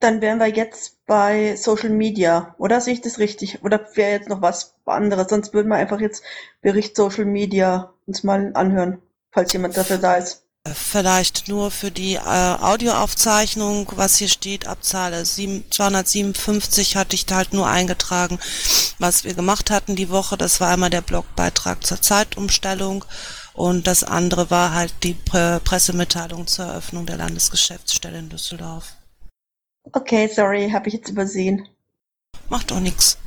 dann 0.00 0.20
wären 0.20 0.38
wir 0.40 0.48
jetzt 0.48 1.04
bei 1.06 1.56
Social 1.56 1.90
Media, 1.90 2.54
oder 2.58 2.80
sehe 2.80 2.94
ich 2.94 3.00
das 3.02 3.18
richtig? 3.18 3.62
Oder 3.62 3.86
wäre 3.94 4.12
jetzt 4.12 4.28
noch 4.28 4.42
was 4.42 4.74
anderes? 4.86 5.28
Sonst 5.28 5.54
würden 5.54 5.68
wir 5.68 5.76
einfach 5.76 6.00
jetzt 6.00 6.24
Bericht 6.62 6.96
Social 6.96 7.24
Media 7.24 7.92
uns 8.06 8.24
mal 8.24 8.50
anhören, 8.54 9.02
falls 9.30 9.52
jemand 9.52 9.76
dafür 9.76 9.98
da 9.98 10.14
ist. 10.14 10.41
Vielleicht 10.70 11.48
nur 11.48 11.72
für 11.72 11.90
die 11.90 12.14
äh, 12.14 12.20
Audioaufzeichnung, 12.20 13.90
was 13.96 14.18
hier 14.18 14.28
steht, 14.28 14.68
ab 14.68 14.84
Zahl 14.84 15.24
7, 15.24 15.64
257 15.68 16.94
hatte 16.94 17.16
ich 17.16 17.26
da 17.26 17.36
halt 17.36 17.52
nur 17.52 17.66
eingetragen, 17.66 18.38
was 19.00 19.24
wir 19.24 19.34
gemacht 19.34 19.72
hatten 19.72 19.96
die 19.96 20.08
Woche. 20.08 20.36
Das 20.36 20.60
war 20.60 20.70
einmal 20.70 20.90
der 20.90 21.00
Blogbeitrag 21.00 21.84
zur 21.84 22.00
Zeitumstellung 22.00 23.04
und 23.54 23.88
das 23.88 24.04
andere 24.04 24.50
war 24.52 24.72
halt 24.72 24.94
die 25.02 25.14
Pre 25.14 25.60
Pressemitteilung 25.64 26.46
zur 26.46 26.66
Eröffnung 26.66 27.06
der 27.06 27.16
Landesgeschäftsstelle 27.16 28.20
in 28.20 28.28
Düsseldorf. 28.28 28.92
Okay, 29.92 30.28
sorry, 30.28 30.70
habe 30.70 30.86
ich 30.86 30.94
jetzt 30.94 31.08
übersehen. 31.08 31.68
Macht 32.48 32.70
doch 32.70 32.78
nix. 32.78 33.18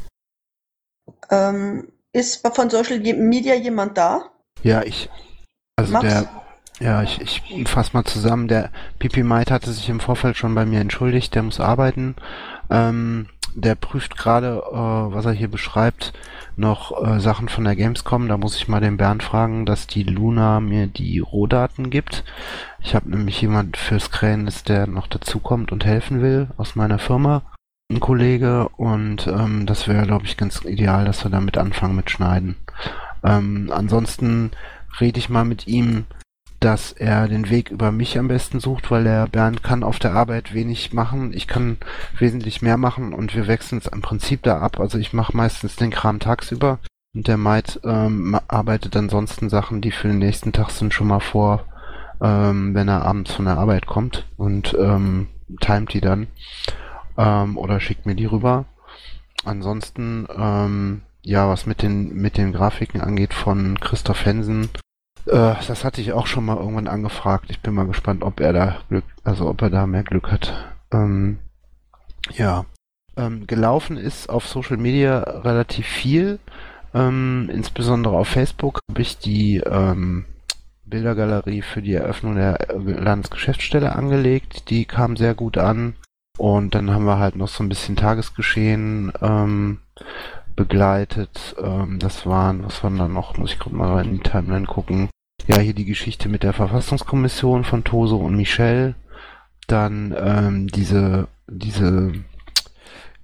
Ähm, 1.30 1.92
ist 2.14 2.48
von 2.48 2.70
Social 2.70 3.00
Media 3.00 3.56
jemand 3.56 3.98
da? 3.98 4.32
Ja, 4.64 4.84
ich. 4.84 5.10
Also 5.76 5.92
Max? 5.92 6.06
der. 6.06 6.45
Ja, 6.80 7.04
ich, 7.04 7.22
ich 7.22 7.68
fass 7.68 7.94
mal 7.94 8.04
zusammen. 8.04 8.48
Der 8.48 8.70
Pipi 9.00 9.24
Might 9.24 9.52
hatte 9.52 9.72
sich 9.72 9.90
im 9.90 10.00
Vorfeld 10.00 10.36
schon 10.36 10.56
bei 10.56 10.66
mir 10.66 10.82
entschuldigt, 10.82 11.34
der 11.34 11.44
muss 11.44 11.60
arbeiten. 11.60 12.16
Ähm, 12.70 13.28
der 13.56 13.76
prüft 13.76 14.18
gerade, 14.18 14.62
äh, 14.70 14.76
was 14.76 15.26
er 15.26 15.32
hier 15.32 15.48
beschreibt, 15.48 16.12
noch 16.58 17.06
äh, 17.06 17.20
Sachen 17.22 17.48
von 17.48 17.64
der 17.64 17.78
Gamescom. 17.78 18.28
Da 18.28 18.38
muss 18.38 18.58
ich 18.58 18.68
mal 18.68 18.82
den 18.82 18.98
Bernd 18.98 19.24
fragen, 19.24 19.66
dass 19.66 19.88
die 19.88 20.04
Luna 20.04 20.60
mir 20.60 20.88
die 20.88 21.20
Rohdaten 21.20 21.90
gibt. 21.90 22.26
Ich 22.82 22.94
habe 22.94 23.10
nämlich 23.10 23.42
jemand 23.42 23.78
fürs 23.78 24.12
Krähennis, 24.12 24.64
der 24.64 24.88
noch 24.88 25.08
dazukommt 25.08 25.72
und 25.72 25.86
helfen 25.86 26.22
will 26.22 26.50
aus 26.58 26.76
meiner 26.76 27.00
Firma. 27.00 27.44
Ein 27.90 28.02
Kollege 28.02 28.68
und 28.70 29.28
ähm, 29.28 29.66
das 29.66 29.88
wäre, 29.88 30.06
glaube 30.06 30.26
ich, 30.26 30.36
ganz 30.36 30.66
ideal, 30.66 31.06
dass 31.06 31.24
wir 31.24 31.32
damit 31.32 31.58
anfangen 31.58 31.96
mit 31.96 32.10
Schneiden. 32.10 32.58
Ähm, 33.24 33.72
ansonsten 33.74 34.52
rede 35.00 35.20
ich 35.20 35.30
mal 35.30 35.46
mit 35.46 35.68
ihm, 35.68 36.06
dass 36.66 36.92
er 36.92 37.28
den 37.28 37.52
Weg 37.52 37.70
über 37.70 37.92
mich 37.92 38.18
am 38.18 38.28
besten 38.28 38.60
sucht, 38.60 38.90
weil 38.90 39.04
der 39.04 39.28
Bernd 39.28 39.62
kann 39.62 39.84
auf 39.84 40.00
der 40.00 40.14
Arbeit 40.14 40.56
wenig 40.56 40.94
machen. 40.94 41.32
Ich 41.32 41.46
kann 41.46 41.78
wesentlich 42.18 42.64
mehr 42.64 42.78
machen 42.78 43.14
und 43.14 43.36
wir 43.36 43.46
wechseln 43.46 43.78
es 43.78 43.86
im 43.86 44.02
Prinzip 44.02 44.42
da 44.42 44.58
ab. 44.58 44.80
Also 44.80 44.98
ich 44.98 45.14
mache 45.14 45.38
meistens 45.38 45.76
den 45.76 45.92
Kram 45.92 46.20
tagsüber 46.20 46.80
und 47.14 47.28
der 47.28 47.38
Maid 47.38 47.80
ähm, 47.84 48.40
arbeitet 48.48 48.98
ansonsten 48.98 49.48
Sachen, 49.48 49.82
die 49.82 49.92
für 49.92 50.08
den 50.08 50.18
nächsten 50.18 50.54
Tag 50.54 50.72
sind, 50.72 50.92
schon 50.92 51.06
mal 51.06 51.20
vor, 51.20 51.66
ähm, 52.20 52.74
wenn 52.74 52.88
er 52.88 53.04
abends 53.04 53.32
von 53.32 53.46
der 53.46 53.60
Arbeit 53.60 53.86
kommt 53.86 54.26
und 54.36 54.76
ähm, 54.80 55.28
timet 55.62 55.94
die 55.94 56.02
dann 56.02 56.26
ähm, 57.16 57.60
oder 57.60 57.80
schickt 57.80 58.08
mir 58.08 58.16
die 58.16 58.26
rüber. 58.26 58.66
Ansonsten, 59.44 60.28
ähm, 60.36 61.04
ja, 61.22 61.48
was 61.48 61.68
mit 61.68 61.84
den 61.84 62.16
mit 62.16 62.38
den 62.38 62.54
Grafiken 62.54 63.02
angeht 63.02 63.36
von 63.36 63.80
Christoph 63.80 64.26
Hensen, 64.26 64.70
äh, 65.28 65.56
das 65.68 65.84
hatte 65.84 66.02
ich 66.02 66.14
auch 66.14 66.28
schon 66.28 66.46
mal 66.46 66.58
irgendwann 66.58 66.88
angefragt. 66.88 67.46
Ich 67.50 67.62
bin 67.62 67.74
mal 67.74 67.88
gespannt, 67.88 68.24
ob 68.24 68.40
er 68.40 68.54
da 68.54 68.78
Glück, 68.90 69.06
also 69.24 69.48
ob 69.48 69.62
er 69.62 69.70
da 69.70 69.88
mehr 69.88 70.04
Glück 70.04 70.32
hat. 70.32 70.54
Ähm, 70.92 71.40
ja. 72.32 72.66
Ähm, 73.18 73.48
gelaufen 73.48 73.98
ist 73.98 74.30
auf 74.30 74.48
Social 74.48 74.78
Media 74.78 75.20
relativ 75.20 75.88
viel. 75.88 76.40
Ähm, 76.94 77.50
insbesondere 77.52 78.18
auf 78.18 78.28
Facebook 78.28 78.80
habe 78.90 79.02
ich 79.02 79.18
die 79.18 79.58
ähm, 79.58 80.26
Bildergalerie 80.86 81.62
für 81.62 81.82
die 81.82 81.94
Eröffnung 81.94 82.36
der 82.36 82.68
Landesgeschäftsstelle 82.76 83.96
angelegt. 83.96 84.70
Die 84.70 84.86
kam 84.86 85.18
sehr 85.18 85.34
gut 85.34 85.58
an. 85.58 85.96
Und 86.38 86.76
dann 86.76 86.92
haben 86.92 87.06
wir 87.06 87.18
halt 87.18 87.36
noch 87.36 87.48
so 87.48 87.64
ein 87.64 87.70
bisschen 87.70 87.96
Tagesgeschehen 87.96 89.14
ähm, 89.22 89.80
begleitet. 90.56 91.56
Ähm, 91.62 92.00
das 92.00 92.26
waren, 92.26 92.64
was 92.64 92.84
waren 92.84 92.98
da 92.98 93.08
noch? 93.08 93.38
Muss 93.38 93.54
ich 93.54 93.60
gerade 93.60 93.76
mal 93.76 94.06
in 94.06 94.14
die 94.14 94.30
Timeline 94.30 94.66
gucken. 94.66 95.10
Ja, 95.48 95.60
hier 95.60 95.74
die 95.74 95.86
Geschichte 95.86 96.30
mit 96.30 96.44
der 96.44 96.54
Verfassungskommission 96.54 97.64
von 97.64 97.84
Toso 97.84 98.18
und 98.18 98.36
Michel. 98.36 98.96
Dann 99.68 100.16
ähm, 100.18 100.68
diese, 100.68 101.28
diese, 101.48 102.14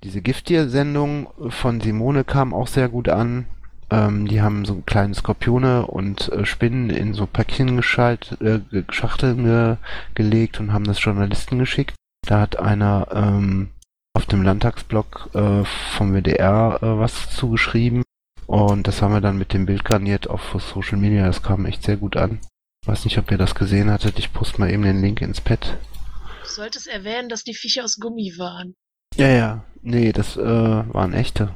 diese 0.03 0.21
Gifttier-Sendung 0.21 1.27
von 1.49 1.82
Simone 1.82 2.23
kam 2.23 2.53
auch 2.53 2.67
sehr 2.67 2.89
gut 2.89 3.09
an. 3.09 3.45
Ähm, 3.89 4.27
die 4.27 4.41
haben 4.41 4.65
so 4.65 4.82
kleine 4.86 5.13
Skorpione 5.13 5.86
und 5.86 6.32
äh, 6.32 6.45
Spinnen 6.45 6.89
in 6.89 7.13
so 7.13 7.27
Päckchen 7.27 7.75
geschalt, 7.75 8.38
äh, 8.41 8.59
Schachteln 8.89 9.43
ge 9.43 9.75
gelegt 10.15 10.59
und 10.59 10.73
haben 10.73 10.86
das 10.86 11.03
Journalisten 11.03 11.59
geschickt. 11.59 11.95
Da 12.25 12.39
hat 12.39 12.57
einer 12.57 13.07
ähm, 13.13 13.69
auf 14.14 14.26
dem 14.26 14.43
Landtagsblog 14.43 15.30
äh, 15.34 15.64
vom 15.64 16.14
WDR 16.14 16.80
äh, 16.82 16.99
was 16.99 17.30
zugeschrieben. 17.36 18.03
Und 18.47 18.88
das 18.88 19.01
haben 19.01 19.14
wir 19.14 19.22
dann 19.22 19.38
mit 19.38 19.53
dem 19.53 19.66
Bild 19.66 19.86
garniert 19.86 20.30
auf 20.30 20.55
Social 20.59 20.97
Media. 20.97 21.26
Das 21.26 21.41
kam 21.41 21.66
echt 21.66 21.84
sehr 21.84 21.97
gut 21.97 22.18
an. 22.18 22.39
Weiß 22.86 23.05
nicht, 23.05 23.18
ob 23.18 23.32
ihr 23.32 23.38
das 23.38 23.55
gesehen 23.55 23.89
hattet. 23.91 24.20
Ich 24.20 24.34
poste 24.34 24.59
mal 24.59 24.70
eben 24.72 24.84
den 24.84 25.01
Link 25.01 25.22
ins 25.22 25.39
Pad. 25.39 25.78
solltest 26.43 26.88
erwähnen, 26.88 27.30
dass 27.30 27.43
die 27.43 27.53
Viecher 27.53 27.84
aus 27.84 27.97
Gummi 27.99 28.34
waren. 28.38 28.76
Ja, 29.16 29.28
ja. 29.28 29.64
Nee, 29.82 30.12
das 30.12 30.36
äh, 30.36 30.43
waren 30.43 31.14
echte. 31.14 31.53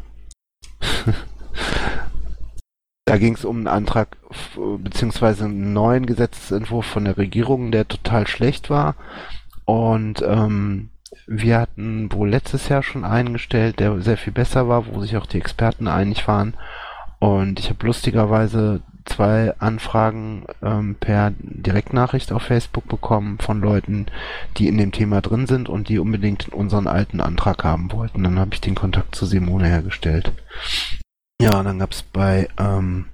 da 3.05 3.17
ging 3.17 3.35
es 3.35 3.43
um 3.43 3.57
einen 3.57 3.67
Antrag 3.67 4.17
beziehungsweise 4.55 5.45
einen 5.45 5.73
neuen 5.73 6.05
Gesetzentwurf 6.05 6.85
von 6.85 7.05
der 7.05 7.17
Regierung, 7.17 7.71
der 7.71 7.87
total 7.87 8.27
schlecht 8.27 8.69
war. 8.69 8.95
Und 9.65 10.21
ähm, 10.21 10.91
wir 11.27 11.59
hatten 11.59 12.11
wohl 12.11 12.29
letztes 12.29 12.69
Jahr 12.69 12.83
schon 12.83 13.05
einen 13.05 13.33
gestellt, 13.33 13.79
der 13.79 14.01
sehr 14.01 14.17
viel 14.17 14.33
besser 14.33 14.67
war, 14.67 14.87
wo 14.87 15.01
sich 15.01 15.17
auch 15.17 15.25
die 15.25 15.37
Experten 15.37 15.87
einig 15.87 16.27
waren. 16.27 16.55
Und 17.19 17.59
ich 17.59 17.69
habe 17.69 17.85
lustigerweise 17.85 18.81
zwei 19.05 19.53
Anfragen 19.59 20.45
ähm, 20.61 20.95
per 20.99 21.31
Direktnachricht 21.37 22.31
auf 22.31 22.43
Facebook 22.43 22.87
bekommen 22.87 23.37
von 23.39 23.61
Leuten, 23.61 24.07
die 24.57 24.67
in 24.67 24.77
dem 24.77 24.91
Thema 24.91 25.21
drin 25.21 25.45
sind 25.45 25.69
und 25.69 25.89
die 25.89 25.99
unbedingt 25.99 26.49
unseren 26.49 26.87
alten 26.87 27.21
Antrag 27.21 27.63
haben 27.63 27.91
wollten. 27.91 28.23
Dann 28.23 28.39
habe 28.39 28.53
ich 28.53 28.61
den 28.61 28.75
Kontakt 28.75 29.15
zu 29.15 29.25
Simone 29.25 29.67
hergestellt. 29.67 30.31
Ja, 31.39 31.61
dann 31.63 31.79
gab 31.79 31.91
es 31.91 32.01
bei 32.01 32.47
ähm, 32.57 33.05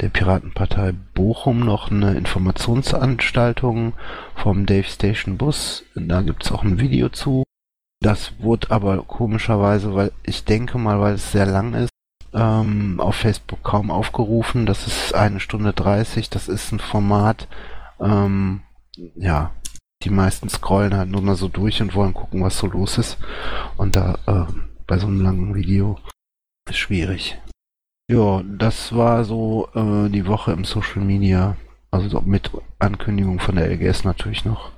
der 0.00 0.08
Piratenpartei 0.08 0.92
Bochum 1.14 1.60
noch 1.60 1.90
eine 1.90 2.14
Informationsanstaltung 2.14 3.94
vom 4.34 4.66
Dave 4.66 4.86
Station 4.86 5.36
Bus. 5.36 5.84
Da 5.94 6.22
gibt 6.22 6.44
es 6.44 6.52
auch 6.52 6.62
ein 6.62 6.80
Video 6.80 7.08
zu. 7.08 7.44
Das 8.00 8.38
wurde 8.38 8.70
aber 8.70 9.02
komischerweise, 9.02 9.94
weil 9.94 10.12
ich 10.24 10.44
denke 10.44 10.78
mal, 10.78 11.00
weil 11.00 11.14
es 11.14 11.32
sehr 11.32 11.46
lang 11.46 11.74
ist, 11.74 11.90
ähm, 12.34 13.00
auf 13.00 13.16
Facebook 13.16 13.62
kaum 13.62 13.90
aufgerufen. 13.90 14.66
Das 14.66 14.86
ist 14.86 15.14
eine 15.14 15.40
Stunde 15.40 15.72
30. 15.72 16.28
Das 16.30 16.48
ist 16.48 16.72
ein 16.72 16.80
Format, 16.80 17.48
ähm, 18.00 18.62
ja, 19.14 19.52
die 20.02 20.10
meisten 20.10 20.48
scrollen 20.48 20.94
halt 20.94 21.08
nur 21.08 21.22
mal 21.22 21.36
so 21.36 21.48
durch 21.48 21.80
und 21.80 21.94
wollen 21.94 22.12
gucken, 22.12 22.42
was 22.42 22.58
so 22.58 22.66
los 22.66 22.98
ist. 22.98 23.18
Und 23.76 23.96
da 23.96 24.18
äh, 24.26 24.52
bei 24.86 24.98
so 24.98 25.06
einem 25.06 25.22
langen 25.22 25.54
Video 25.54 25.98
ist 26.68 26.78
schwierig. 26.78 27.38
Ja, 28.10 28.42
das 28.44 28.94
war 28.94 29.24
so 29.24 29.68
äh, 29.74 30.10
die 30.10 30.26
Woche 30.26 30.52
im 30.52 30.64
Social 30.64 31.02
Media. 31.02 31.56
Also 31.90 32.20
mit 32.20 32.50
Ankündigung 32.78 33.38
von 33.38 33.56
der 33.56 33.70
LGS 33.70 34.04
natürlich 34.04 34.44
noch. 34.44 34.72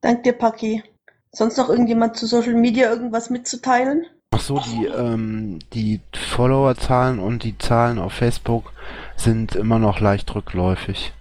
Dank 0.00 0.22
dir, 0.22 0.34
Paki. 0.34 0.84
Sonst 1.32 1.56
noch 1.56 1.68
irgendjemand 1.68 2.16
zu 2.16 2.26
Social 2.26 2.54
Media 2.54 2.90
irgendwas 2.90 3.30
mitzuteilen? 3.30 4.06
Ach 4.30 4.40
so, 4.40 4.60
die, 4.60 4.86
ähm, 4.86 5.58
die 5.72 6.00
Followerzahlen 6.14 7.18
und 7.18 7.42
die 7.42 7.58
Zahlen 7.58 7.98
auf 7.98 8.12
Facebook 8.12 8.72
sind 9.16 9.56
immer 9.56 9.78
noch 9.78 9.98
leicht 10.00 10.34
rückläufig. 10.34 11.12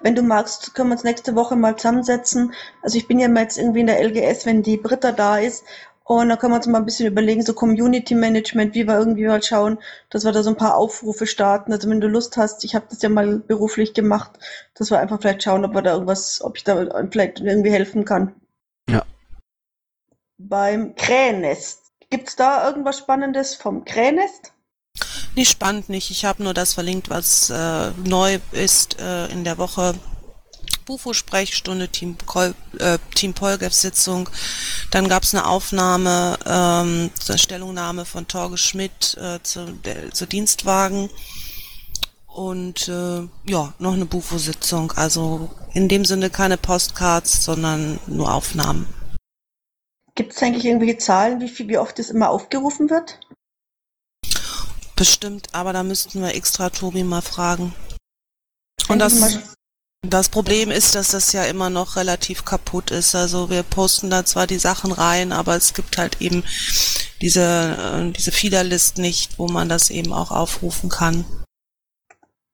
Wenn 0.00 0.14
du 0.14 0.22
magst, 0.22 0.74
können 0.74 0.90
wir 0.90 0.94
uns 0.94 1.04
nächste 1.04 1.34
Woche 1.34 1.56
mal 1.56 1.76
zusammensetzen. 1.76 2.52
Also 2.82 2.96
ich 2.96 3.06
bin 3.06 3.18
ja 3.18 3.28
mal 3.28 3.42
jetzt 3.42 3.58
irgendwie 3.58 3.80
in 3.80 3.86
der 3.86 4.02
LGS, 4.02 4.46
wenn 4.46 4.62
die 4.62 4.76
Britta 4.76 5.12
da 5.12 5.38
ist. 5.38 5.64
Und 6.10 6.28
dann 6.28 6.40
können 6.40 6.54
wir 6.54 6.56
uns 6.56 6.66
mal 6.66 6.78
ein 6.78 6.84
bisschen 6.84 7.06
überlegen, 7.06 7.44
so 7.44 7.54
Community 7.54 8.16
Management, 8.16 8.74
wie 8.74 8.84
wir 8.84 8.98
irgendwie 8.98 9.26
mal 9.26 9.40
schauen, 9.44 9.78
dass 10.08 10.24
wir 10.24 10.32
da 10.32 10.42
so 10.42 10.50
ein 10.50 10.56
paar 10.56 10.74
Aufrufe 10.76 11.24
starten. 11.24 11.72
Also 11.72 11.88
wenn 11.88 12.00
du 12.00 12.08
Lust 12.08 12.36
hast, 12.36 12.64
ich 12.64 12.74
habe 12.74 12.86
das 12.90 13.00
ja 13.00 13.08
mal 13.08 13.38
beruflich 13.38 13.94
gemacht, 13.94 14.32
dass 14.74 14.90
wir 14.90 14.98
einfach 14.98 15.20
vielleicht 15.20 15.44
schauen, 15.44 15.64
ob 15.64 15.72
wir 15.72 15.82
da 15.82 15.92
irgendwas, 15.92 16.42
ob 16.42 16.56
ich 16.56 16.64
da 16.64 16.84
vielleicht 17.12 17.38
irgendwie 17.38 17.70
helfen 17.70 18.04
kann. 18.04 18.34
Ja, 18.88 19.04
beim 20.36 20.96
Krähennest. 20.96 21.92
Gibt's 22.10 22.34
da 22.34 22.66
irgendwas 22.66 22.98
Spannendes 22.98 23.54
vom 23.54 23.84
Krähennest? 23.84 24.52
Nee, 25.36 25.44
spannend 25.44 25.90
nicht. 25.90 26.10
Ich 26.10 26.24
habe 26.24 26.42
nur 26.42 26.54
das 26.54 26.74
verlinkt, 26.74 27.08
was 27.08 27.50
äh, 27.50 27.92
neu 28.04 28.40
ist 28.50 28.98
äh, 28.98 29.28
in 29.28 29.44
der 29.44 29.58
Woche. 29.58 29.94
Bufo-Sprechstunde, 30.84 31.88
Team, 31.88 32.16
Kol 32.26 32.54
äh, 32.78 32.98
Team 33.14 33.34
Polgev-Sitzung. 33.34 34.28
Dann 34.90 35.08
gab 35.08 35.22
es 35.22 35.34
eine 35.34 35.46
Aufnahme, 35.46 36.38
ähm, 36.46 37.10
zur 37.18 37.38
Stellungnahme 37.38 38.04
von 38.04 38.26
Torge 38.28 38.58
Schmidt 38.58 39.16
äh, 39.20 39.42
zu, 39.42 39.72
der, 39.84 40.10
zu 40.12 40.26
Dienstwagen. 40.26 41.10
Und 42.26 42.88
äh, 42.88 43.28
ja, 43.44 43.74
noch 43.78 43.92
eine 43.92 44.06
Bufo-Sitzung. 44.06 44.92
Also 44.92 45.50
in 45.72 45.88
dem 45.88 46.04
Sinne 46.04 46.30
keine 46.30 46.56
Postcards, 46.56 47.44
sondern 47.44 47.98
nur 48.06 48.32
Aufnahmen. 48.32 48.86
Gibt 50.14 50.32
es 50.34 50.42
eigentlich 50.42 50.64
irgendwelche 50.64 50.98
Zahlen, 50.98 51.40
wie 51.40 51.48
viel, 51.48 51.68
wie 51.68 51.78
oft 51.78 51.98
das 51.98 52.10
immer 52.10 52.30
aufgerufen 52.30 52.90
wird? 52.90 53.18
Bestimmt, 54.96 55.48
aber 55.52 55.72
da 55.72 55.82
müssten 55.82 56.20
wir 56.20 56.34
extra 56.34 56.68
Tobi 56.68 57.04
mal 57.04 57.22
fragen. 57.22 57.74
Und 58.88 58.98
das, 58.98 59.38
das 60.02 60.30
Problem 60.30 60.70
ist, 60.70 60.94
dass 60.94 61.08
das 61.08 61.32
ja 61.32 61.44
immer 61.44 61.68
noch 61.68 61.96
relativ 61.96 62.44
kaputt 62.44 62.90
ist. 62.90 63.14
Also 63.14 63.50
wir 63.50 63.62
posten 63.62 64.10
da 64.10 64.24
zwar 64.24 64.46
die 64.46 64.58
Sachen 64.58 64.92
rein, 64.92 65.32
aber 65.32 65.56
es 65.56 65.74
gibt 65.74 65.98
halt 65.98 66.20
eben 66.20 66.42
diese, 67.20 67.42
äh, 67.42 68.10
diese 68.12 68.32
Feederlist 68.32 68.98
nicht, 68.98 69.38
wo 69.38 69.46
man 69.48 69.68
das 69.68 69.90
eben 69.90 70.12
auch 70.12 70.30
aufrufen 70.30 70.88
kann. 70.88 71.24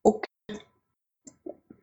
Okay. 0.03 0.29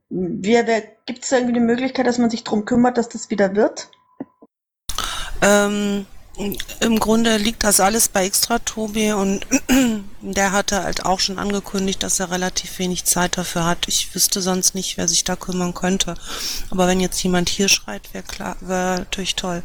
Gibt 0.09 1.23
es 1.23 1.29
da 1.29 1.37
irgendwie 1.37 1.55
eine 1.55 1.65
Möglichkeit, 1.65 2.07
dass 2.07 2.17
man 2.17 2.29
sich 2.29 2.43
darum 2.43 2.65
kümmert, 2.65 2.97
dass 2.97 3.09
das 3.09 3.29
wieder 3.29 3.55
wird? 3.55 3.89
Ähm, 5.41 6.05
Im 6.35 6.99
Grunde 6.99 7.37
liegt 7.37 7.63
das 7.63 7.79
alles 7.79 8.07
bei 8.07 8.25
Extra 8.25 8.57
Tobi 8.57 9.11
und 9.13 9.45
der 10.21 10.51
hatte 10.51 10.83
halt 10.83 11.05
auch 11.05 11.19
schon 11.19 11.37
angekündigt, 11.37 12.01
dass 12.01 12.19
er 12.19 12.31
relativ 12.31 12.79
wenig 12.79 13.05
Zeit 13.05 13.37
dafür 13.37 13.65
hat. 13.65 13.87
Ich 13.87 14.15
wüsste 14.15 14.41
sonst 14.41 14.73
nicht, 14.73 14.97
wer 14.97 15.07
sich 15.07 15.23
da 15.23 15.35
kümmern 15.35 15.75
könnte. 15.75 16.15
Aber 16.71 16.87
wenn 16.87 16.99
jetzt 16.99 17.21
jemand 17.21 17.49
hier 17.49 17.69
schreit, 17.69 18.13
wäre 18.13 18.23
klar, 18.23 18.57
wäre 18.61 18.99
natürlich 18.99 19.35
toll. 19.35 19.61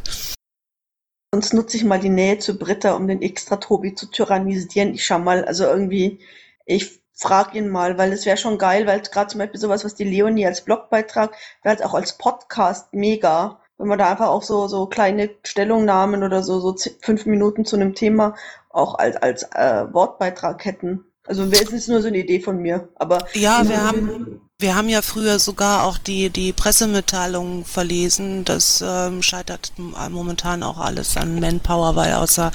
Sonst 1.33 1.55
nutze 1.55 1.79
ich 1.79 1.85
mal 1.85 2.01
die 2.01 2.11
Nähe 2.11 2.39
zu 2.39 2.59
Britta, 2.59 2.93
um 2.93 3.09
den 3.09 3.23
Extra 3.23 3.57
Tobi 3.57 3.95
zu 3.95 4.07
tyrannisieren. 4.07 4.93
Ich 4.93 5.07
schau 5.07 5.19
mal, 5.19 5.47
also 5.47 5.65
irgendwie, 5.65 6.21
ich 6.67 7.01
frag 7.15 7.55
ihn 7.55 7.69
mal, 7.69 7.97
weil 7.97 8.13
es 8.13 8.27
wäre 8.27 8.37
schon 8.37 8.59
geil, 8.59 8.87
weil 8.87 9.01
gerade 9.01 9.31
zum 9.31 9.39
Beispiel 9.39 9.61
sowas, 9.61 9.85
was 9.85 9.95
die 9.95 10.05
Leonie 10.05 10.47
als 10.47 10.65
Blogbeitrag, 10.65 11.33
wäre 11.63 11.77
halt 11.77 11.83
auch 11.83 11.95
als 11.95 12.19
Podcast 12.19 12.93
mega 12.93 13.61
wenn 13.79 13.89
man 13.89 13.99
da 13.99 14.11
einfach 14.11 14.29
auch 14.29 14.43
so, 14.43 14.69
so 14.69 14.87
kleine 14.87 15.31
Stellungnahmen 15.45 16.23
oder 16.25 16.43
so, 16.43 16.61
so 16.61 16.75
fünf 17.01 17.27
Minuten 17.27 17.65
zu 17.65 17.77
einem 17.77 17.95
Thema 17.95 18.35
auch 18.71 18.97
als, 18.97 19.17
als 19.17 19.43
äh, 19.55 19.87
Wortbeitrag 19.93 20.65
hätten. 20.65 21.05
Also 21.27 21.45
es 21.45 21.73
ist 21.73 21.89
nur 21.89 22.01
so 22.01 22.09
eine 22.09 22.19
Idee 22.19 22.41
von 22.41 22.59
mir. 22.59 22.89
Aber 22.97 23.27
ja, 23.35 23.69
wir 23.69 23.85
haben 23.85 24.41
wir 24.61 24.75
haben 24.75 24.89
ja 24.89 25.03
früher 25.03 25.39
sogar 25.39 25.85
auch 25.85 25.99
die 25.99 26.31
die 26.31 26.53
Pressemitteilungen 26.55 27.65
verlesen. 27.67 28.47
Das 28.47 28.83
ähm, 28.85 29.23
scheitert 29.23 29.73
momentan 30.11 30.63
auch 30.63 30.79
alles 30.79 31.17
an 31.19 31.39
Manpower, 31.39 31.97
weil 31.97 32.15
außer 32.15 32.51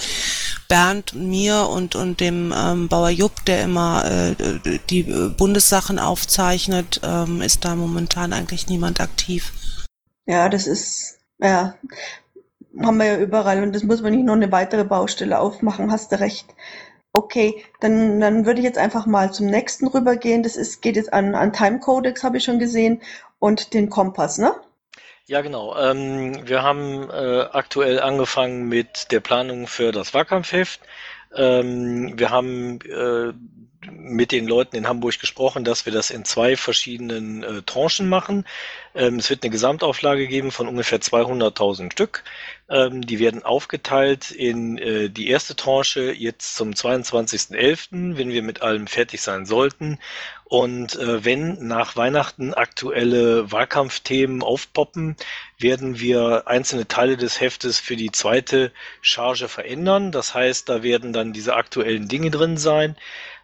Bernd, 0.68 1.14
mir 1.14 1.70
und 1.70 1.96
und 1.96 2.20
dem 2.20 2.52
ähm, 2.58 2.88
Bauer 2.90 3.10
Jupp, 3.10 3.46
der 3.46 3.64
immer 3.64 4.06
äh, 4.06 4.36
die 4.90 5.04
Bundessachen 5.38 6.00
aufzeichnet, 6.00 7.00
ähm, 7.04 7.42
ist 7.42 7.64
da 7.64 7.76
momentan 7.76 8.34
eigentlich 8.34 8.68
niemand 8.68 9.00
aktiv. 9.00 9.54
Ja, 10.26 10.50
das 10.50 10.68
ist, 10.68 11.20
ja, 11.40 11.76
haben 12.82 12.98
wir 12.98 13.06
ja 13.06 13.18
überall 13.18 13.62
und 13.64 13.74
das 13.74 13.84
muss 13.84 14.02
man 14.02 14.14
nicht 14.14 14.26
noch 14.26 14.34
eine 14.34 14.52
weitere 14.52 14.84
Baustelle 14.84 15.40
aufmachen, 15.40 15.92
hast 15.92 16.12
du 16.12 16.20
recht. 16.20 16.48
Okay, 17.12 17.64
dann, 17.80 18.20
dann 18.20 18.46
würde 18.46 18.60
ich 18.60 18.66
jetzt 18.66 18.80
einfach 18.80 19.06
mal 19.06 19.32
zum 19.32 19.46
nächsten 19.46 19.88
rübergehen. 19.88 20.42
Das 20.42 20.56
ist, 20.56 20.82
geht 20.82 20.96
jetzt 20.96 21.14
an, 21.14 21.36
an 21.36 21.54
Time 21.54 21.80
Codex, 21.80 22.24
habe 22.24 22.38
ich 22.38 22.44
schon 22.44 22.58
gesehen, 22.58 23.02
und 23.38 23.74
den 23.74 23.90
Kompass, 23.90 24.38
ne? 24.38 24.56
Ja, 25.26 25.42
genau. 25.42 25.78
Ähm, 25.78 26.48
wir 26.48 26.64
haben 26.64 27.10
äh, 27.10 27.42
aktuell 27.52 28.00
angefangen 28.00 28.68
mit 28.68 29.12
der 29.12 29.20
Planung 29.20 29.68
für 29.68 29.92
das 29.92 30.14
Wahlkampfheft. 30.14 30.80
Ähm, 31.36 32.14
wir 32.18 32.30
haben 32.30 32.80
äh, 32.82 33.34
mit 33.92 34.32
den 34.32 34.48
Leuten 34.48 34.76
in 34.76 34.88
Hamburg 34.88 35.20
gesprochen, 35.20 35.64
dass 35.64 35.86
wir 35.86 35.94
das 35.94 36.10
in 36.10 36.26
zwei 36.26 36.56
verschiedenen 36.56 37.44
äh, 37.44 37.62
Tranchen 37.64 38.10
machen. 38.10 38.46
Ähm, 38.96 39.18
es 39.18 39.30
wird 39.30 39.44
eine 39.44 39.52
Gesamtauflage 39.52 40.28
geben 40.28 40.52
von 40.52 40.68
ungefähr 40.68 41.00
200.000 41.00 41.92
Stück. 41.92 42.24
Ähm, 42.70 43.06
die 43.06 43.20
werden 43.20 43.44
aufgeteilt 43.44 44.32
in 44.32 44.78
äh, 44.78 45.10
die 45.10 45.30
erste 45.30 45.56
Tranche 45.56 46.12
jetzt 46.12 46.56
zum 46.56 46.72
22.11., 46.72 48.18
wenn 48.18 48.30
wir 48.30 48.42
mit 48.44 48.62
allem 48.62 48.88
fertig 48.88 49.22
sein 49.22 49.46
sollten. 49.46 50.00
Und 50.46 50.96
äh, 50.98 51.26
wenn 51.26 51.68
nach 51.68 51.96
Weihnachten 51.96 52.54
aktuelle 52.54 53.52
Wahlkampfthemen 53.52 54.44
aufpoppen, 54.44 55.16
werden 55.58 56.00
wir 56.00 56.44
einzelne 56.48 56.88
Teile 56.88 57.18
des 57.18 57.42
Heftes 57.42 57.80
für 57.80 57.96
die 57.96 58.12
zweite 58.12 58.72
Charge 59.02 59.48
verändern. 59.48 60.12
Das 60.12 60.36
heißt, 60.36 60.70
da 60.70 60.84
werden 60.84 61.12
dann 61.12 61.34
diese 61.34 61.56
aktuellen 61.56 62.08
Dinge 62.08 62.30
drin 62.30 62.58
sein. 62.58 62.96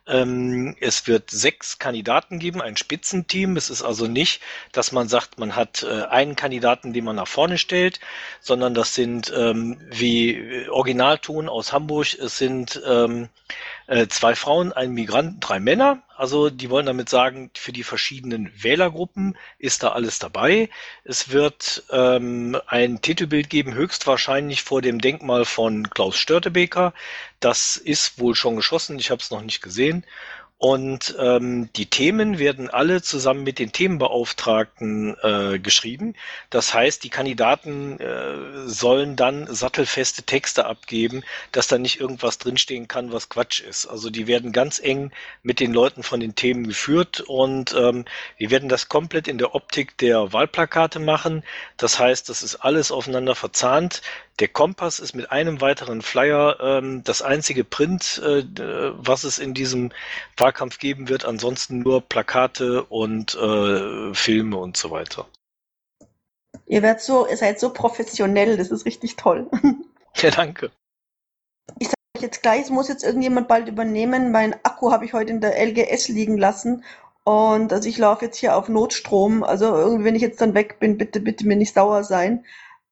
Ähm, 0.10 0.76
es 0.80 1.07
wird 1.07 1.30
sechs 1.30 1.80
Kandidaten 1.80 2.39
geben, 2.39 2.62
ein 2.62 2.78
Spitzenteam. 2.78 3.55
Es 3.57 3.70
ist 3.70 3.84
also 3.84 4.07
nicht, 4.07 4.41
dass 4.72 4.91
man 4.91 5.07
sagt, 5.07 5.39
man 5.39 5.55
hat 5.55 5.84
äh, 5.84 6.03
einen 6.05 6.36
Kandidaten, 6.36 6.93
den 6.93 7.05
man 7.05 7.16
nach 7.16 7.28
vorne 7.28 7.57
stellt, 7.57 7.99
sondern 8.41 8.74
das 8.74 8.95
sind 8.95 9.32
ähm, 9.36 9.80
wie 9.91 10.68
Originalton 10.70 11.47
aus 11.49 11.72
Hamburg. 11.74 12.14
Es 12.16 12.38
sind 12.38 12.82
ähm, 12.86 13.30
Äh, 13.90 14.08
zwei 14.08 14.36
Frauen, 14.36 14.72
ein 14.72 14.92
Migranten, 14.92 15.40
drei 15.40 15.60
Männer. 15.60 16.04
Also 16.16 16.52
die 16.52 16.70
wollen 16.70 16.86
damit 16.86 17.10
sagen, 17.10 17.50
für 17.56 17.72
die 17.72 17.82
verschiedenen 17.82 18.52
Wählergruppen 18.62 19.36
ist 19.58 19.82
da 19.82 19.94
alles 19.94 20.20
dabei. 20.20 20.70
Es 21.04 21.32
wird 21.32 21.86
ähm, 21.90 22.56
ein 22.68 23.02
Titelbild 23.02 23.50
geben, 23.50 23.74
höchstwahrscheinlich 23.74 24.62
vor 24.62 24.84
dem 24.84 25.02
Denkmal 25.02 25.44
von 25.44 25.90
Klaus 25.90 26.18
Störtebeker. 26.18 26.94
Das 27.40 27.78
ist 27.78 28.20
wohl 28.20 28.36
schon 28.36 28.58
geschossen, 28.58 29.00
ich 29.00 29.10
habe 29.10 29.24
es 29.24 29.32
noch 29.32 29.42
nicht 29.42 29.64
gesehen. 29.64 30.06
Und 30.62 31.16
ähm, 31.18 31.70
die 31.78 31.86
Themen 31.86 32.38
werden 32.38 32.70
alle 32.70 33.01
zusammen 33.01 33.45
mit 33.45 33.60
den 33.60 33.72
Themenbeauftragten 33.72 35.16
äh, 35.24 35.57
geschrieben. 35.57 36.16
Das 36.49 36.74
heißt, 36.74 37.01
die 37.05 37.10
Kandidaten 37.10 37.97
äh, 38.01 38.68
sollen 38.68 39.16
dann 39.16 39.47
sattelfeste 39.47 40.24
Texte 40.24 40.66
abgeben, 40.66 41.24
dass 41.53 41.70
da 41.70 41.78
nicht 41.78 42.01
irgendwas 42.01 42.39
drinstehen 42.39 42.89
kann, 42.89 43.14
was 43.14 43.30
Quatsch 43.30 43.62
ist. 43.62 43.86
Also 43.86 44.10
die 44.10 44.28
werden 44.28 44.51
ganz 44.51 44.80
eng 44.80 45.14
mit 45.43 45.62
den 45.62 45.72
Leuten 45.72 46.03
von 46.03 46.20
den 46.20 46.36
Themen 46.36 46.68
geführt 46.68 47.22
und 47.22 47.74
ähm, 47.74 48.03
wir 48.36 48.51
werden 48.51 48.68
das 48.68 48.89
komplett 48.89 49.30
in 49.30 49.38
der 49.38 49.55
Optik 49.55 49.97
der 49.97 50.34
Wahlplakate 50.34 50.99
machen. 50.99 51.45
Das 51.78 51.99
heißt, 51.99 52.28
das 52.28 52.43
ist 52.43 52.57
alles 52.57 52.91
aufeinander 52.91 53.36
verzahnt. 53.36 54.01
Der 54.40 54.48
Kompass 54.48 55.00
ist 55.00 55.16
mit 55.16 55.32
einem 55.32 55.60
weiteren 55.60 56.02
Flyer 56.02 56.58
ähm, 56.62 57.04
das 57.04 57.22
einzige 57.22 57.66
Print, 57.66 58.22
äh, 58.24 58.44
was 58.96 59.26
es 59.26 59.38
in 59.38 59.54
diesem 59.54 59.92
Wahlkampf 60.38 60.80
geben 60.80 61.10
wird. 61.10 61.26
Ansonsten 61.26 61.80
nur 61.80 62.02
Plakate 62.02 62.84
und 62.86 63.36
äh, 63.36 64.14
Filme 64.14 64.58
und 64.58 64.78
so 64.78 64.92
weiter. 64.92 65.28
Ihr 66.68 66.82
werdet 66.82 67.02
so, 67.02 67.28
ihr 67.28 67.36
seid 67.36 67.60
so 67.60 67.74
professionell, 67.74 68.56
das 68.56 68.72
ist 68.72 68.86
richtig 68.86 69.16
toll. 69.16 69.50
Ja, 70.16 70.32
danke. 70.32 70.72
Ich 71.78 71.88
sage 71.88 72.02
euch 72.18 72.24
jetzt 72.24 72.42
gleich, 72.42 72.64
es 72.64 72.70
muss 72.72 72.90
jetzt 72.90 73.04
irgendjemand 73.04 73.48
bald 73.48 73.70
übernehmen. 73.70 74.32
Mein 74.32 74.54
Akku 74.66 74.92
habe 74.92 75.06
ich 75.06 75.14
heute 75.14 75.32
in 75.32 75.40
der 75.40 75.56
LGS 75.56 76.10
liegen 76.10 76.38
lassen. 76.38 76.84
Und 77.24 77.72
also 77.72 77.88
ich 77.88 77.98
laufe 78.00 78.26
jetzt 78.26 78.38
hier 78.38 78.58
auf 78.58 78.68
Notstrom. 78.68 79.44
Also 79.44 79.66
irgendwie, 79.66 80.04
wenn 80.04 80.16
ich 80.16 80.24
jetzt 80.24 80.42
dann 80.42 80.56
weg 80.56 80.80
bin, 80.80 80.98
bitte, 80.98 81.20
bitte 81.20 81.46
mir 81.46 81.56
nicht 81.56 81.76
sauer 81.76 82.04
sein. 82.04 82.44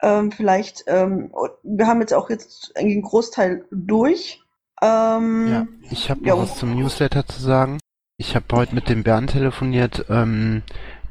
Ähm, 0.02 0.32
vielleicht, 0.32 0.84
ähm, 0.88 1.32
wir 1.64 1.88
haben 1.88 2.02
jetzt 2.02 2.14
auch 2.14 2.30
jetzt 2.30 2.76
einen 2.78 3.02
Großteil 3.02 3.66
durch. 3.72 4.44
Ähm, 4.82 5.48
Ja, 5.50 5.68
ich 5.90 6.10
habe 6.10 6.22
noch 6.22 6.28
ja, 6.28 6.38
was 6.38 6.58
zum 6.58 6.76
Newsletter 6.76 7.26
zu 7.26 7.42
sagen. 7.42 7.80
Ich 8.18 8.36
habe 8.36 8.46
heute 8.52 8.76
mit 8.76 8.90
dem 8.90 9.04
Bernd 9.04 9.32
telefoniert. 9.32 10.06
Ähm, 10.10 10.64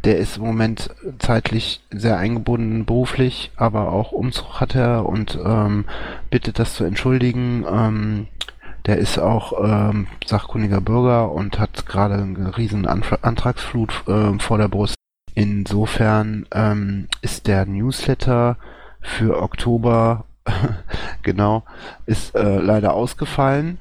der 0.04 0.18
ist 0.18 0.36
im 0.36 0.44
Moment 0.44 0.90
zeitlich 1.18 1.82
sehr 1.90 2.16
eingebunden 2.16 2.84
beruflich, 2.84 3.50
aber 3.56 3.90
auch 3.92 4.12
Umzug 4.12 4.60
hat 4.60 4.76
er 4.76 5.04
und 5.06 5.36
ähm, 5.44 5.84
bittet 6.30 6.60
das 6.60 6.74
zu 6.74 6.84
entschuldigen. 6.84 7.64
Ähm, 7.68 8.28
der 8.86 8.98
ist 8.98 9.18
auch 9.18 9.52
ähm, 9.64 10.06
sachkundiger 10.24 10.80
Bürger 10.80 11.32
und 11.32 11.58
hat 11.58 11.86
gerade 11.86 12.14
eine 12.14 12.56
riesen 12.56 12.86
Anf 12.86 13.18
Antragsflut 13.22 14.04
ähm, 14.06 14.38
vor 14.38 14.58
der 14.58 14.68
Brust. 14.68 14.94
Insofern 15.34 16.46
ähm, 16.52 17.08
ist 17.20 17.48
der 17.48 17.66
Newsletter 17.66 18.56
für 19.06 19.40
Oktober 19.42 20.24
genau 21.22 21.64
ist 22.06 22.34
äh, 22.34 22.58
leider 22.58 22.94
ausgefallen 22.94 23.80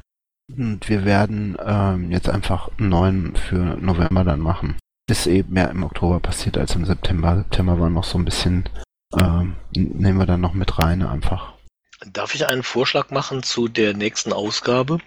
und 0.55 0.87
wir 0.89 1.05
werden 1.05 1.57
ähm, 1.63 2.11
jetzt 2.11 2.29
einfach 2.29 2.69
einen 2.77 2.89
neuen 2.89 3.35
für 3.35 3.77
November 3.79 4.23
dann 4.23 4.39
machen. 4.39 4.77
Ist 5.09 5.27
eben 5.27 5.53
mehr 5.53 5.69
im 5.69 5.83
Oktober 5.83 6.19
passiert 6.19 6.57
als 6.57 6.75
im 6.75 6.85
September. 6.85 7.37
September 7.37 7.79
war 7.79 7.89
noch 7.89 8.03
so 8.03 8.17
ein 8.17 8.25
bisschen 8.25 8.67
ähm, 9.15 9.55
nehmen 9.73 10.19
wir 10.19 10.25
dann 10.25 10.41
noch 10.41 10.53
mit 10.53 10.77
rein 10.79 11.01
einfach. 11.03 11.53
Darf 12.11 12.35
ich 12.35 12.45
einen 12.45 12.63
Vorschlag 12.63 13.09
machen 13.09 13.41
zu 13.41 13.67
der 13.67 13.93
nächsten 13.93 14.33
Ausgabe? 14.33 14.99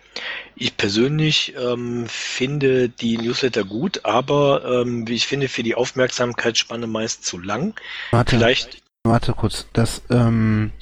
Ich 0.57 0.77
persönlich 0.77 1.55
ähm, 1.57 2.07
finde 2.09 2.89
die 2.89 3.19
Newsletter 3.19 3.65
gut, 3.65 4.05
aber 4.05 4.83
ähm, 4.83 5.05
ich 5.09 5.27
finde, 5.27 5.49
für 5.49 5.63
die 5.63 5.75
Aufmerksamkeitsspanne 5.75 6.87
meist 6.87 7.25
zu 7.25 7.39
lang. 7.39 7.79
Warte, 8.11 8.37
Vielleicht, 8.37 8.83
warte 9.09 9.33
kurz, 9.33 9.67
das 9.73 10.03
ähm, 10.11 10.73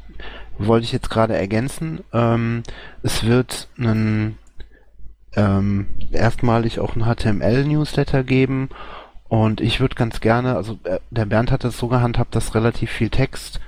wollte 0.58 0.84
ich 0.84 0.92
jetzt 0.92 1.10
gerade 1.10 1.36
ergänzen. 1.36 2.00
Ähm, 2.12 2.62
es 3.02 3.24
wird 3.24 3.68
einen 3.78 4.38
ähm, 5.34 5.86
erstmalig 6.12 6.80
auch 6.80 6.96
einen 6.96 7.04
HTML-Newsletter 7.04 8.24
geben 8.24 8.70
und 9.28 9.60
ich 9.60 9.80
würde 9.80 9.94
ganz 9.94 10.20
gerne, 10.20 10.56
also 10.56 10.78
äh, 10.84 10.98
der 11.10 11.26
Bernd 11.26 11.50
hat 11.50 11.64
es 11.64 11.78
so 11.78 11.88
gehandhabt, 11.88 12.34
dass 12.34 12.54
relativ 12.54 12.90
viel 12.90 13.10
Text 13.10 13.60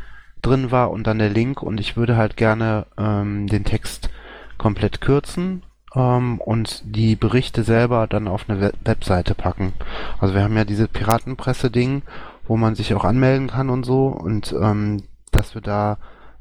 drin 0.42 0.70
war 0.70 0.90
und 0.90 1.06
dann 1.06 1.18
der 1.18 1.30
Link 1.30 1.62
und 1.62 1.80
ich 1.80 1.96
würde 1.96 2.16
halt 2.16 2.36
gerne 2.36 2.86
ähm, 2.96 3.46
den 3.48 3.64
Text 3.64 4.08
komplett 4.56 5.00
kürzen 5.00 5.62
ähm, 5.94 6.40
und 6.40 6.82
die 6.84 7.16
Berichte 7.16 7.64
selber 7.64 8.06
dann 8.06 8.28
auf 8.28 8.48
eine 8.48 8.60
Web 8.60 8.74
Webseite 8.84 9.34
packen. 9.34 9.72
Also 10.20 10.34
wir 10.34 10.42
haben 10.42 10.56
ja 10.56 10.64
diese 10.64 10.88
Piratenpresse-Ding, 10.88 12.02
wo 12.48 12.56
man 12.56 12.74
sich 12.74 12.94
auch 12.94 13.04
anmelden 13.04 13.48
kann 13.48 13.70
und 13.70 13.84
so 13.84 14.08
und 14.08 14.54
ähm, 14.60 15.02
dass 15.30 15.54
wir 15.54 15.62
da 15.62 15.98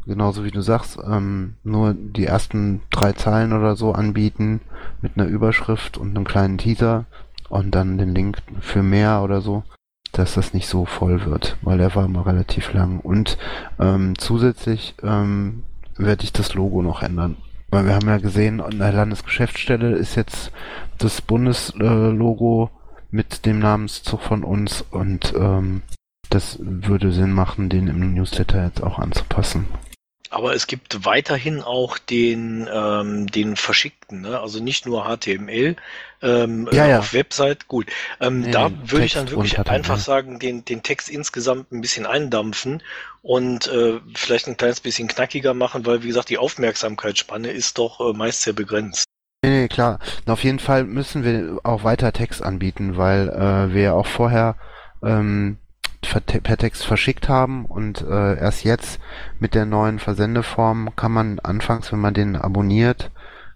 genauso 0.07 0.43
wie 0.45 0.51
du 0.51 0.61
sagst, 0.61 0.97
ähm, 1.05 1.55
nur 1.63 1.93
die 1.93 2.25
ersten 2.25 2.81
drei 2.89 3.11
Zeilen 3.11 3.53
oder 3.53 3.75
so 3.75 3.91
anbieten 3.91 4.61
mit 5.01 5.17
einer 5.17 5.27
Überschrift 5.27 5.97
und 5.97 6.15
einem 6.15 6.25
kleinen 6.25 6.57
Teaser 6.57 7.05
und 7.49 7.75
dann 7.75 7.97
den 7.97 8.15
Link 8.15 8.37
für 8.61 8.83
mehr 8.83 9.21
oder 9.21 9.41
so, 9.41 9.63
dass 10.13 10.33
das 10.33 10.53
nicht 10.53 10.67
so 10.67 10.85
voll 10.85 11.25
wird, 11.25 11.57
weil 11.61 11.77
der 11.77 11.93
war 11.93 12.05
immer 12.05 12.25
relativ 12.25 12.73
lang. 12.73 12.99
Und 12.99 13.37
ähm, 13.79 14.17
zusätzlich 14.17 14.95
ähm, 15.03 15.63
werde 15.97 16.23
ich 16.23 16.33
das 16.33 16.53
Logo 16.53 16.81
noch 16.81 17.01
ändern. 17.03 17.35
Weil 17.69 17.85
wir 17.85 17.95
haben 17.95 18.07
ja 18.07 18.17
gesehen, 18.17 18.61
an 18.61 18.79
der 18.79 18.93
Landesgeschäftsstelle 18.93 19.91
ist 19.91 20.15
jetzt 20.15 20.51
das 20.97 21.21
Bundeslogo 21.21 22.69
mit 23.11 23.45
dem 23.45 23.59
Namenszug 23.59 24.21
von 24.21 24.43
uns 24.43 24.83
und 24.89 25.33
ähm, 25.37 25.81
das 26.29 26.57
würde 26.59 27.11
Sinn 27.11 27.31
machen, 27.31 27.69
den 27.69 27.87
im 27.87 28.13
Newsletter 28.13 28.63
jetzt 28.65 28.83
auch 28.83 28.99
anzupassen. 28.99 29.67
aber 30.29 30.53
es 30.53 30.67
gibt 30.67 31.05
weiterhin 31.05 31.61
auch 31.61 31.97
den, 31.97 32.67
ähm, 32.71 33.27
den 33.27 33.55
verschickten, 33.55 34.21
ne? 34.21 34.39
also 34.39 34.61
nicht 34.61 34.85
nur 34.85 35.05
HTML 35.05 35.75
ähm, 36.21 36.69
Ja, 36.71 36.85
ja. 36.85 36.99
auf 36.99 37.13
Website. 37.13 37.67
Gut, 37.67 37.87
ähm, 38.19 38.41
Nee, 38.41 38.51
da 38.51 38.69
würde 38.83 39.05
ich 39.05 39.13
dann 39.13 39.29
wirklich 39.31 39.57
einfach 39.57 39.97
sagen, 39.99 40.37
den, 40.39 40.65
den 40.65 40.83
Text 40.83 41.09
insgesamt 41.09 41.71
ein 41.71 41.79
bisschen 41.81 42.05
eindampfen 42.05 42.83
und 43.21 43.67
äh, 43.67 43.99
vielleicht 44.15 44.47
ein 44.47 44.57
kleines 44.57 44.81
bisschen 44.81 45.07
knackiger 45.07 45.53
machen, 45.53 45.85
weil 45.85 46.03
wie 46.03 46.07
gesagt 46.07 46.29
die 46.29 46.37
Aufmerksamkeitsspanne 46.37 47.49
ist 47.49 47.77
doch 47.77 48.01
äh, 48.01 48.13
meist 48.13 48.41
sehr 48.41 48.53
begrenzt. 48.53 49.05
Nee, 49.43 49.61
nee, 49.61 49.67
klar. 49.67 49.99
Und 50.25 50.33
auf 50.33 50.43
jeden 50.43 50.59
Fall 50.59 50.83
müssen 50.83 51.23
wir 51.23 51.59
auch 51.63 51.83
weiter 51.83 52.11
Text 52.11 52.41
anbieten, 52.43 52.97
weil 52.97 53.29
äh, 53.29 53.73
wir 53.73 53.93
auch 53.93 54.07
vorher 54.07 54.55
ähm, 55.03 55.57
per 56.01 56.57
Text 56.57 56.85
verschickt 56.85 57.27
haben 57.27 57.65
und 57.65 58.01
äh, 58.01 58.37
erst 58.37 58.63
jetzt 58.63 58.99
mit 59.39 59.55
der 59.55 59.65
neuen 59.65 59.99
Versendeform 59.99 60.95
kann 60.95 61.11
man 61.11 61.39
anfangs, 61.39 61.91
wenn 61.91 61.99
man 61.99 62.13
den 62.13 62.35
abonniert, 62.35 63.11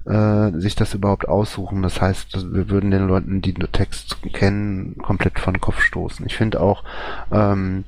äh, 0.05 0.51
sich 0.53 0.75
das 0.75 0.93
überhaupt 0.93 1.27
aussuchen. 1.27 1.81
Das 1.83 2.01
heißt, 2.01 2.53
wir 2.53 2.69
würden 2.69 2.91
den 2.91 3.07
Leuten, 3.07 3.41
die 3.41 3.53
nur 3.53 3.71
Text 3.71 4.17
kennen, 4.33 4.97
komplett 4.97 5.39
von 5.39 5.53
den 5.53 5.61
Kopf 5.61 5.81
stoßen. 5.81 6.25
Ich 6.25 6.35
finde 6.35 6.61
auch, 6.61 6.83
ähm, 7.31 7.85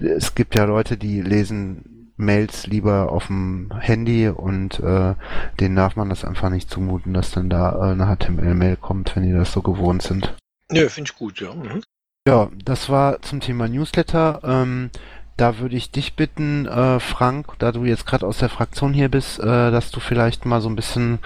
es 0.00 0.34
gibt 0.34 0.54
ja 0.54 0.64
Leute, 0.64 0.96
die 0.96 1.22
lesen 1.22 2.12
Mails 2.16 2.66
lieber 2.66 3.12
auf 3.12 3.26
dem 3.26 3.70
Handy 3.78 4.28
und 4.28 4.80
äh, 4.80 5.14
denen 5.60 5.76
darf 5.76 5.96
man 5.96 6.08
das 6.08 6.24
einfach 6.24 6.50
nicht 6.50 6.70
zumuten, 6.70 7.12
dass 7.12 7.30
dann 7.30 7.50
da 7.50 7.76
äh, 7.76 7.92
eine 7.92 8.14
HTML-Mail 8.14 8.76
kommt, 8.76 9.14
wenn 9.16 9.24
die 9.24 9.32
das 9.32 9.52
so 9.52 9.62
gewohnt 9.62 10.02
sind. 10.02 10.34
Nö, 10.70 10.88
finde 10.88 11.10
ich 11.10 11.18
gut, 11.18 11.40
ja. 11.40 11.54
Mhm. 11.54 11.82
Ja, 12.26 12.48
das 12.64 12.88
war 12.88 13.22
zum 13.22 13.40
Thema 13.40 13.68
Newsletter. 13.68 14.40
Ähm, 14.42 14.90
da 15.36 15.58
würde 15.58 15.76
ich 15.76 15.92
dich 15.92 16.16
bitten, 16.16 16.66
äh, 16.66 16.98
Frank, 16.98 17.52
da 17.60 17.70
du 17.70 17.84
jetzt 17.84 18.04
gerade 18.04 18.26
aus 18.26 18.38
der 18.38 18.48
Fraktion 18.48 18.92
hier 18.92 19.08
bist, 19.08 19.38
äh, 19.38 19.70
dass 19.70 19.92
du 19.92 20.00
vielleicht 20.00 20.44
mal 20.44 20.60
so 20.60 20.68
ein 20.68 20.74
bisschen 20.74 21.20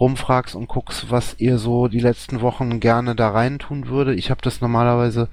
rumfragst 0.00 0.56
und 0.56 0.66
guckst, 0.66 1.10
was 1.10 1.36
ihr 1.38 1.58
so 1.58 1.86
die 1.86 2.00
letzten 2.00 2.40
Wochen 2.40 2.80
gerne 2.80 3.14
da 3.14 3.30
rein 3.30 3.60
tun 3.60 3.86
würde. 3.88 4.14
Ich 4.14 4.30
habe 4.30 4.40
das 4.42 4.60
normalerweise 4.60 5.28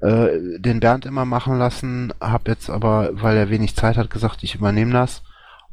äh, 0.00 0.28
den 0.58 0.78
Bernd 0.78 1.04
immer 1.04 1.24
machen 1.24 1.58
lassen, 1.58 2.12
habe 2.20 2.52
jetzt 2.52 2.70
aber, 2.70 3.10
weil 3.14 3.36
er 3.36 3.50
wenig 3.50 3.74
Zeit 3.74 3.96
hat, 3.96 4.10
gesagt, 4.10 4.44
ich 4.44 4.54
übernehme 4.54 4.92
das. 4.92 5.22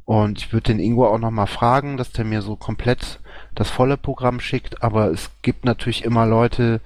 Und 0.06 0.40
ich 0.40 0.54
würde 0.54 0.72
den 0.72 0.80
Ingo 0.80 1.06
auch 1.08 1.20
nochmal 1.20 1.48
fragen, 1.48 1.98
dass 1.98 2.14
der 2.14 2.26
mir 2.26 2.42
so 2.42 2.56
komplett 2.56 3.20
das 3.54 3.70
volle 3.70 3.98
Programm 3.98 4.40
schickt. 4.40 4.82
Aber 4.82 5.12
es 5.12 5.30
gibt 5.44 5.66
natürlich 5.66 6.04
immer 6.06 6.26
Leute, 6.26 6.80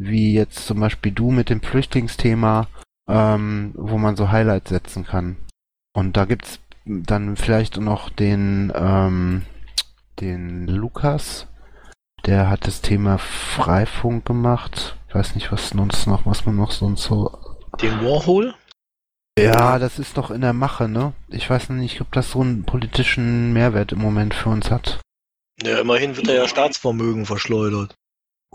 wie 0.00 0.32
jetzt 0.32 0.66
zum 0.66 0.80
Beispiel 0.80 1.12
du 1.12 1.30
mit 1.30 1.50
dem 1.50 1.60
Flüchtlingsthema, 1.60 2.68
ähm, 3.06 3.72
wo 3.76 3.98
man 3.98 4.16
so 4.16 4.30
Highlights 4.30 4.70
setzen 4.70 5.04
kann. 5.04 5.36
Und 5.92 6.16
da 6.16 6.24
gibt's 6.24 6.58
dann 6.86 7.36
vielleicht 7.36 7.76
noch 7.76 8.08
den, 8.08 8.72
ähm, 8.74 9.42
den 10.20 10.66
Lukas, 10.66 11.46
der 12.24 12.48
hat 12.48 12.66
das 12.66 12.80
Thema 12.80 13.18
Freifunk 13.18 14.24
gemacht. 14.24 14.96
Ich 15.08 15.14
weiß 15.14 15.34
nicht, 15.34 15.52
was 15.52 15.68
sonst 15.68 16.06
noch, 16.06 16.24
was 16.24 16.46
man 16.46 16.56
noch 16.56 16.70
sonst 16.70 17.02
so. 17.02 17.38
Den 17.82 18.00
Warhol? 18.00 18.54
Ja, 19.38 19.78
das 19.78 19.98
ist 19.98 20.16
doch 20.16 20.30
in 20.30 20.40
der 20.40 20.54
Mache, 20.54 20.88
ne? 20.88 21.12
Ich 21.28 21.48
weiß 21.48 21.70
nicht, 21.70 22.00
ob 22.00 22.10
das 22.12 22.30
so 22.30 22.40
einen 22.40 22.64
politischen 22.64 23.52
Mehrwert 23.52 23.92
im 23.92 23.98
Moment 23.98 24.32
für 24.34 24.48
uns 24.48 24.70
hat. 24.70 24.98
Ja, 25.62 25.78
immerhin 25.78 26.16
wird 26.16 26.28
da 26.28 26.32
ja 26.32 26.48
Staatsvermögen 26.48 27.26
verschleudert. 27.26 27.94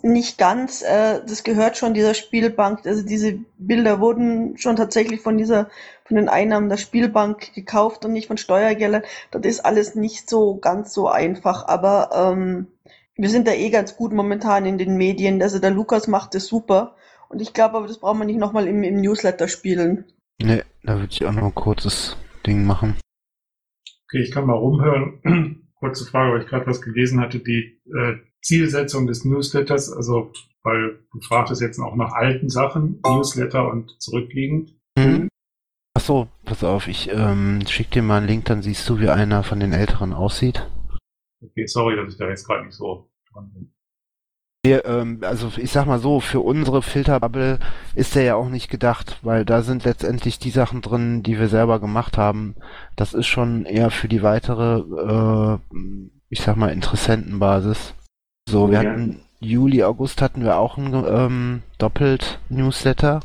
Nicht 0.04 0.38
ganz, 0.38 0.82
äh, 0.82 1.22
das 1.26 1.44
gehört 1.44 1.78
schon 1.78 1.94
dieser 1.94 2.14
Spielbank. 2.14 2.86
Also 2.86 3.04
diese 3.06 3.40
Bilder 3.58 4.00
wurden 4.00 4.58
schon 4.58 4.76
tatsächlich 4.76 5.22
von 5.22 5.38
dieser, 5.38 5.70
von 6.04 6.18
den 6.18 6.30
Einnahmen 6.30 6.70
der 6.70 6.78
Spielbank 6.78 7.54
gekauft 7.54 8.04
und 8.06 8.12
nicht 8.12 8.28
von 8.28 8.38
Steuergeldern. 8.38 9.04
Das 9.32 9.46
ist 9.46 9.62
alles 9.62 9.96
nicht 9.96 10.30
so 10.30 10.58
ganz 10.58 10.94
so 10.94 11.08
einfach, 11.08 11.68
aber 11.68 12.10
ähm, 12.14 12.68
wir 13.16 13.30
sind 13.30 13.48
da 13.48 13.54
eh 13.54 13.70
ganz 13.70 13.96
gut 13.96 14.12
momentan 14.12 14.66
in 14.66 14.78
den 14.78 14.98
Medien. 14.98 15.42
Also 15.42 15.60
der 15.60 15.72
Lukas 15.72 16.08
macht 16.08 16.36
es 16.36 16.48
super. 16.48 16.96
Und 17.30 17.42
ich 17.42 17.54
glaube 17.54 17.78
aber, 17.78 17.88
das 17.88 18.00
braucht 18.00 18.18
man 18.18 18.28
nicht 18.28 18.40
nochmal 18.40 18.68
im, 18.68 18.84
im 18.84 19.02
Newsletter 19.02 19.48
spielen. 19.48 20.06
Ne, 20.42 20.64
da 20.84 20.96
würde 20.96 21.10
ich 21.12 21.26
auch 21.26 21.32
noch 21.32 21.44
ein 21.44 21.56
kurzes 21.56 22.18
Ding 22.46 22.66
machen. 22.66 22.98
Okay, 24.08 24.22
ich 24.22 24.32
kann 24.32 24.46
mal 24.46 24.54
rumhören. 24.54 25.62
Kurze 25.80 26.06
Frage, 26.06 26.34
weil 26.34 26.42
ich 26.42 26.48
gerade 26.48 26.68
was 26.68 26.82
gelesen 26.82 27.20
hatte, 27.20 27.40
die 27.40 27.82
äh, 27.86 28.16
Zielsetzung 28.46 29.08
des 29.08 29.26
Newsletters, 29.26 29.92
also 29.92 30.32
weil 30.62 31.00
du 31.12 31.20
fragtest 31.22 31.62
jetzt 31.62 31.80
auch 31.80 31.96
nach 31.96 32.14
alten 32.14 32.50
Sachen, 32.50 33.00
Newsletter 33.04 33.70
und 33.72 34.00
zurückliegend. 34.00 34.74
Mhm. 34.98 35.30
Ach 35.98 36.02
so, 36.02 36.28
pass 36.44 36.64
auf, 36.64 36.88
ich 36.88 37.10
ähm, 37.12 37.62
schick 37.68 37.90
dir 37.90 38.04
mal 38.04 38.18
einen 38.18 38.28
Link, 38.28 38.46
dann 38.46 38.62
siehst 38.62 38.88
du, 38.88 39.00
wie 39.00 39.10
einer 39.10 39.44
von 39.44 39.60
den 39.60 39.74
Älteren 39.74 40.14
aussieht. 40.14 40.68
Okay, 41.44 41.66
sorry, 41.66 41.96
dass 41.96 42.14
ich 42.14 42.20
da 42.20 42.30
jetzt 42.30 42.46
gerade 42.46 42.66
nicht 42.66 42.76
so 42.76 43.10
dran 43.32 43.52
bin. 43.52 43.72
Wir, 44.64 44.86
ähm, 44.86 45.20
also 45.22 45.52
ich 45.58 45.72
sag 45.72 45.86
mal 45.86 46.00
so, 46.00 46.20
für 46.20 46.40
unsere 46.40 46.82
Filterbubble 46.82 47.60
ist 47.96 48.16
der 48.16 48.24
ja 48.24 48.36
auch 48.36 48.50
nicht 48.50 48.70
gedacht, 48.70 49.20
weil 49.22 49.46
da 49.46 49.62
sind 49.62 49.86
letztendlich 49.86 50.38
die 50.38 50.50
Sachen 50.52 50.82
drin, 50.82 51.24
die 51.24 51.40
wir 51.40 51.48
selber 51.48 51.80
gemacht 51.80 52.18
haben. 52.18 52.56
Das 52.96 53.14
ist 53.14 53.28
schon 53.28 53.66
eher 53.66 53.92
für 53.92 54.08
die 54.08 54.24
weitere, 54.24 54.80
äh, 54.80 55.78
ich 56.30 56.42
sag 56.42 56.58
mal, 56.58 56.72
Interessentenbasis. 56.72 57.94
So, 58.48 58.70
wir 58.72 58.82
Ja. 58.84 58.90
hatten 58.92 59.22
Juli, 59.40 59.84
August 59.84 60.22
hatten 60.22 60.44
wir 60.44 60.58
auch 60.58 60.78
ein 60.78 60.94
ähm, 60.94 61.62
doppelt 61.78 62.40
Newsletter. 62.50 63.20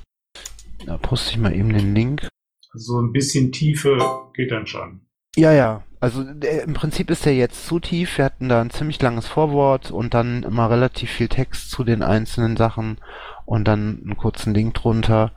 Da 0.87 0.97
poste 0.99 1.31
ich 1.31 1.39
mal 1.39 1.55
eben 1.55 1.73
den 1.73 1.95
Link. 1.95 2.27
So 2.73 3.01
ein 3.01 3.13
bisschen 3.13 3.53
Tiefe 3.53 3.99
geht 4.35 4.51
dann 4.51 4.67
schon. 4.67 5.01
Ja, 5.37 5.53
ja. 5.53 5.83
Also 6.01 6.25
der, 6.25 6.63
im 6.63 6.73
Prinzip 6.73 7.11
ist 7.11 7.27
der 7.27 7.35
jetzt 7.35 7.67
zu 7.67 7.79
tief. 7.79 8.17
Wir 8.17 8.25
hatten 8.25 8.49
da 8.49 8.61
ein 8.61 8.71
ziemlich 8.71 9.01
langes 9.03 9.27
Vorwort 9.27 9.91
und 9.91 10.15
dann 10.15 10.43
immer 10.43 10.71
relativ 10.71 11.11
viel 11.11 11.29
Text 11.29 11.71
zu 11.71 11.85
den 11.85 12.03
einzelnen 12.03 12.57
Sachen 12.57 12.99
und 13.45 13.69
dann 13.69 14.01
einen 14.03 14.17
kurzen 14.17 14.55
Link 14.55 14.75
drunter. 14.75 15.33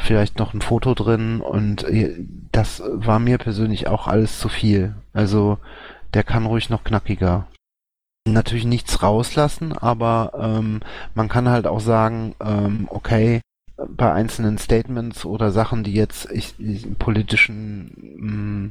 Vielleicht 0.00 0.38
noch 0.38 0.54
ein 0.54 0.62
Foto 0.62 0.94
drin 0.94 1.40
und 1.40 1.84
äh, 1.84 2.24
das 2.52 2.82
war 2.86 3.18
mir 3.18 3.36
persönlich 3.36 3.88
auch 3.88 4.06
alles 4.06 4.38
zu 4.38 4.48
viel. 4.48 4.94
Also 5.12 5.58
der 6.14 6.22
kann 6.24 6.46
ruhig 6.46 6.70
noch 6.70 6.84
knackiger. 6.84 7.46
Natürlich 8.32 8.64
nichts 8.64 9.02
rauslassen, 9.02 9.72
aber 9.76 10.32
ähm, 10.38 10.80
man 11.14 11.28
kann 11.28 11.48
halt 11.48 11.66
auch 11.66 11.80
sagen, 11.80 12.34
ähm, 12.40 12.86
okay, 12.90 13.40
bei 13.76 14.12
einzelnen 14.12 14.58
Statements 14.58 15.24
oder 15.24 15.50
Sachen, 15.50 15.84
die 15.84 15.94
jetzt 15.94 16.30
ich, 16.30 16.58
ich, 16.58 16.84
im 16.84 16.96
politischen 16.96 17.92
mh, 18.18 18.70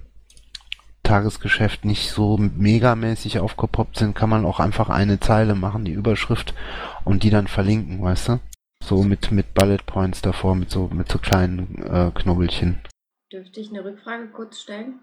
Tagesgeschäft 1.04 1.86
nicht 1.86 2.12
so 2.12 2.38
megamäßig 2.38 3.40
aufgepoppt 3.40 3.98
sind, 3.98 4.16
kann 4.16 4.30
man 4.30 4.46
auch 4.46 4.60
einfach 4.60 4.90
eine 4.90 5.20
Zeile 5.20 5.56
machen, 5.56 5.86
die 5.86 5.94
Überschrift 5.94 6.54
und 7.06 7.24
die 7.24 7.30
dann 7.30 7.48
verlinken, 7.48 8.02
weißt 8.02 8.30
du? 8.30 8.40
So 8.84 9.04
mit 9.04 9.32
mit 9.32 9.54
Bullet 9.54 9.86
Points 9.86 10.22
davor, 10.22 10.56
mit 10.56 10.70
so 10.70 10.90
mit 10.92 11.10
so 11.10 11.18
kleinen 11.20 11.82
äh, 11.84 12.12
Knobbelchen. 12.14 12.82
Dürfte 13.32 13.60
ich 13.60 13.70
eine 13.70 13.84
Rückfrage 13.84 14.28
kurz 14.28 14.60
stellen? 14.60 15.00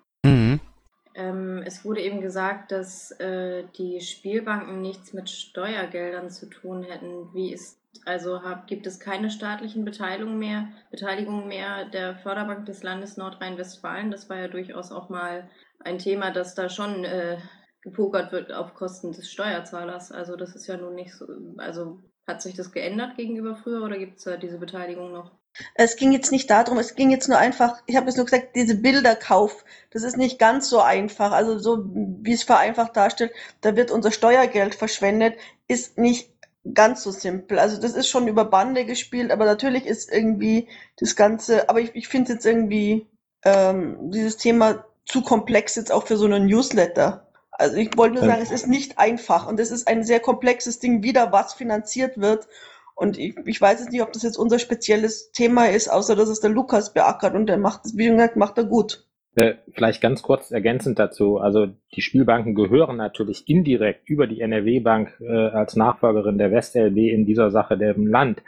Ähm, 1.15 1.63
es 1.65 1.85
wurde 1.85 2.01
eben 2.03 2.21
gesagt, 2.21 2.73
dass 2.73 3.13
äh, 3.13 3.65
die 3.79 4.01
Spielbanken 4.01 4.83
nichts 4.83 5.13
mit 5.13 5.31
Steuergeldern 5.31 6.29
zu 6.31 6.47
tun 6.47 6.83
hätten. 6.83 7.33
Wie 7.33 7.53
ist 7.53 7.81
also 8.05 8.43
hab, 8.43 8.67
gibt 8.67 8.87
es 8.87 8.99
keine 8.99 9.31
staatlichen 9.31 9.85
Beteiligungen 9.85 10.39
mehr, 10.39 10.69
Beteiligungen 10.91 11.47
mehr 11.47 11.85
der 11.87 12.17
Förderbank 12.17 12.67
des 12.67 12.83
Landes 12.83 13.17
Nordrhein-Westfalen? 13.17 14.11
Das 14.11 14.29
war 14.29 14.39
ja 14.39 14.49
durchaus 14.49 14.91
auch 14.91 15.09
mal 15.09 15.49
ein 15.79 15.99
Thema, 15.99 16.33
dass 16.33 16.55
da 16.55 16.69
schon 16.69 17.05
äh, 17.05 17.39
gepokert 17.83 18.33
wird 18.33 18.53
auf 18.53 18.75
Kosten 18.75 19.13
des 19.13 19.31
Steuerzahlers. 19.31 20.11
Also 20.11 20.37
das 20.37 20.57
ist 20.57 20.67
ja 20.67 20.77
nun 20.77 20.95
nicht 20.95 21.15
so. 21.15 21.27
Also 21.59 22.03
hat 22.27 22.43
sich 22.43 22.55
das 22.55 22.73
geändert 22.73 23.17
gegenüber 23.17 23.55
früher 23.55 23.85
oder 23.85 23.99
gibt 23.99 24.19
es 24.19 24.25
da 24.25 24.37
diese 24.37 24.59
Beteiligung 24.59 25.13
noch? 25.13 25.33
Es 25.75 25.97
ging 25.97 26.13
jetzt 26.13 26.33
nicht 26.33 26.51
darum, 26.51 26.79
es 26.79 26.95
ging 26.95 27.11
jetzt 27.11 27.29
nur 27.29 27.39
einfach, 27.39 27.77
ich 27.87 27.97
habe 27.97 28.07
jetzt 28.07 28.17
nur 28.17 28.27
gesagt, 28.27 28.57
diese 28.57 28.75
Bilderkauf, 28.75 29.65
das 29.91 30.03
ist 30.03 30.17
nicht 30.17 30.39
ganz 30.39 30.69
so 30.69 30.81
einfach. 30.81 31.33
Also 31.33 31.59
so 31.59 31.85
wie 31.87 32.33
es 32.33 32.43
vereinfacht 32.43 32.97
darstellt, 32.97 33.33
da 33.61 33.77
wird 33.77 33.91
unser 33.91 34.11
Steuergeld 34.11 34.75
verschwendet, 34.75 35.35
ist 35.69 35.99
nicht 35.99 36.31
ganz 36.73 37.03
so 37.03 37.11
simpel. 37.11 37.59
Also 37.59 37.81
das 37.81 37.93
ist 37.93 38.09
schon 38.09 38.27
über 38.27 38.45
Bande 38.45 38.85
gespielt, 38.85 39.31
aber 39.31 39.45
natürlich 39.45 39.87
ist 39.87 40.11
irgendwie 40.11 40.69
das 40.97 41.15
Ganze, 41.15 41.69
aber 41.69 41.81
ich, 41.81 41.95
ich 41.95 42.09
finde 42.09 42.33
jetzt 42.33 42.47
irgendwie 42.47 43.07
ähm, 43.45 44.11
dieses 44.11 44.37
Thema 44.37 44.85
zu 45.05 45.23
komplex 45.23 45.75
jetzt 45.77 45.93
auch 45.93 46.07
für 46.07 46.17
so 46.17 46.25
einen 46.25 46.47
Newsletter. 46.47 47.29
Also 47.53 47.77
ich 47.77 47.97
wollte 47.97 48.17
nur 48.17 48.25
sagen, 48.25 48.43
es 48.43 48.51
ist 48.51 48.67
nicht 48.67 48.99
einfach 48.99 49.47
und 49.47 49.61
es 49.61 49.71
ist 49.71 49.87
ein 49.87 50.03
sehr 50.03 50.19
komplexes 50.19 50.81
Ding, 50.81 51.03
wieder 51.03 51.31
was 51.31 51.55
finanziert 51.55 52.19
wird. 52.19 52.49
Und 52.95 53.19
ich, 53.19 53.37
ich 53.45 53.61
weiß 53.61 53.81
jetzt 53.81 53.93
nicht, 53.93 54.03
ob 54.03 54.13
das 54.13 54.23
jetzt 54.23 54.37
unser 54.37 54.59
spezielles 54.59 55.33
Thema 55.33 55.67
ist, 55.67 55.89
außer 55.89 56.15
dass 56.15 56.29
es 56.29 56.41
der 56.41 56.51
Lukas 56.51 56.93
beackert 56.93 57.35
und 57.35 57.47
der 57.47 57.59
macht 57.59 57.85
es, 57.85 57.97
wie 57.97 58.09
gesagt, 58.09 58.37
macht 58.37 58.57
er 58.57 58.65
gut. 58.65 59.05
Äh, 59.35 59.55
Vielleicht 59.73 60.01
ganz 60.01 60.23
kurz 60.23 60.53
ergänzend 60.53 60.99
dazu. 60.99 61.39
Also 61.39 61.67
die 61.95 62.03
Spielbanken 62.03 62.55
gehören 62.55 62.97
natürlich 62.97 63.49
indirekt 63.49 64.09
über 64.09 64.27
die 64.29 64.41
NRW-Bank 64.41 65.21
äh, 65.21 65.27
als 65.27 65.75
Nachfolgerin 65.75 66.39
der 66.39 66.53
WestLB 66.53 66.97
in 66.99 67.27
dieser 67.27 67.51
Sache 67.51 67.77
dem 67.77 68.07
Land. 68.07 68.43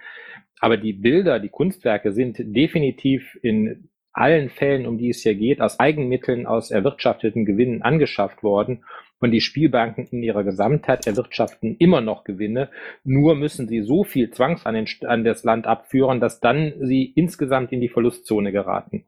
Aber 0.61 0.77
die 0.77 0.93
Bilder, 0.93 1.41
die 1.41 1.49
Kunstwerke 1.49 2.13
sind 2.13 2.37
definitiv 2.39 3.37
in 3.43 3.89
allen 4.13 4.49
Fällen, 4.49 4.87
um 4.87 4.97
die 4.97 5.11
es 5.11 5.23
hier 5.23 5.35
geht, 5.35 5.61
aus 5.61 5.79
Eigenmitteln, 5.79 6.47
aus 6.47 6.71
erwirtschafteten 6.71 7.45
Gewinnen 7.45 7.83
angeschafft 7.83 8.43
worden. 8.43 8.85
Und 9.19 9.31
die 9.31 9.41
Spielbanken 9.41 10.07
in 10.09 10.23
ihrer 10.23 10.45
Gesamtheit 10.45 11.07
erwirtschaften 11.07 11.77
immer 11.79 12.01
noch 12.01 12.25
Gewinne. 12.25 12.71
Nur 13.03 13.35
müssen 13.35 13.67
sie 13.67 13.83
so 13.83 14.05
viel 14.05 14.31
Zwangs 14.31 14.67
an, 14.67 14.75
den, 14.75 14.87
an 15.07 15.25
das 15.25 15.43
Land 15.43 15.67
abführen, 15.67 16.21
dass 16.21 16.41
dann 16.41 16.75
sie 16.81 17.05
insgesamt 17.05 17.73
in 17.73 17.81
die 17.81 17.89
Verlustzone 17.89 18.53
geraten. 18.53 19.07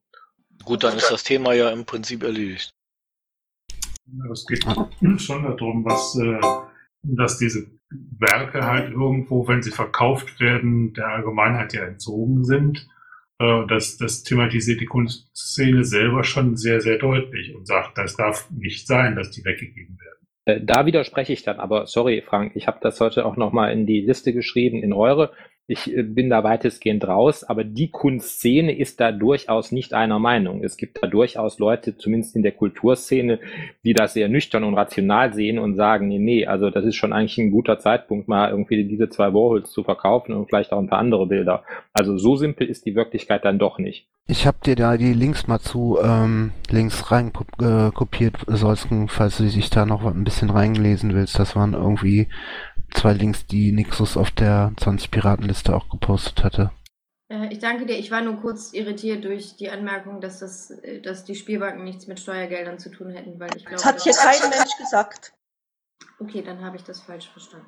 Gut, 0.64 0.82
dann 0.84 0.96
ist 0.96 1.10
das 1.10 1.24
Thema 1.24 1.52
ja 1.52 1.70
im 1.70 1.84
Prinzip 1.84 2.22
erledigt. 2.22 2.70
Es 4.32 4.46
geht 4.46 4.64
schon 4.64 5.42
darum, 5.42 5.84
was, 5.84 6.18
äh, 6.18 6.40
dass 7.02 7.38
diese 7.38 7.70
Werke 7.90 8.66
halt 8.66 8.90
irgendwo, 8.90 9.46
wenn 9.46 9.62
sie 9.62 9.70
verkauft 9.70 10.40
werden, 10.40 10.94
der 10.94 11.08
Allgemeinheit 11.08 11.74
ja 11.74 11.84
entzogen 11.84 12.44
sind. 12.44 12.88
Äh, 13.38 13.66
Das, 13.68 13.96
das 13.96 14.22
thematisiert 14.22 14.80
die 14.80 14.86
Kunstszene 14.86 15.84
selber 15.84 16.24
schon 16.24 16.56
sehr, 16.56 16.80
sehr 16.80 16.98
deutlich 16.98 17.54
und 17.54 17.66
sagt, 17.66 17.96
das 17.98 18.16
darf 18.16 18.50
nicht 18.50 18.86
sein, 18.86 19.16
dass 19.16 19.30
die 19.30 19.44
weggegeben 19.44 19.98
werden. 19.98 20.18
Äh, 20.44 20.64
Da 20.64 20.86
widerspreche 20.86 21.32
ich 21.32 21.42
dann, 21.42 21.60
aber 21.60 21.86
sorry, 21.86 22.22
Frank, 22.22 22.52
ich 22.54 22.66
habe 22.66 22.78
das 22.80 23.00
heute 23.00 23.24
auch 23.24 23.36
nochmal 23.36 23.72
in 23.72 23.86
die 23.86 24.00
Liste 24.00 24.32
geschrieben, 24.32 24.82
in 24.82 24.92
eure. 24.92 25.32
Ich 25.70 25.94
äh, 25.94 26.02
bin 26.02 26.30
da 26.30 26.42
weitestgehend 26.42 27.06
raus, 27.06 27.44
aber 27.44 27.62
die 27.62 27.90
Kunstszene 27.90 28.76
ist 28.76 29.00
da 29.00 29.12
durchaus 29.12 29.70
nicht 29.70 29.92
einer 29.92 30.18
Meinung. 30.18 30.64
Es 30.64 30.78
gibt 30.78 31.02
da 31.02 31.06
durchaus 31.06 31.58
Leute, 31.58 31.96
zumindest 31.98 32.34
in 32.36 32.42
der 32.42 32.52
Kulturszene, 32.52 33.38
die 33.84 33.92
das 33.92 34.14
sehr 34.14 34.30
nüchtern 34.30 34.64
und 34.64 34.74
rational 34.74 35.34
sehen 35.34 35.58
und 35.58 35.76
sagen, 35.76 36.08
nee, 36.08 36.18
nee, 36.18 36.46
also 36.46 36.70
das 36.70 36.86
ist 36.86 36.96
schon 36.96 37.12
eigentlich 37.12 37.36
ein 37.36 37.50
guter 37.50 37.78
Zeitpunkt, 37.78 38.28
mal 38.28 38.50
irgendwie 38.50 38.82
diese 38.84 39.10
zwei 39.10 39.34
Warhols 39.34 39.70
zu 39.70 39.84
verkaufen 39.84 40.32
und 40.32 40.48
vielleicht 40.48 40.72
auch 40.72 40.78
ein 40.78 40.88
paar 40.88 41.00
andere 41.00 41.26
Bilder. 41.26 41.64
Also 41.92 42.16
so 42.16 42.36
simpel 42.36 42.66
ist 42.66 42.86
die 42.86 42.94
Wirklichkeit 42.94 43.44
dann 43.44 43.58
doch 43.58 43.78
nicht. 43.78 44.08
Ich 44.26 44.46
habe 44.46 44.58
dir 44.64 44.74
da 44.74 44.96
die 44.96 45.12
Links 45.12 45.48
mal 45.48 45.58
zu 45.58 45.98
ähm, 46.02 46.52
links 46.70 47.10
rein 47.10 47.30
kop- 47.32 47.62
äh, 47.62 49.06
falls 49.08 49.36
du 49.36 49.44
dich 49.44 49.70
da 49.70 49.84
noch 49.84 50.04
ein 50.04 50.24
bisschen 50.24 50.50
reinlesen 50.50 51.14
willst. 51.14 51.38
Das 51.38 51.56
waren 51.56 51.74
irgendwie 51.74 52.28
zwei 52.94 53.12
Links, 53.12 53.46
die 53.46 53.72
Nixus 53.72 54.16
auf 54.16 54.30
der 54.30 54.72
20 54.76 55.10
Piratenliste 55.10 55.74
auch 55.74 55.88
gepostet 55.88 56.44
hatte. 56.44 56.70
Äh, 57.30 57.48
Ich 57.52 57.58
danke 57.58 57.86
dir. 57.86 57.98
Ich 57.98 58.10
war 58.10 58.22
nur 58.22 58.36
kurz 58.36 58.72
irritiert 58.72 59.24
durch 59.24 59.56
die 59.56 59.70
Anmerkung, 59.70 60.20
dass, 60.20 60.40
das, 60.40 60.70
äh, 60.82 61.00
dass 61.00 61.24
die 61.24 61.34
Spielbanken 61.34 61.84
nichts 61.84 62.06
mit 62.06 62.20
Steuergeldern 62.20 62.78
zu 62.78 62.90
tun 62.90 63.10
hätten, 63.10 63.38
weil 63.38 63.50
ich 63.56 63.64
glaube. 63.64 63.82
Das 63.82 63.84
hat 63.84 64.02
hier 64.02 64.12
kein 64.14 64.50
Mensch 64.50 64.76
gesagt. 64.78 65.32
Okay, 66.18 66.42
dann 66.42 66.60
habe 66.62 66.76
ich 66.76 66.82
das 66.82 67.00
falsch 67.00 67.28
verstanden. 67.28 67.66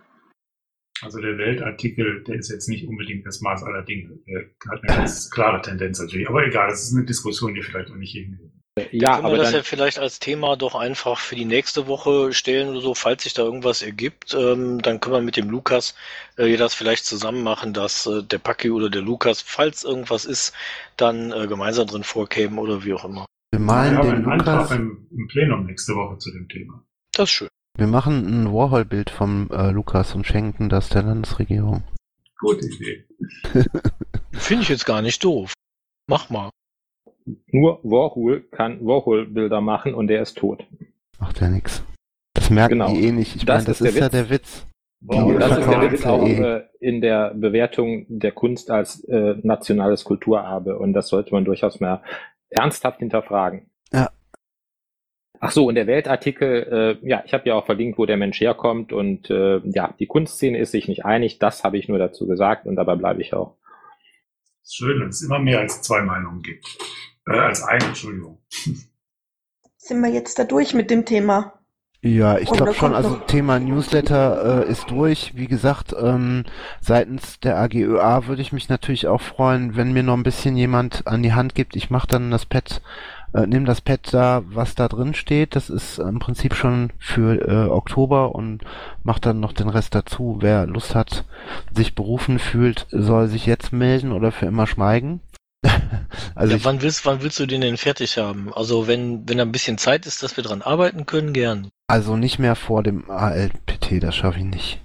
Also 1.02 1.18
der 1.20 1.38
Weltartikel, 1.38 2.24
der 2.24 2.34
ist 2.36 2.50
jetzt 2.50 2.68
nicht 2.68 2.86
unbedingt 2.86 3.26
das 3.26 3.40
Maß 3.40 3.62
aller 3.62 3.82
Dinge. 3.84 4.18
Der 4.26 4.50
hat 4.70 4.82
eine 4.82 4.98
ganz 4.98 5.30
klare 5.30 5.62
Tendenz 5.62 5.98
natürlich. 5.98 6.28
Aber 6.28 6.44
egal, 6.46 6.68
das 6.68 6.82
ist 6.82 6.94
eine 6.94 7.06
Diskussion, 7.06 7.54
die 7.54 7.62
vielleicht 7.62 7.88
noch 7.88 7.96
nicht 7.96 8.12
hingeht. 8.12 8.52
Ja, 8.92 9.14
Können 9.14 9.22
wir 9.22 9.28
aber 9.28 9.36
das 9.36 9.48
dann, 9.48 9.56
ja 9.56 9.62
vielleicht 9.62 9.98
als 9.98 10.20
Thema 10.20 10.56
doch 10.56 10.74
einfach 10.74 11.18
für 11.18 11.34
die 11.34 11.44
nächste 11.44 11.86
Woche 11.86 12.32
stellen 12.32 12.70
oder 12.70 12.80
so, 12.80 12.94
falls 12.94 13.24
sich 13.24 13.34
da 13.34 13.42
irgendwas 13.42 13.82
ergibt, 13.82 14.34
ähm, 14.34 14.80
dann 14.80 15.00
können 15.00 15.16
wir 15.16 15.22
mit 15.22 15.36
dem 15.36 15.50
Lukas 15.50 15.94
äh, 16.36 16.56
das 16.56 16.74
vielleicht 16.74 17.04
zusammen 17.04 17.42
machen, 17.42 17.72
dass 17.72 18.06
äh, 18.06 18.22
der 18.22 18.38
Paki 18.38 18.70
oder 18.70 18.88
der 18.88 19.02
Lukas, 19.02 19.42
falls 19.42 19.84
irgendwas 19.84 20.24
ist, 20.24 20.54
dann 20.96 21.32
äh, 21.32 21.46
gemeinsam 21.46 21.86
drin 21.88 22.04
vorkämen 22.04 22.58
oder 22.58 22.84
wie 22.84 22.94
auch 22.94 23.04
immer. 23.04 23.26
Wir 23.50 23.58
Wir 23.58 23.66
malen 23.66 23.96
haben 23.98 24.08
den 24.08 24.16
einen 24.16 24.30
Antrag 24.30 24.62
Lukas. 24.62 24.76
im, 24.78 25.06
im 25.10 25.28
Plenum 25.28 25.66
nächste 25.66 25.94
Woche 25.94 26.18
zu 26.18 26.30
dem 26.30 26.48
Thema. 26.48 26.84
Das 27.12 27.24
ist 27.28 27.34
schön. 27.34 27.48
Wir 27.76 27.86
machen 27.86 28.44
ein 28.44 28.52
Warhol-Bild 28.52 29.10
vom 29.10 29.50
äh, 29.50 29.70
Lukas 29.70 30.14
und 30.14 30.26
schenken 30.26 30.68
das 30.68 30.88
der 30.88 31.02
Landesregierung. 31.02 31.82
Gute 32.38 32.66
Idee. 32.66 33.06
Finde 34.32 34.62
ich 34.62 34.68
jetzt 34.68 34.86
gar 34.86 35.02
nicht 35.02 35.24
doof. 35.24 35.52
Mach 36.06 36.30
mal. 36.30 36.50
Nur 37.52 37.80
Warhol 37.82 38.42
kann 38.50 38.84
Warhol-Bilder 38.84 39.60
machen 39.60 39.94
und 39.94 40.06
der 40.08 40.22
ist 40.22 40.38
tot. 40.38 40.64
Macht 41.18 41.40
ja 41.40 41.48
nix. 41.48 41.82
Das 42.34 42.50
merken 42.50 42.74
Genau. 42.78 42.92
die 42.92 43.04
eh 43.06 43.12
nicht. 43.12 43.36
Ich 43.36 43.44
Das 43.44 43.64
meine, 43.64 43.66
das 43.66 43.80
ist 43.80 43.86
ist, 43.88 43.94
der 43.94 44.00
ja 44.00 44.06
Witz. 44.06 44.12
der 44.12 44.30
Witz. 44.30 44.66
Die 45.02 45.38
das 45.38 45.58
ist 45.58 45.68
der 45.70 45.80
Witz 45.92 46.04
ja 46.04 46.10
auch 46.10 46.26
eh. 46.26 46.40
äh, 46.56 46.62
in 46.80 47.00
der 47.00 47.32
Bewertung 47.34 48.06
der 48.08 48.32
Kunst 48.32 48.70
als 48.70 49.02
äh, 49.04 49.34
nationales 49.42 50.04
Kulturerbe 50.04 50.78
und 50.78 50.92
das 50.92 51.08
sollte 51.08 51.32
man 51.32 51.44
durchaus 51.44 51.80
mal 51.80 52.02
ernsthaft 52.50 52.98
hinterfragen. 53.00 53.70
Ja. 53.92 54.10
Ach 55.42 55.52
so, 55.52 55.66
und 55.66 55.74
der 55.76 55.86
Weltartikel, 55.86 56.98
äh, 57.02 57.08
ja, 57.08 57.22
ich 57.24 57.32
habe 57.32 57.48
ja 57.48 57.54
auch 57.54 57.64
verlinkt, 57.64 57.98
wo 57.98 58.04
der 58.04 58.18
Mensch 58.18 58.40
herkommt 58.40 58.92
und 58.92 59.30
äh, 59.30 59.58
ja, 59.64 59.94
die 59.98 60.06
Kunstszene 60.06 60.58
ist 60.58 60.72
sich 60.72 60.86
nicht 60.86 61.06
einig, 61.06 61.38
das 61.38 61.64
habe 61.64 61.78
ich 61.78 61.88
nur 61.88 61.98
dazu 61.98 62.26
gesagt 62.26 62.66
und 62.66 62.76
dabei 62.76 62.94
bleibe 62.96 63.22
ich 63.22 63.32
auch. 63.32 63.56
ist 64.62 64.76
schön, 64.76 65.00
wenn 65.00 65.08
es 65.08 65.22
immer 65.22 65.38
mehr 65.38 65.60
als 65.60 65.80
zwei 65.80 66.02
Meinungen 66.02 66.42
gibt. 66.42 66.66
Äh, 67.31 67.39
als 67.39 67.62
eine, 67.62 67.85
Entschuldigung. 67.85 68.39
Sind 69.76 70.03
wir 70.03 70.11
jetzt 70.11 70.39
da 70.39 70.45
durch 70.45 70.74
mit 70.74 70.91
dem 70.91 71.05
Thema? 71.05 71.55
Ja, 72.03 72.39
ich 72.39 72.51
glaube 72.51 72.72
schon, 72.72 72.95
also 72.95 73.16
Thema 73.16 73.61
Newsletter 73.61 74.64
äh, 74.64 74.70
ist 74.70 74.91
durch. 74.91 75.33
Wie 75.37 75.47
gesagt, 75.47 75.95
ähm, 76.01 76.45
seitens 76.81 77.41
der 77.41 77.59
AGÖA 77.59 78.26
würde 78.26 78.41
ich 78.41 78.53
mich 78.53 78.70
natürlich 78.70 79.07
auch 79.07 79.20
freuen, 79.20 79.76
wenn 79.76 79.93
mir 79.93 80.03
noch 80.03 80.16
ein 80.16 80.22
bisschen 80.22 80.57
jemand 80.57 81.07
an 81.07 81.22
die 81.22 81.35
Hand 81.35 81.55
gibt. 81.55 81.76
Ich 81.76 81.91
mache 81.91 82.07
dann 82.07 82.31
das 82.31 82.47
Pad, 82.47 82.81
äh, 83.35 83.47
nehme 83.47 83.66
das 83.66 83.83
Pad 83.83 84.14
da, 84.14 84.43
was 84.47 84.74
da 84.74 84.89
drin 84.89 85.12
steht. 85.12 85.55
Das 85.57 85.68
ist 85.68 85.99
im 85.99 86.20
Prinzip 86.20 86.55
schon 86.55 86.91
für 86.99 87.47
äh, 87.47 87.68
Oktober 87.68 88.35
und 88.35 88.64
mache 89.03 89.20
dann 89.20 89.39
noch 89.39 89.53
den 89.53 89.68
Rest 89.68 89.95
dazu. 89.95 90.39
Wer 90.41 90.66
Lust 90.66 90.95
hat, 90.95 91.26
sich 91.74 91.95
berufen 91.95 92.39
fühlt, 92.39 92.87
soll 92.91 93.28
sich 93.28 93.45
jetzt 93.45 93.74
melden 93.74 94.12
oder 94.12 94.33
für 94.33 94.47
immer 94.47 94.66
schweigen. 94.66 95.20
also 96.34 96.56
ja, 96.56 96.64
wann 96.64 96.82
willst, 96.82 97.04
wann 97.06 97.22
willst 97.22 97.38
du 97.38 97.46
den 97.46 97.61
denn 97.61 97.76
fertig 97.76 98.18
haben? 98.18 98.52
Also 98.54 98.86
wenn, 98.86 99.28
wenn 99.28 99.38
da 99.38 99.44
ein 99.44 99.52
bisschen 99.52 99.78
Zeit 99.78 100.06
ist, 100.06 100.22
dass 100.22 100.36
wir 100.36 100.44
dran 100.44 100.62
arbeiten 100.62 101.06
können, 101.06 101.32
gern. 101.32 101.68
Also 101.86 102.16
nicht 102.16 102.38
mehr 102.38 102.56
vor 102.56 102.82
dem 102.82 103.11
ALPT, 103.11 104.02
das 104.02 104.16
schaffe 104.16 104.38
ich 104.38 104.44
nicht. 104.44 104.80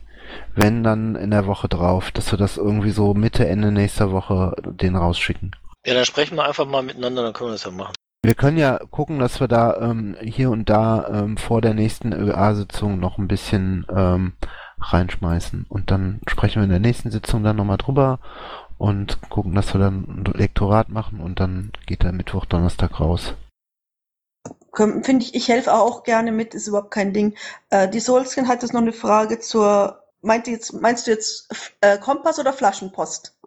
Wenn, 0.53 0.83
dann 0.83 1.15
in 1.15 1.31
der 1.31 1.47
Woche 1.47 1.67
drauf, 1.67 2.11
dass 2.11 2.31
wir 2.31 2.37
das 2.37 2.57
irgendwie 2.57 2.91
so 2.91 3.13
Mitte, 3.13 3.47
Ende 3.47 3.71
nächster 3.71 4.11
Woche 4.11 4.55
den 4.65 4.95
rausschicken. 4.95 5.55
Ja, 5.85 5.93
dann 5.93 6.05
sprechen 6.05 6.35
wir 6.35 6.45
einfach 6.45 6.65
mal 6.65 6.81
miteinander, 6.81 7.23
dann 7.23 7.33
können 7.33 7.49
wir 7.49 7.53
das 7.53 7.65
ja 7.65 7.71
machen. 7.71 7.93
Wir 8.23 8.33
können 8.33 8.57
ja 8.57 8.79
gucken, 8.89 9.19
dass 9.19 9.39
wir 9.39 9.47
da 9.47 9.77
ähm, 9.79 10.17
hier 10.19 10.49
und 10.49 10.67
da 10.67 11.07
ähm, 11.09 11.37
vor 11.37 11.61
der 11.61 11.75
nächsten 11.75 12.11
ÖA-Sitzung 12.11 12.99
noch 12.99 13.19
ein 13.19 13.27
bisschen 13.27 13.85
ähm, 13.95 14.33
reinschmeißen. 14.79 15.67
Und 15.69 15.91
dann 15.91 16.21
sprechen 16.27 16.55
wir 16.55 16.63
in 16.63 16.71
der 16.71 16.79
nächsten 16.79 17.11
Sitzung 17.11 17.43
dann 17.43 17.55
nochmal 17.55 17.77
drüber 17.77 18.19
und 18.77 19.19
gucken, 19.29 19.55
dass 19.55 19.73
wir 19.73 19.79
dann 19.79 20.03
ein 20.03 20.33
Lektorat 20.33 20.89
machen 20.89 21.19
und 21.19 21.39
dann 21.39 21.71
geht 21.85 22.03
der 22.03 22.11
Mittwoch, 22.11 22.45
Donnerstag 22.45 22.99
raus. 22.99 23.33
Finde 24.75 25.23
ich, 25.23 25.33
ich 25.33 25.47
helfe 25.47 25.73
auch 25.73 26.03
gerne 26.03 26.31
mit, 26.33 26.53
ist 26.53 26.67
überhaupt 26.67 26.91
kein 26.91 27.13
Ding. 27.13 27.35
Äh, 27.69 27.87
die 27.87 28.01
Solskin 28.01 28.47
hat 28.47 28.61
jetzt 28.61 28.73
noch 28.73 28.81
eine 28.81 28.91
Frage 28.91 29.39
zur, 29.39 30.03
meint 30.21 30.47
jetzt, 30.47 30.73
meinst 30.73 31.07
du 31.07 31.11
jetzt 31.11 31.47
äh, 31.79 31.97
Kompass 31.97 32.39
oder 32.39 32.51
Flaschenpost? 32.51 33.37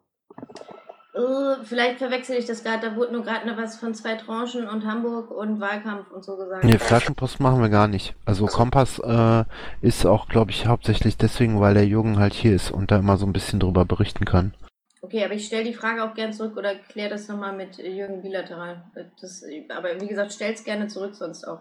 Äh, 1.19 1.65
vielleicht 1.65 1.99
verwechsel 1.99 2.37
ich 2.37 2.47
das 2.47 2.63
gerade. 2.63 2.91
Da 2.91 2.97
wurde 2.97 3.13
nur 3.13 3.25
gerade 3.25 3.47
noch 3.47 3.59
was 3.59 3.77
von 3.77 3.95
zwei 3.95 4.15
Tranchen 4.15 4.69
und 4.69 4.87
Hamburg 4.87 5.31
und 5.31 5.61
Wahlkampf 5.61 6.11
und 6.13 6.25
so 6.25 6.37
gesagt. 6.37 6.65
Nee, 6.65 6.79
Flaschenpost 6.79 7.41
machen 7.41 7.61
wir 7.61 7.69
gar 7.69 7.89
nicht. 7.89 8.15
Also 8.25 8.47
Kompass 8.47 8.99
äh, 9.01 9.45
ist 9.83 10.07
auch, 10.07 10.29
glaube 10.29 10.53
ich, 10.53 10.67
hauptsächlich 10.67 11.17
deswegen, 11.17 11.61
weil 11.61 11.75
der 11.75 11.87
Jürgen 11.87 12.19
halt 12.19 12.35
hier 12.35 12.55
ist 12.55 12.71
und 12.71 12.91
da 12.91 12.99
immer 12.99 13.17
so 13.17 13.27
ein 13.27 13.33
bisschen 13.33 13.61
drüber 13.61 13.85
berichten 13.85 14.25
kann. 14.25 14.55
Okay, 15.01 15.25
aber 15.25 15.35
ich 15.35 15.47
stelle 15.47 15.65
die 15.65 15.75
Frage 15.75 16.03
auch 16.03 16.15
gern 16.15 16.33
zurück 16.33 16.57
oder 16.57 16.75
klär 16.75 17.09
das 17.09 17.29
nochmal 17.29 17.55
mit 17.55 17.79
Jürgen 17.79 18.23
bilateral. 18.23 18.83
Das, 19.21 19.45
aber 19.69 20.01
wie 20.01 20.09
gesagt, 20.09 20.33
stell's 20.33 20.65
gerne 20.65 20.89
zurück 20.89 21.15
sonst 21.15 21.45
auch. 21.45 21.61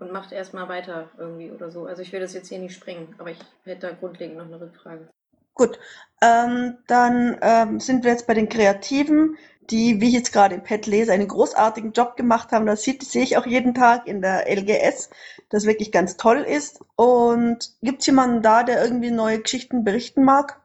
Und 0.00 0.12
macht 0.12 0.32
erstmal 0.32 0.68
weiter 0.68 1.08
irgendwie 1.16 1.52
oder 1.52 1.70
so. 1.70 1.86
Also 1.86 2.02
ich 2.02 2.12
will 2.12 2.18
das 2.20 2.34
jetzt 2.34 2.48
hier 2.48 2.58
nicht 2.58 2.74
sprengen, 2.74 3.14
aber 3.18 3.30
ich 3.30 3.38
hätte 3.64 3.86
da 3.86 3.92
grundlegend 3.92 4.36
noch 4.38 4.46
eine 4.46 4.60
Rückfrage. 4.60 5.08
Gut, 5.54 5.78
ähm, 6.20 6.78
dann 6.88 7.38
ähm, 7.40 7.78
sind 7.78 8.02
wir 8.02 8.10
jetzt 8.10 8.26
bei 8.26 8.34
den 8.34 8.48
Kreativen, 8.48 9.36
die, 9.70 10.00
wie 10.00 10.08
ich 10.08 10.14
jetzt 10.14 10.32
gerade 10.32 10.56
im 10.56 10.64
Pad 10.64 10.86
lese, 10.86 11.12
einen 11.12 11.28
großartigen 11.28 11.92
Job 11.92 12.16
gemacht 12.16 12.50
haben. 12.50 12.66
Das 12.66 12.82
sieht- 12.82 13.04
sehe 13.04 13.22
ich 13.22 13.36
auch 13.36 13.46
jeden 13.46 13.72
Tag 13.72 14.08
in 14.08 14.20
der 14.20 14.48
LGS, 14.50 15.10
das 15.50 15.64
wirklich 15.64 15.92
ganz 15.92 16.16
toll 16.16 16.38
ist. 16.38 16.80
Und 16.96 17.70
gibt's 17.82 18.06
jemanden 18.06 18.42
da, 18.42 18.64
der 18.64 18.82
irgendwie 18.82 19.12
neue 19.12 19.40
Geschichten 19.40 19.84
berichten 19.84 20.24
mag? 20.24 20.60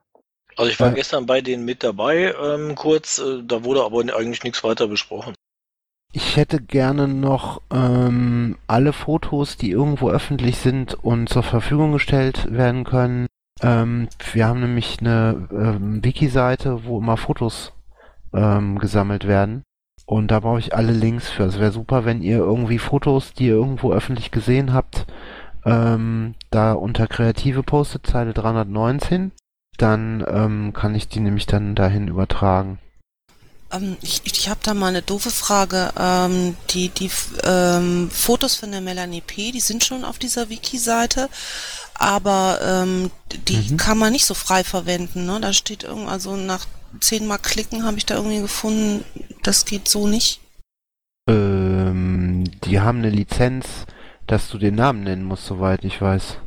Also 0.59 0.71
ich 0.71 0.79
war 0.81 0.91
Äh. 0.91 0.95
gestern 0.95 1.25
bei 1.25 1.39
denen 1.39 1.63
mit 1.63 1.85
dabei, 1.85 2.35
ähm, 2.37 2.75
kurz, 2.75 3.19
äh, 3.19 3.41
da 3.45 3.63
wurde 3.63 3.81
aber 3.81 4.01
eigentlich 4.01 4.43
nichts 4.43 4.61
weiter 4.61 4.89
besprochen. 4.89 5.33
Ich 6.11 6.35
hätte 6.35 6.61
gerne 6.61 7.07
noch 7.07 7.61
ähm, 7.71 8.57
alle 8.67 8.91
Fotos, 8.91 9.55
die 9.55 9.71
irgendwo 9.71 10.09
öffentlich 10.09 10.57
sind 10.57 10.95
und 11.01 11.29
zur 11.29 11.43
Verfügung 11.43 11.93
gestellt 11.93 12.51
werden 12.51 12.83
können. 12.83 13.27
Ähm, 13.61 14.09
wir 14.33 14.47
haben 14.47 14.59
nämlich 14.59 14.99
eine 14.99 15.47
ähm, 15.49 16.03
Wiki-Seite, 16.03 16.83
wo 16.83 16.97
immer 16.99 17.15
Fotos 17.15 17.71
ähm, 18.33 18.79
gesammelt 18.79 19.27
werden. 19.27 19.63
Und 20.05 20.29
da 20.29 20.41
brauche 20.41 20.59
ich 20.59 20.75
alle 20.75 20.91
Links 20.91 21.29
für. 21.29 21.43
Es 21.43 21.57
wäre 21.57 21.71
super, 21.71 22.03
wenn 22.03 22.21
ihr 22.21 22.37
irgendwie 22.39 22.79
Fotos, 22.79 23.31
die 23.31 23.45
ihr 23.45 23.53
irgendwo 23.53 23.93
öffentlich 23.93 24.31
gesehen 24.31 24.73
habt, 24.73 25.05
ähm, 25.63 26.35
da 26.49 26.73
unter 26.73 27.07
kreative 27.07 27.63
postet, 27.63 28.07
Zeile 28.07 28.33
319. 28.33 29.31
Dann 29.79 30.23
ähm, 30.27 30.73
kann 30.73 30.93
ich 30.93 31.07
die 31.07 31.21
nämlich 31.21 31.45
dann 31.47 31.73
dahin 31.73 32.07
übertragen. 32.09 32.77
Ähm, 33.71 33.95
ich 34.01 34.21
ich 34.25 34.49
habe 34.49 34.59
da 34.61 34.73
mal 34.73 34.87
eine 34.87 35.01
doofe 35.01 35.31
Frage. 35.31 35.91
Ähm, 35.97 36.57
die 36.71 36.89
die 36.89 37.09
ähm, 37.43 38.09
Fotos 38.11 38.55
von 38.55 38.71
der 38.71 38.81
Melanie 38.81 39.21
P., 39.21 39.51
die 39.51 39.59
sind 39.61 39.83
schon 39.83 40.03
auf 40.03 40.19
dieser 40.19 40.49
Wiki-Seite, 40.49 41.29
aber 41.93 42.59
ähm, 42.61 43.09
die 43.47 43.71
Mhm. 43.71 43.77
kann 43.77 43.97
man 43.97 44.11
nicht 44.11 44.25
so 44.25 44.33
frei 44.33 44.63
verwenden. 44.63 45.25
Ne? 45.25 45.39
Da 45.41 45.53
steht 45.53 45.83
irgend, 45.83 46.09
also 46.09 46.35
nach 46.35 46.65
zehnmal 46.99 47.39
klicken 47.39 47.83
habe 47.85 47.97
ich 47.97 48.05
da 48.05 48.15
irgendwie 48.15 48.41
gefunden, 48.41 49.05
das 49.43 49.63
geht 49.65 49.87
so 49.87 50.07
nicht. 50.07 50.41
Ähm, 51.29 52.45
die 52.65 52.79
haben 52.81 52.99
eine 52.99 53.11
Lizenz, 53.11 53.65
dass 54.27 54.49
du 54.49 54.57
den 54.57 54.75
Namen 54.75 55.03
nennen 55.03 55.23
musst, 55.23 55.45
soweit 55.45 55.83
ich 55.85 56.01
weiß. 56.01 56.37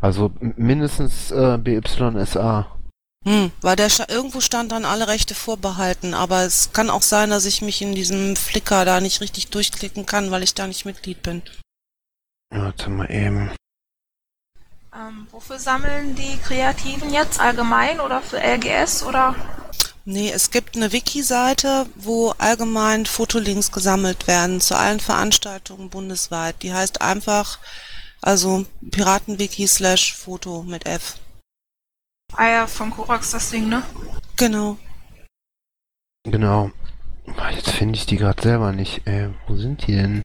Also 0.00 0.32
mindestens 0.40 1.30
äh, 1.30 1.58
BYSA. 1.58 2.66
Hm, 3.24 3.50
weil 3.60 3.76
der 3.76 3.90
irgendwo 4.08 4.40
stand 4.40 4.72
dann 4.72 4.84
alle 4.84 5.08
Rechte 5.08 5.34
vorbehalten, 5.34 6.14
aber 6.14 6.44
es 6.44 6.72
kann 6.72 6.88
auch 6.88 7.02
sein, 7.02 7.30
dass 7.30 7.46
ich 7.46 7.62
mich 7.62 7.82
in 7.82 7.94
diesem 7.94 8.36
Flickr 8.36 8.84
da 8.84 9.00
nicht 9.00 9.20
richtig 9.20 9.48
durchklicken 9.48 10.06
kann, 10.06 10.30
weil 10.30 10.42
ich 10.42 10.54
da 10.54 10.66
nicht 10.66 10.84
Mitglied 10.84 11.22
bin. 11.22 11.42
Warte 12.50 12.90
mal 12.90 13.10
eben. 13.10 13.50
Ähm, 14.94 15.26
wofür 15.30 15.58
sammeln 15.58 16.14
die 16.14 16.38
Kreativen 16.38 17.12
jetzt? 17.12 17.40
Allgemein 17.40 18.00
oder 18.00 18.22
für 18.22 18.38
LGS 18.38 19.02
oder? 19.02 19.34
Nee, 20.04 20.30
es 20.30 20.50
gibt 20.50 20.74
eine 20.74 20.92
Wiki-Seite, 20.92 21.86
wo 21.96 22.30
allgemein 22.38 23.04
Fotolinks 23.04 23.70
gesammelt 23.72 24.26
werden 24.26 24.60
zu 24.60 24.74
allen 24.74 25.00
Veranstaltungen 25.00 25.90
bundesweit. 25.90 26.62
Die 26.62 26.72
heißt 26.72 27.02
einfach, 27.02 27.58
also 28.22 28.64
Piratenwiki 28.90 29.66
slash 29.66 30.14
Foto 30.14 30.62
mit 30.62 30.86
F. 30.86 31.18
Ah 32.34 32.48
ja, 32.48 32.66
von 32.66 32.90
Korax 32.90 33.30
das 33.30 33.50
Ding, 33.50 33.68
ne? 33.68 33.82
Genau. 34.36 34.76
Genau. 36.24 36.70
Ah, 37.36 37.50
Jetzt 37.50 37.70
finde 37.70 37.94
ich 37.96 38.06
die 38.06 38.16
gerade 38.16 38.42
selber 38.42 38.72
nicht. 38.72 39.06
Äh, 39.06 39.30
wo 39.46 39.56
sind 39.56 39.86
die 39.86 39.92
denn? 39.92 40.22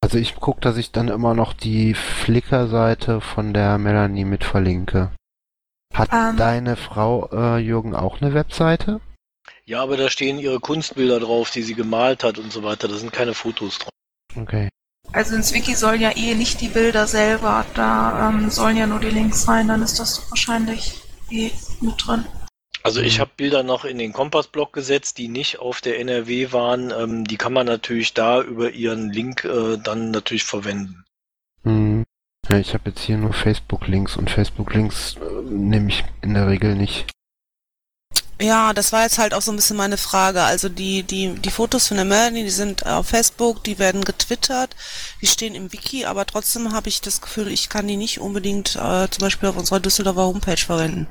Also 0.00 0.18
ich 0.18 0.36
gucke, 0.36 0.60
dass 0.60 0.76
ich 0.76 0.92
dann 0.92 1.08
immer 1.08 1.34
noch 1.34 1.52
die 1.54 1.94
Flickr-Seite 1.94 3.20
von 3.20 3.52
der 3.52 3.78
Melanie 3.78 4.24
mit 4.24 4.44
verlinke. 4.44 5.12
Hat 5.94 6.10
Ähm. 6.12 6.36
deine 6.36 6.76
Frau, 6.76 7.28
äh, 7.32 7.58
Jürgen, 7.58 7.94
auch 7.94 8.20
eine 8.20 8.32
Webseite? 8.34 9.00
Ja, 9.64 9.82
aber 9.82 9.96
da 9.96 10.08
stehen 10.08 10.38
ihre 10.38 10.60
Kunstbilder 10.60 11.20
drauf, 11.20 11.50
die 11.50 11.62
sie 11.62 11.74
gemalt 11.74 12.22
hat 12.24 12.38
und 12.38 12.52
so 12.52 12.62
weiter. 12.62 12.88
Da 12.88 12.94
sind 12.96 13.12
keine 13.12 13.34
Fotos 13.34 13.78
drauf. 13.78 13.90
Okay. 14.36 14.68
Also 15.12 15.34
ins 15.34 15.52
Wiki 15.54 15.74
sollen 15.74 16.00
ja 16.00 16.16
eh 16.16 16.34
nicht 16.34 16.60
die 16.60 16.68
Bilder 16.68 17.06
selber, 17.06 17.64
da 17.74 18.28
ähm, 18.28 18.50
sollen 18.50 18.76
ja 18.76 18.86
nur 18.86 19.00
die 19.00 19.10
Links 19.10 19.48
rein, 19.48 19.68
dann 19.68 19.82
ist 19.82 19.98
das 19.98 20.30
wahrscheinlich 20.30 21.00
eh 21.30 21.50
mit 21.80 21.94
drin. 22.06 22.24
Also 22.82 23.00
ich 23.00 23.20
habe 23.20 23.30
Bilder 23.36 23.62
noch 23.62 23.84
in 23.84 23.98
den 23.98 24.12
Kompassblock 24.12 24.72
gesetzt, 24.72 25.18
die 25.18 25.28
nicht 25.28 25.58
auf 25.58 25.80
der 25.80 25.98
NRW 25.98 26.52
waren. 26.52 26.90
Ähm, 26.90 27.24
die 27.26 27.36
kann 27.36 27.52
man 27.52 27.66
natürlich 27.66 28.14
da 28.14 28.40
über 28.40 28.70
ihren 28.70 29.10
Link 29.10 29.44
äh, 29.44 29.76
dann 29.76 30.10
natürlich 30.10 30.44
verwenden. 30.44 31.04
Hm. 31.64 32.04
Ja, 32.48 32.58
ich 32.58 32.72
habe 32.72 32.90
jetzt 32.90 33.02
hier 33.02 33.18
nur 33.18 33.32
Facebook-Links 33.32 34.16
und 34.16 34.30
Facebook-Links 34.30 35.16
äh, 35.16 35.42
nehme 35.50 35.88
ich 35.88 36.04
in 36.22 36.34
der 36.34 36.48
Regel 36.48 36.76
nicht. 36.76 37.10
Ja, 38.40 38.72
das 38.72 38.92
war 38.92 39.02
jetzt 39.02 39.18
halt 39.18 39.34
auch 39.34 39.42
so 39.42 39.50
ein 39.52 39.56
bisschen 39.56 39.76
meine 39.76 39.96
Frage. 39.96 40.42
Also 40.42 40.68
die, 40.68 41.02
die, 41.02 41.34
die 41.34 41.50
Fotos 41.50 41.88
von 41.88 41.96
der 41.96 42.06
Melanie, 42.06 42.44
die 42.44 42.50
sind 42.50 42.86
auf 42.86 43.08
Facebook, 43.08 43.64
die 43.64 43.78
werden 43.80 44.04
getwittert, 44.04 44.76
die 45.20 45.26
stehen 45.26 45.56
im 45.56 45.72
Wiki, 45.72 46.04
aber 46.04 46.24
trotzdem 46.24 46.72
habe 46.72 46.88
ich 46.88 47.00
das 47.00 47.20
Gefühl, 47.20 47.48
ich 47.48 47.68
kann 47.68 47.88
die 47.88 47.96
nicht 47.96 48.20
unbedingt 48.20 48.76
äh, 48.76 49.08
zum 49.10 49.22
Beispiel 49.22 49.48
auf 49.48 49.56
unserer 49.56 49.80
Düsseldorfer 49.80 50.22
Homepage 50.22 50.56
verwenden. 50.56 51.08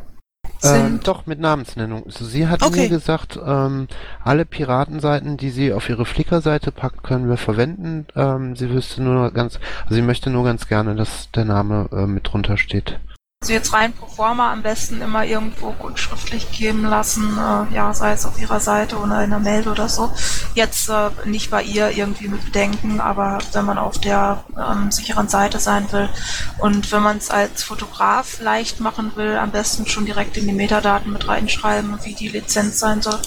Ähm, 0.63 1.01
doch, 1.03 1.25
mit 1.27 1.39
Namensnennung. 1.39 2.05
Also 2.05 2.25
sie 2.25 2.47
hat 2.47 2.63
Okay. 2.63 2.81
mir 2.83 2.89
gesagt, 2.89 3.37
ähm, 3.45 3.87
alle 4.23 4.45
Piratenseiten, 4.45 5.37
die 5.37 5.51
sie 5.51 5.71
auf 5.73 5.87
ihre 5.89 6.05
Flickr-Seite 6.05 6.71
packt, 6.71 7.03
können 7.03 7.29
wir 7.29 7.37
verwenden. 7.37 8.07
Ähm, 8.15 8.55
sie 8.55 8.69
wüsste 8.69 9.03
nur 9.03 9.31
ganz, 9.31 9.59
also 9.83 9.95
sie 9.95 10.01
möchte 10.01 10.29
nur 10.29 10.45
ganz 10.45 10.67
gerne, 10.67 10.95
dass 10.95 11.29
der 11.35 11.45
Name 11.45 11.89
äh, 11.91 12.07
mit 12.07 12.31
drunter 12.31 12.57
steht. 12.57 12.99
Also 13.47 13.53
jetzt 13.53 13.71
rein 13.71 13.93
pro 13.93 14.07
forma 14.07 14.51
am 14.51 14.63
besten 14.63 14.99
immer 15.01 15.23
irgendwo 15.23 15.71
gut 15.71 15.99
schriftlich 15.99 16.51
geben 16.51 16.83
lassen, 16.83 17.37
äh, 17.37 17.73
ja, 17.73 17.93
sei 17.93 18.11
es 18.11 18.25
auf 18.25 18.37
ihrer 18.41 18.59
Seite 18.59 18.97
oder 18.97 19.23
in 19.23 19.29
der 19.29 19.39
Mail 19.39 19.69
oder 19.69 19.87
so. 19.87 20.11
Jetzt 20.55 20.89
äh, 20.89 21.11
nicht 21.23 21.49
bei 21.51 21.63
ihr 21.63 21.91
irgendwie 21.91 22.27
mit 22.27 22.43
Bedenken, 22.43 22.99
aber 22.99 23.37
wenn 23.53 23.63
man 23.63 23.77
auf 23.77 23.99
der 23.99 24.43
ähm, 24.57 24.91
sicheren 24.91 25.29
Seite 25.29 25.59
sein 25.59 25.89
will 25.93 26.09
und 26.57 26.91
wenn 26.91 27.03
man 27.03 27.17
es 27.17 27.29
als 27.29 27.63
Fotograf 27.63 28.41
leicht 28.41 28.79
machen 28.79 29.15
will, 29.15 29.37
am 29.37 29.51
besten 29.51 29.85
schon 29.85 30.05
direkt 30.05 30.35
in 30.35 30.47
die 30.47 30.53
Metadaten 30.53 31.13
mit 31.13 31.27
reinschreiben, 31.27 32.03
wie 32.03 32.15
die 32.15 32.29
Lizenz 32.29 32.79
sein 32.79 33.01
soll. 33.01 33.21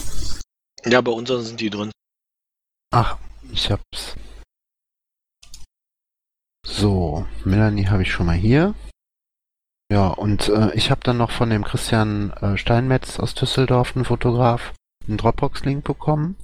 Ja, 0.85 0.99
bei 1.01 1.11
unseren 1.11 1.43
sind 1.43 1.59
die 1.61 1.69
drin. 1.69 1.91
Ach, 2.93 3.17
ich 3.51 3.71
hab's. 3.71 4.15
So, 6.63 7.25
Melanie 7.45 7.87
habe 7.87 8.03
ich 8.03 8.11
schon 8.11 8.25
mal 8.25 8.35
hier. 8.35 8.75
Ja, 9.91 10.07
und 10.07 10.47
äh, 10.47 10.73
ich 10.73 10.89
habe 10.89 11.01
dann 11.03 11.17
noch 11.17 11.31
von 11.31 11.49
dem 11.49 11.65
Christian 11.65 12.31
äh, 12.39 12.55
Steinmetz 12.55 13.19
aus 13.19 13.33
Düsseldorf, 13.33 13.93
einen 13.93 14.05
Fotograf, 14.05 14.71
einen 15.05 15.17
Dropbox-Link 15.17 15.83
bekommen. 15.83 16.37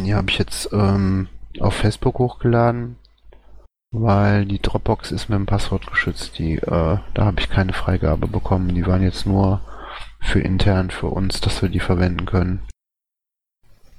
Die 0.00 0.12
habe 0.12 0.28
ich 0.28 0.38
jetzt 0.38 0.72
ähm, 0.72 1.28
auf 1.60 1.74
Facebook 1.74 2.18
hochgeladen, 2.18 2.96
weil 3.92 4.44
die 4.44 4.60
Dropbox 4.60 5.12
ist 5.12 5.28
mit 5.28 5.38
dem 5.38 5.46
Passwort 5.46 5.86
geschützt. 5.86 6.36
Die, 6.40 6.54
äh, 6.54 6.98
da 7.14 7.24
habe 7.24 7.38
ich 7.38 7.48
keine 7.48 7.74
Freigabe 7.74 8.26
bekommen. 8.26 8.74
Die 8.74 8.84
waren 8.84 9.04
jetzt 9.04 9.24
nur 9.24 9.60
für 10.18 10.40
intern 10.40 10.90
für 10.90 11.10
uns, 11.10 11.40
dass 11.40 11.62
wir 11.62 11.68
die 11.68 11.78
verwenden 11.78 12.26
können. 12.26 12.66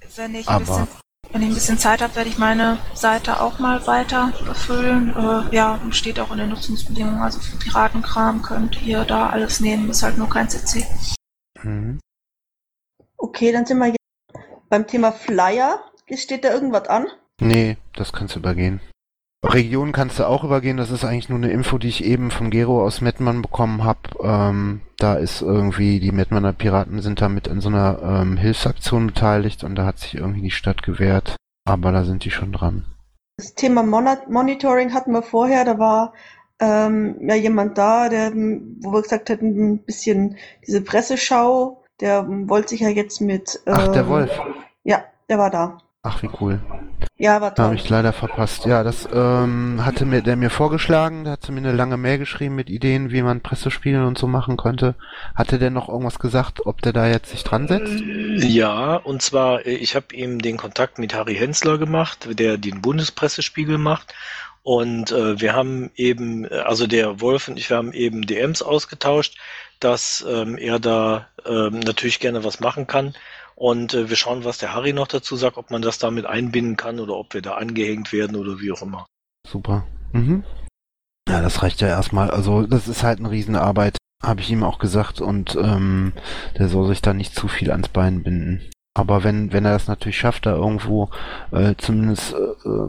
Ich 0.05 0.19
ein 0.19 0.35
Aber 0.47 0.59
bisschen, 0.59 0.87
wenn 1.31 1.41
ich 1.41 1.49
ein 1.49 1.53
bisschen 1.53 1.77
Zeit 1.77 2.01
habe, 2.01 2.15
werde 2.15 2.29
ich 2.29 2.37
meine 2.37 2.77
Seite 2.93 3.41
auch 3.41 3.59
mal 3.59 3.85
weiter 3.87 4.33
befüllen. 4.45 5.15
Äh, 5.15 5.55
ja, 5.55 5.79
steht 5.91 6.19
auch 6.19 6.31
in 6.31 6.39
den 6.39 6.49
Nutzungsbedingungen. 6.49 7.21
Also 7.21 7.39
für 7.39 7.57
Piratenkram 7.57 8.41
könnt 8.41 8.81
ihr 8.83 9.05
da 9.05 9.29
alles 9.29 9.59
nehmen, 9.59 9.89
ist 9.89 10.03
halt 10.03 10.17
nur 10.17 10.29
kein 10.29 10.49
CC. 10.49 10.85
Mhm. 11.63 11.99
Okay, 13.17 13.51
dann 13.51 13.65
sind 13.65 13.77
wir 13.77 13.87
jetzt 13.87 13.97
beim 14.69 14.87
Thema 14.87 15.11
Flyer. 15.11 15.79
Steht 16.13 16.43
da 16.43 16.53
irgendwas 16.53 16.87
an? 16.89 17.07
Nee, 17.39 17.77
das 17.93 18.11
kannst 18.11 18.35
du 18.35 18.39
übergehen. 18.39 18.81
Region 19.43 19.91
kannst 19.91 20.19
du 20.19 20.27
auch 20.27 20.43
übergehen, 20.43 20.77
das 20.77 20.91
ist 20.91 21.03
eigentlich 21.03 21.29
nur 21.29 21.39
eine 21.39 21.51
Info, 21.51 21.77
die 21.79 21.87
ich 21.87 22.03
eben 22.03 22.29
vom 22.29 22.51
Gero 22.51 22.83
aus 22.83 23.01
Mettmann 23.01 23.41
bekommen 23.41 23.83
habe. 23.83 23.99
Ähm, 24.21 24.81
da 24.97 25.15
ist 25.15 25.41
irgendwie, 25.41 25.99
die 25.99 26.11
Mettmanner 26.11 26.53
Piraten 26.53 27.01
sind 27.01 27.21
da 27.21 27.29
mit 27.29 27.47
in 27.47 27.59
so 27.59 27.69
einer 27.69 27.99
ähm, 28.03 28.37
Hilfsaktion 28.37 29.07
beteiligt 29.07 29.63
und 29.63 29.75
da 29.75 29.85
hat 29.85 29.97
sich 29.97 30.15
irgendwie 30.15 30.43
die 30.43 30.51
Stadt 30.51 30.83
gewehrt. 30.83 31.35
Aber 31.65 31.91
da 31.91 32.03
sind 32.03 32.23
die 32.23 32.31
schon 32.31 32.51
dran. 32.51 32.85
Das 33.37 33.55
Thema 33.55 33.81
Mon 33.81 34.07
Monitoring 34.29 34.93
hatten 34.93 35.11
wir 35.11 35.23
vorher. 35.23 35.65
Da 35.65 35.79
war 35.79 36.13
ähm, 36.59 37.17
ja 37.21 37.35
jemand 37.35 37.77
da, 37.77 38.09
der, 38.09 38.31
wo 38.33 38.93
wir 38.93 39.01
gesagt 39.01 39.29
hätten, 39.29 39.73
ein 39.73 39.83
bisschen 39.83 40.37
diese 40.67 40.81
Presseschau, 40.81 41.83
der 41.99 42.27
wollte 42.27 42.69
sich 42.69 42.81
ja 42.81 42.89
jetzt 42.89 43.21
mit. 43.21 43.59
Ach, 43.65 43.87
der 43.87 44.03
ähm, 44.03 44.09
Wolf. 44.09 44.39
Ja, 44.83 45.03
der 45.29 45.39
war 45.39 45.49
da. 45.49 45.79
Ach, 46.03 46.23
wie 46.23 46.29
cool. 46.39 46.59
Ja, 47.17 47.41
war 47.41 47.51
Da 47.51 47.63
habe 47.63 47.75
toll. 47.75 47.83
ich 47.83 47.87
leider 47.89 48.11
verpasst. 48.11 48.65
Ja, 48.65 48.83
das 48.83 49.07
ähm, 49.13 49.85
hatte 49.85 50.05
mir 50.05 50.23
der 50.23 50.35
mir 50.35 50.49
vorgeschlagen, 50.49 51.23
der 51.25 51.33
hatte 51.33 51.51
mir 51.51 51.59
eine 51.59 51.73
lange 51.73 51.95
Mail 51.97 52.17
geschrieben 52.17 52.55
mit 52.55 52.71
Ideen, 52.71 53.11
wie 53.11 53.21
man 53.21 53.41
Pressespiele 53.41 54.07
und 54.07 54.17
so 54.17 54.25
machen 54.25 54.57
könnte. 54.57 54.95
Hatte 55.35 55.59
der 55.59 55.69
noch 55.69 55.89
irgendwas 55.89 56.17
gesagt, 56.17 56.65
ob 56.65 56.81
der 56.81 56.93
da 56.93 57.07
jetzt 57.07 57.29
sich 57.29 57.43
dran 57.43 57.67
setzt? 57.67 57.99
Ja, 58.01 58.95
und 58.95 59.21
zwar, 59.21 59.63
äh, 59.67 59.75
ich 59.75 59.95
habe 59.95 60.15
ihm 60.15 60.39
den 60.41 60.57
Kontakt 60.57 60.97
mit 60.97 61.13
Harry 61.13 61.35
Hensler 61.35 61.77
gemacht, 61.77 62.27
der 62.39 62.57
den 62.57 62.81
Bundespressespiegel 62.81 63.77
macht. 63.77 64.15
Und 64.63 65.11
äh, 65.11 65.39
wir 65.39 65.53
haben 65.53 65.91
eben, 65.95 66.45
äh, 66.45 66.49
also 66.65 66.87
der 66.87 67.21
Wolf 67.21 67.47
und 67.47 67.57
ich, 67.57 67.69
wir 67.69 67.77
haben 67.77 67.93
eben 67.93 68.23
DMs 68.25 68.63
ausgetauscht, 68.63 69.37
dass 69.83 70.25
ähm, 70.27 70.57
er 70.57 70.79
da 70.79 71.27
ähm, 71.45 71.79
natürlich 71.79 72.19
gerne 72.19 72.43
was 72.43 72.59
machen 72.59 72.87
kann. 72.87 73.13
Und 73.55 73.93
äh, 73.93 74.09
wir 74.09 74.15
schauen, 74.15 74.43
was 74.43 74.57
der 74.57 74.73
Harry 74.73 74.93
noch 74.93 75.07
dazu 75.07 75.35
sagt, 75.35 75.57
ob 75.57 75.69
man 75.69 75.81
das 75.81 75.99
damit 75.99 76.25
einbinden 76.25 76.77
kann 76.77 76.99
oder 76.99 77.15
ob 77.15 77.33
wir 77.33 77.41
da 77.41 77.55
angehängt 77.55 78.11
werden 78.11 78.35
oder 78.35 78.59
wie 78.59 78.71
auch 78.71 78.81
immer. 78.81 79.05
Super. 79.47 79.85
Mhm. 80.13 80.43
Ja, 81.29 81.41
das 81.41 81.61
reicht 81.61 81.81
ja 81.81 81.87
erstmal. 81.87 82.31
Also 82.31 82.65
das 82.65 82.87
ist 82.87 83.03
halt 83.03 83.19
eine 83.19 83.31
Riesenarbeit, 83.31 83.97
habe 84.23 84.41
ich 84.41 84.49
ihm 84.49 84.63
auch 84.63 84.79
gesagt 84.79 85.21
und 85.21 85.55
ähm, 85.55 86.13
der 86.57 86.69
soll 86.69 86.87
sich 86.87 87.01
da 87.01 87.13
nicht 87.13 87.35
zu 87.35 87.47
viel 87.47 87.71
ans 87.71 87.89
Bein 87.89 88.23
binden. 88.23 88.69
Aber 88.93 89.23
wenn, 89.23 89.53
wenn 89.53 89.63
er 89.63 89.71
das 89.71 89.87
natürlich 89.87 90.17
schafft, 90.17 90.45
da 90.45 90.53
irgendwo 90.55 91.09
äh, 91.51 91.75
zumindest, 91.77 92.33
äh, 92.33 92.37
äh, 92.37 92.87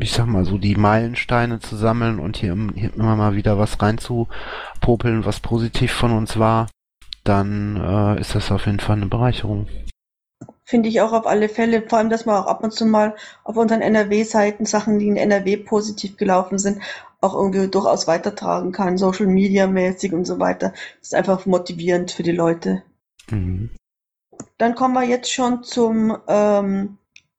ich 0.00 0.12
sag 0.12 0.26
mal 0.26 0.44
so, 0.44 0.58
die 0.58 0.76
Meilensteine 0.76 1.58
zu 1.58 1.76
sammeln 1.76 2.20
und 2.20 2.36
hier, 2.36 2.52
im- 2.52 2.72
hier 2.74 2.94
immer 2.94 3.16
mal 3.16 3.34
wieder 3.34 3.58
was 3.58 3.82
reinzupopeln, 3.82 5.24
was 5.24 5.40
positiv 5.40 5.92
von 5.92 6.12
uns 6.12 6.38
war, 6.38 6.68
dann 7.24 7.76
äh, 7.76 8.20
ist 8.20 8.34
das 8.36 8.52
auf 8.52 8.66
jeden 8.66 8.78
Fall 8.80 8.96
eine 8.96 9.06
Bereicherung. 9.06 9.66
Finde 10.64 10.88
ich 10.88 11.00
auch 11.00 11.12
auf 11.12 11.26
alle 11.26 11.48
Fälle, 11.48 11.82
vor 11.82 11.98
allem, 11.98 12.10
dass 12.10 12.26
man 12.26 12.36
auch 12.36 12.46
ab 12.46 12.62
und 12.62 12.72
zu 12.72 12.86
mal 12.86 13.16
auf 13.42 13.56
unseren 13.56 13.80
NRW-Seiten 13.80 14.66
Sachen, 14.66 15.00
die 15.00 15.08
in 15.08 15.16
NRW 15.16 15.56
positiv 15.56 16.16
gelaufen 16.16 16.58
sind, 16.58 16.80
auch 17.20 17.34
irgendwie 17.34 17.66
durchaus 17.66 18.06
weitertragen 18.06 18.70
kann, 18.70 18.96
Social 18.96 19.26
Media 19.26 19.66
mäßig 19.66 20.12
und 20.12 20.26
so 20.26 20.38
weiter. 20.38 20.70
Das 21.00 21.08
ist 21.08 21.14
einfach 21.16 21.44
motivierend 21.44 22.12
für 22.12 22.22
die 22.22 22.30
Leute. 22.30 22.84
Mhm. 23.30 23.70
Dann 24.60 24.74
kommen 24.74 24.92
wir 24.92 25.04
jetzt 25.04 25.32
schon 25.32 25.64
zum 25.64 26.18
ähm, 26.28 26.98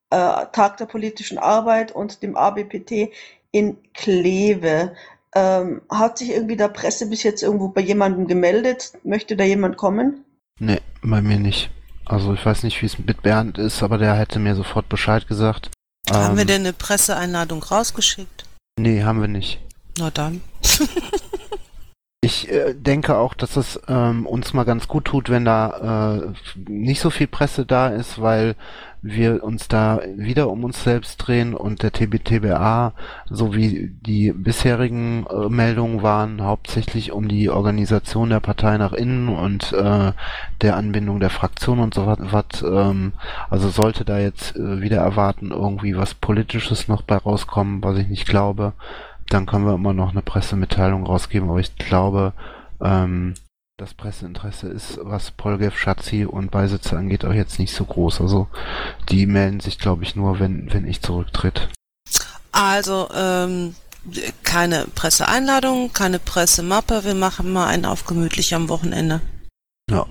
äh, 0.09 0.17
Tag 0.51 0.77
der 0.77 0.87
politischen 0.87 1.37
Arbeit 1.37 1.91
und 1.91 2.23
dem 2.23 2.35
ABPT 2.35 3.11
in 3.51 3.77
Kleve. 3.93 4.95
Ähm, 5.35 5.83
hat 5.91 6.17
sich 6.17 6.31
irgendwie 6.31 6.55
der 6.55 6.69
Presse 6.69 7.07
bis 7.07 7.21
jetzt 7.21 7.43
irgendwo 7.43 7.67
bei 7.67 7.81
jemandem 7.81 8.25
gemeldet? 8.25 8.93
Möchte 9.03 9.35
da 9.37 9.43
jemand 9.43 9.77
kommen? 9.77 10.25
Nee, 10.59 10.79
bei 11.03 11.21
mir 11.21 11.37
nicht. 11.37 11.69
Also 12.05 12.33
ich 12.33 12.43
weiß 12.43 12.63
nicht, 12.63 12.81
wie 12.81 12.87
es 12.87 12.97
mit 12.97 13.21
Bernd 13.21 13.59
ist, 13.59 13.83
aber 13.83 13.99
der 13.99 14.15
hätte 14.15 14.39
mir 14.39 14.55
sofort 14.55 14.89
Bescheid 14.89 15.27
gesagt. 15.27 15.69
Haben 16.09 16.37
wir 16.37 16.41
Ähm, 16.41 16.47
denn 16.47 16.61
eine 16.61 16.73
Presseeinladung 16.73 17.61
rausgeschickt? 17.61 18.45
Nee, 18.79 19.03
haben 19.03 19.21
wir 19.21 19.27
nicht. 19.27 19.59
Na 19.99 20.09
dann. 20.09 20.41
Ich 22.23 22.51
äh, 22.51 22.75
denke 22.75 23.17
auch, 23.17 23.33
dass 23.33 23.57
es 23.57 23.81
ähm, 23.87 24.27
uns 24.27 24.53
mal 24.53 24.63
ganz 24.63 24.87
gut 24.87 25.05
tut, 25.05 25.31
wenn 25.31 25.43
da 25.43 26.21
äh, 26.21 26.69
nicht 26.69 27.01
so 27.01 27.09
viel 27.09 27.25
Presse 27.25 27.65
da 27.65 27.87
ist, 27.87 28.21
weil 28.21 28.55
wir 29.01 29.43
uns 29.43 29.67
da 29.67 30.01
wieder 30.15 30.51
um 30.51 30.63
uns 30.63 30.83
selbst 30.83 31.17
drehen 31.17 31.55
und 31.55 31.81
der 31.81 31.91
TBTBA, 31.91 32.93
so 33.27 33.55
wie 33.55 33.91
die 34.01 34.31
bisherigen 34.33 35.25
äh, 35.31 35.49
Meldungen 35.49 36.03
waren, 36.03 36.43
hauptsächlich 36.43 37.11
um 37.11 37.27
die 37.27 37.49
Organisation 37.49 38.29
der 38.29 38.39
Partei 38.39 38.77
nach 38.77 38.93
innen 38.93 39.27
und 39.29 39.73
äh, 39.73 40.11
der 40.61 40.75
Anbindung 40.77 41.19
der 41.19 41.31
Fraktion 41.31 41.79
und 41.79 41.95
so 41.95 42.05
was. 42.05 42.61
Ähm, 42.61 43.13
also 43.49 43.69
sollte 43.69 44.05
da 44.05 44.19
jetzt 44.19 44.55
äh, 44.55 44.81
wieder 44.81 44.97
erwarten, 44.97 45.49
irgendwie 45.49 45.97
was 45.97 46.13
Politisches 46.13 46.87
noch 46.87 47.01
bei 47.01 47.17
rauskommen, 47.17 47.83
was 47.83 47.97
ich 47.97 48.07
nicht 48.07 48.27
glaube, 48.27 48.73
dann 49.33 49.45
können 49.45 49.65
wir 49.65 49.73
immer 49.73 49.93
noch 49.93 50.11
eine 50.11 50.21
Pressemitteilung 50.21 51.05
rausgeben, 51.05 51.49
aber 51.49 51.59
ich 51.59 51.75
glaube, 51.75 52.33
ähm, 52.81 53.35
das 53.77 53.93
Presseinteresse 53.93 54.67
ist, 54.67 54.99
was 55.01 55.31
Polgev, 55.31 55.75
Schatzi 55.75 56.25
und 56.25 56.51
Beisitzer 56.51 56.97
angeht, 56.97 57.25
auch 57.25 57.33
jetzt 57.33 57.57
nicht 57.57 57.73
so 57.73 57.85
groß. 57.85 58.21
Also 58.21 58.47
die 59.09 59.25
melden 59.25 59.59
sich, 59.59 59.79
glaube 59.79 60.03
ich, 60.03 60.15
nur, 60.15 60.39
wenn, 60.39 60.71
wenn 60.71 60.85
ich 60.85 61.01
zurücktritt. 61.01 61.69
Also, 62.51 63.09
ähm, 63.15 63.75
keine 64.43 64.85
Presseeinladung, 64.93 65.93
keine 65.93 66.19
Pressemappe, 66.19 67.03
wir 67.03 67.15
machen 67.15 67.51
mal 67.51 67.67
einen 67.67 67.85
auf 67.85 68.05
gemütlich 68.05 68.53
am 68.53 68.69
Wochenende. 68.69 69.21
Ja. 69.89 70.05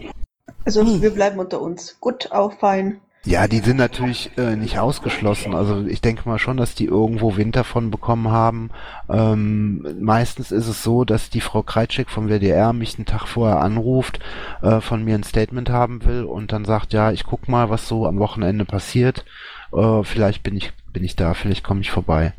Also 0.64 1.00
wir 1.00 1.10
bleiben 1.10 1.38
unter 1.38 1.60
uns. 1.60 1.96
Gut, 2.00 2.32
auch 2.32 2.52
fein. 2.58 3.00
Ja, 3.26 3.46
die 3.48 3.58
sind 3.58 3.76
natürlich 3.76 4.30
äh, 4.38 4.56
nicht 4.56 4.78
ausgeschlossen. 4.78 5.54
Also 5.54 5.84
ich 5.86 6.00
denke 6.00 6.26
mal 6.26 6.38
schon, 6.38 6.56
dass 6.56 6.74
die 6.74 6.86
irgendwo 6.86 7.36
Wind 7.36 7.54
davon 7.54 7.90
bekommen 7.90 8.30
haben. 8.30 8.70
Ähm, 9.10 9.86
meistens 10.00 10.50
ist 10.50 10.68
es 10.68 10.82
so, 10.82 11.04
dass 11.04 11.28
die 11.28 11.42
Frau 11.42 11.62
Kreitschek 11.62 12.08
vom 12.08 12.28
WDR 12.28 12.72
mich 12.72 12.96
einen 12.96 13.04
Tag 13.04 13.26
vorher 13.26 13.60
anruft, 13.60 14.20
äh, 14.62 14.80
von 14.80 15.04
mir 15.04 15.16
ein 15.16 15.22
Statement 15.22 15.68
haben 15.68 16.02
will 16.06 16.24
und 16.24 16.52
dann 16.52 16.64
sagt, 16.64 16.94
ja, 16.94 17.12
ich 17.12 17.24
guck 17.24 17.46
mal, 17.46 17.68
was 17.68 17.86
so 17.86 18.06
am 18.06 18.18
Wochenende 18.18 18.64
passiert. 18.64 19.26
Äh, 19.72 20.02
vielleicht 20.02 20.42
bin 20.42 20.56
ich 20.56 20.72
bin 20.92 21.04
ich 21.04 21.14
da, 21.14 21.34
vielleicht 21.34 21.62
komme 21.62 21.82
ich 21.82 21.90
vorbei. 21.90 22.32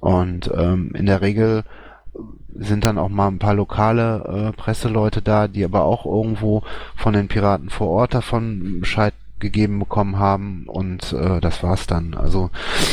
Und 0.00 0.50
ähm, 0.54 0.92
in 0.94 1.06
der 1.06 1.20
Regel 1.20 1.64
sind 2.54 2.84
dann 2.84 2.98
auch 2.98 3.08
mal 3.08 3.28
ein 3.28 3.38
paar 3.38 3.54
lokale 3.54 4.50
äh, 4.50 4.56
Presseleute 4.56 5.22
da, 5.22 5.46
die 5.48 5.64
aber 5.64 5.84
auch 5.84 6.06
irgendwo 6.06 6.62
von 6.96 7.12
den 7.12 7.28
Piraten 7.28 7.70
vor 7.70 7.88
Ort 7.88 8.14
davon 8.14 8.80
Bescheid 8.80 9.14
gegeben 9.38 9.78
bekommen 9.78 10.18
haben 10.18 10.64
und 10.66 11.12
äh, 11.12 11.40
das 11.40 11.62
war's 11.62 11.86
dann. 11.86 12.14
Also 12.14 12.50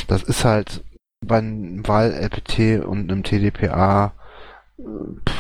das 0.08 0.24
ist 0.24 0.44
halt 0.44 0.84
beim 1.26 1.88
Wahl-LPT 1.88 2.86
und 2.86 3.12
einem 3.12 3.24
TDPA, 3.24 4.14
äh, 4.78 4.84
pff, 5.28 5.36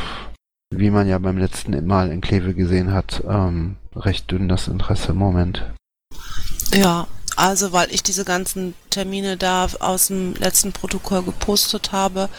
wie 0.71 0.89
man 0.89 1.07
ja 1.07 1.17
beim 1.19 1.37
letzten 1.37 1.85
Mal 1.85 2.11
in 2.11 2.21
Kleve 2.21 2.53
gesehen 2.53 2.93
hat, 2.93 3.23
ähm, 3.27 3.75
recht 3.95 4.31
dünn 4.31 4.47
das 4.47 4.67
Interesse 4.67 5.11
im 5.11 5.17
Moment. 5.17 5.65
Ja, 6.73 7.07
also 7.35 7.71
weil 7.73 7.91
ich 7.91 8.03
diese 8.03 8.25
ganzen 8.25 8.73
Termine 8.89 9.37
da 9.37 9.67
aus 9.79 10.07
dem 10.07 10.33
letzten 10.35 10.71
Protokoll 10.71 11.23
gepostet 11.23 11.91
habe, 11.91 12.29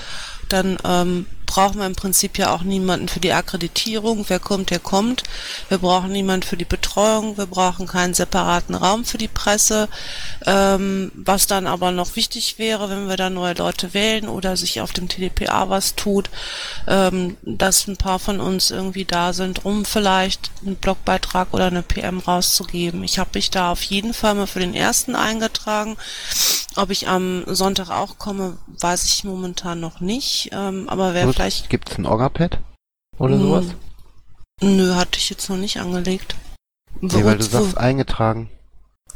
dann 0.48 0.78
ähm, 0.84 1.26
brauchen 1.54 1.78
wir 1.78 1.86
im 1.86 1.94
Prinzip 1.94 2.36
ja 2.36 2.52
auch 2.52 2.62
niemanden 2.62 3.06
für 3.06 3.20
die 3.20 3.32
Akkreditierung. 3.32 4.24
Wer 4.26 4.40
kommt, 4.40 4.70
der 4.70 4.80
kommt. 4.80 5.22
Wir 5.68 5.78
brauchen 5.78 6.10
niemanden 6.10 6.44
für 6.44 6.56
die 6.56 6.64
Betreuung. 6.64 7.38
Wir 7.38 7.46
brauchen 7.46 7.86
keinen 7.86 8.12
separaten 8.12 8.74
Raum 8.74 9.04
für 9.04 9.18
die 9.18 9.28
Presse. 9.28 9.88
Ähm, 10.46 11.12
was 11.14 11.46
dann 11.46 11.68
aber 11.68 11.92
noch 11.92 12.16
wichtig 12.16 12.58
wäre, 12.58 12.90
wenn 12.90 13.08
wir 13.08 13.16
da 13.16 13.30
neue 13.30 13.54
Leute 13.54 13.94
wählen 13.94 14.26
oder 14.26 14.56
sich 14.56 14.80
auf 14.80 14.92
dem 14.92 15.08
TDPA 15.08 15.70
was 15.70 15.94
tut, 15.94 16.28
ähm, 16.88 17.36
dass 17.42 17.86
ein 17.86 17.98
paar 17.98 18.18
von 18.18 18.40
uns 18.40 18.72
irgendwie 18.72 19.04
da 19.04 19.32
sind, 19.32 19.64
um 19.64 19.84
vielleicht 19.84 20.50
einen 20.66 20.74
Blogbeitrag 20.74 21.54
oder 21.54 21.68
eine 21.68 21.82
PM 21.82 22.18
rauszugeben. 22.18 23.04
Ich 23.04 23.20
habe 23.20 23.30
mich 23.34 23.52
da 23.52 23.70
auf 23.70 23.84
jeden 23.84 24.12
Fall 24.12 24.34
mal 24.34 24.48
für 24.48 24.58
den 24.58 24.74
ersten 24.74 25.14
eingetragen. 25.14 25.96
Ob 26.76 26.90
ich 26.90 27.08
am 27.08 27.44
Sonntag 27.46 27.90
auch 27.90 28.18
komme, 28.18 28.58
weiß 28.66 29.04
ich 29.04 29.24
momentan 29.24 29.80
noch 29.80 30.00
nicht. 30.00 30.50
Ähm, 30.52 30.88
aber 30.88 31.14
wer 31.14 31.28
vielleicht. 31.32 31.70
Gibt's 31.70 31.96
ein 31.98 32.06
Orga-Pad 32.06 32.58
oder 33.18 33.34
Hm, 33.34 33.40
sowas? 33.42 33.64
Nö, 34.60 34.94
hatte 34.94 35.18
ich 35.18 35.30
jetzt 35.30 35.48
noch 35.48 35.56
nicht 35.56 35.78
angelegt. 35.78 36.34
Nee, 37.00 37.24
weil 37.24 37.38
du 37.38 37.44
sagst 37.44 37.76
eingetragen. 37.76 38.50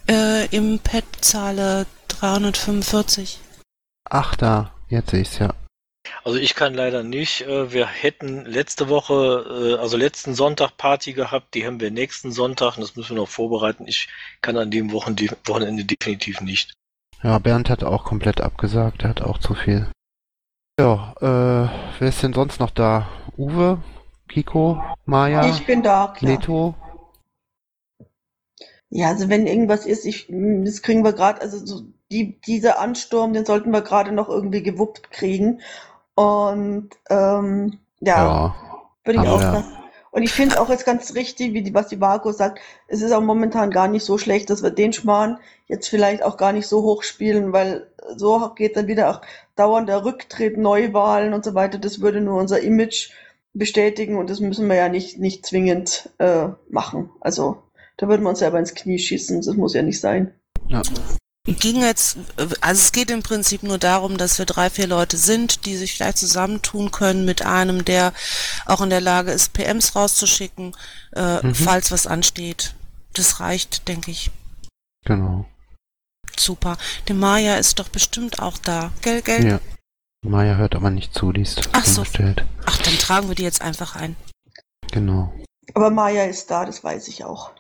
Äh, 0.09 0.47
im 0.55 0.79
Pad 0.79 1.05
zahle 1.21 1.87
345. 2.09 3.41
Ach 4.11 4.35
da, 4.37 4.73
jetzt 4.89 5.11
sehe 5.11 5.21
ich's 5.21 5.39
ja. 5.39 5.55
Also 6.25 6.39
ich 6.39 6.55
kann 6.55 6.75
leider 6.75 7.03
nicht. 7.03 7.43
Äh, 7.43 7.73
Wir 7.73 7.87
hätten 7.87 8.45
letzte 8.47 8.89
Woche, 8.89 9.75
äh, 9.77 9.81
also 9.81 9.97
letzten 9.97 10.35
Sonntag 10.35 10.77
Party 10.77 11.13
gehabt, 11.13 11.55
die 11.55 11.67
haben 11.67 11.81
wir 11.81 11.91
nächsten 11.91 12.33
Sonntag 12.33 12.77
und 12.77 12.83
das 12.83 12.97
müssen 12.97 13.11
wir 13.17 13.23
noch 13.23 13.29
vorbereiten. 13.29 13.87
Ich 13.87 14.09
kann 14.41 14.57
an 14.57 14.71
dem 14.71 14.93
Wochen 14.93 15.17
Wochenende 15.47 15.85
definitiv 15.85 16.41
nicht. 16.41 16.73
Ja, 17.23 17.39
Bernd 17.39 17.69
hat 17.69 17.83
auch 17.85 18.05
komplett 18.05 18.41
abgesagt, 18.41 19.03
er 19.03 19.11
hat 19.11 19.23
auch 19.23 19.39
zu 19.39 19.55
viel. 19.55 19.89
Ja, 20.79 21.15
äh, 21.21 21.69
wer 21.99 22.09
ist 22.09 22.23
denn 22.23 22.33
sonst 22.33 22.61
noch 22.61 22.71
da? 22.71 23.09
Uwe? 23.37 23.79
Kiko? 24.29 24.81
Maja? 25.05 25.49
Ich 25.49 25.67
bin 25.67 25.83
da, 25.83 26.15
klar. 26.17 26.33
Leto? 26.33 26.75
Ja, 28.91 29.09
also 29.09 29.29
wenn 29.29 29.47
irgendwas 29.47 29.85
ist, 29.85 30.07
ich, 30.07 30.29
das 30.31 30.83
kriegen 30.83 31.05
wir 31.05 31.13
gerade, 31.13 31.41
also 31.41 31.65
so 31.65 31.83
die, 32.11 32.41
dieser 32.41 32.79
Ansturm, 32.79 33.33
den 33.33 33.45
sollten 33.45 33.71
wir 33.71 33.83
gerade 33.83 34.13
noch 34.13 34.29
irgendwie 34.29 34.63
gewuppt 34.63 35.11
kriegen. 35.11 35.61
Und 36.15 36.91
ähm, 37.11 37.79
ja, 38.01 38.17
Ja. 38.25 38.55
würde 39.05 39.23
ich 39.23 39.29
auch 39.29 39.41
sagen. 39.41 39.65
Und 40.11 40.23
ich 40.23 40.33
finde 40.33 40.55
es 40.55 40.61
auch 40.61 40.71
jetzt 40.71 40.87
ganz 40.87 41.15
richtig, 41.15 41.53
wie 41.53 41.63
die, 41.63 41.75
was 41.75 41.89
die 41.89 41.97
Marco 41.97 42.33
sagt, 42.33 42.61
es 42.87 43.03
ist 43.03 43.13
auch 43.13 43.21
momentan 43.21 43.71
gar 43.71 43.89
nicht 43.89 44.05
so 44.05 44.19
schlecht, 44.19 44.51
dass 44.51 44.63
wir 44.63 44.71
den 44.71 44.93
Schmarrn 44.93 45.39
jetzt 45.67 45.89
vielleicht 45.89 46.23
auch 46.23 46.37
gar 46.37 46.53
nicht 46.53 46.67
so 46.67 46.83
hoch 46.83 47.03
spielen, 47.03 47.53
weil 47.53 47.87
so 48.17 48.51
geht 48.55 48.77
dann 48.77 48.87
wieder 48.87 49.11
auch 49.11 49.21
dauernder 49.57 50.05
Rücktritt, 50.05 50.57
Neuwahlen 50.57 51.35
und 51.35 51.45
so 51.45 51.55
weiter. 51.55 51.79
Das 51.79 52.01
würde 52.01 52.21
nur 52.21 52.41
unser 52.41 52.61
Image 52.61 53.11
bestätigen 53.55 54.17
und 54.17 54.31
das 54.31 54.41
müssen 54.41 54.69
wir 54.69 54.77
ja 54.77 54.89
nicht, 54.89 55.19
nicht 55.19 55.45
zwingend 55.45 56.11
äh, 56.19 56.49
machen. 56.71 57.11
Also 57.21 57.63
da 57.97 58.09
würden 58.09 58.23
wir 58.23 58.31
uns 58.31 58.39
selber 58.39 58.59
ins 58.59 58.75
Knie 58.75 58.99
schießen. 58.99 59.43
Das 59.43 59.57
muss 59.57 59.75
ja 59.75 59.83
nicht 59.83 60.01
sein. 60.01 60.33
Ja. 60.69 60.83
Ging 61.55 61.81
jetzt, 61.83 62.17
also 62.37 62.81
es 62.81 62.93
geht 62.93 63.11
im 63.11 63.23
Prinzip 63.23 63.63
nur 63.63 63.79
darum, 63.79 64.19
dass 64.19 64.39
wir 64.39 64.45
drei, 64.47 64.71
vier 64.71 64.87
Leute 64.87 65.17
sind, 65.17 65.65
die 65.67 65.77
sich 65.77 65.95
vielleicht 65.95 66.19
zusammentun 66.19 66.91
können 66.91 67.25
mit 67.25 67.43
einem, 67.43 67.85
der 67.85 68.13
auch 68.67 68.81
in 68.81 68.91
der 68.91 69.01
Lage 69.01 69.33
ist, 69.33 69.53
PMs 69.53 69.95
rauszuschicken, 69.97 70.77
äh, 71.15 71.47
Mhm. 71.47 71.55
falls 71.55 71.91
was 71.91 72.07
ansteht. 72.07 72.75
Das 73.15 73.41
reicht, 73.41 73.89
denke 73.89 74.11
ich. 74.11 74.31
Genau. 75.05 75.47
Super. 76.39 76.77
Der 77.09 77.15
Maya 77.15 77.57
ist 77.57 77.79
doch 77.79 77.89
bestimmt 77.89 78.41
auch 78.41 78.59
da. 78.59 78.93
Gell, 79.03 79.23
gell? 79.23 79.47
Ja. 79.47 79.61
Maja 80.23 80.57
hört 80.57 80.75
aber 80.75 80.91
nicht 80.91 81.15
zu, 81.15 81.33
die 81.33 81.43
ist 81.43 81.69
Ach 81.73 81.85
so. 81.85 82.03
Ach, 82.67 82.77
dann 82.83 82.99
tragen 82.99 83.29
wir 83.29 83.35
die 83.35 83.43
jetzt 83.45 83.63
einfach 83.63 83.97
ein. 83.97 84.17
Genau. 84.91 85.33
Aber 85.75 85.91
Maya 85.91 86.25
ist 86.25 86.51
da, 86.51 86.65
das 86.65 86.83
weiß 86.83 87.09
ich 87.09 87.25
auch. 87.25 87.53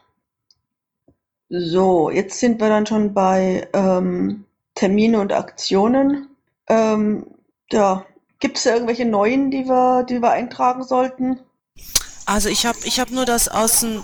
So, 1.51 2.11
jetzt 2.11 2.41
sind 2.41 2.61
wir 2.61 2.69
dann 2.69 2.87
schon 2.87 3.15
bei 3.15 3.69
ähm, 3.73 4.45
Termine 4.75 5.21
und 5.21 5.33
Aktionen. 5.33 6.29
Ähm, 6.69 7.27
ja, 7.71 8.05
gibt 8.39 8.59
es 8.59 8.65
da 8.65 8.75
irgendwelche 8.75 9.07
neuen, 9.07 9.51
die 9.51 9.65
wir, 9.67 10.05
die 10.05 10.21
wir 10.21 10.31
eintragen 10.31 10.85
sollten? 10.85 11.41
Also 12.27 12.51
ich 12.51 12.67
habe 12.67 12.79
ich 12.85 13.01
hab 13.01 13.11
nur 13.11 13.25
das 13.25 13.49
aus 13.49 13.81
dem 13.81 14.03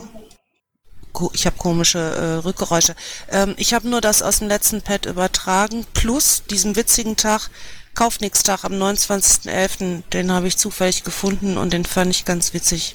ich 1.33 1.47
habe 1.47 1.57
komische 1.57 1.99
äh, 1.99 2.45
Rückgeräusche. 2.45 2.97
Ähm, 3.31 3.55
ich 3.57 3.73
habe 3.73 3.89
nur 3.89 4.01
das 4.01 4.23
aus 4.23 4.41
dem 4.41 4.49
letzten 4.49 4.83
Pad 4.83 5.07
übertragen, 5.07 5.87
plus 5.95 6.43
diesen 6.51 6.75
witzigen 6.75 7.17
Tag, 7.17 7.51
Kaufnix-Tag 7.95 8.65
am 8.65 8.73
29.11., 8.73 10.03
den 10.13 10.33
habe 10.33 10.49
ich 10.49 10.57
zufällig 10.57 11.05
gefunden 11.05 11.57
und 11.57 11.73
den 11.73 11.85
fand 11.85 12.11
ich 12.11 12.25
ganz 12.25 12.53
witzig. 12.53 12.95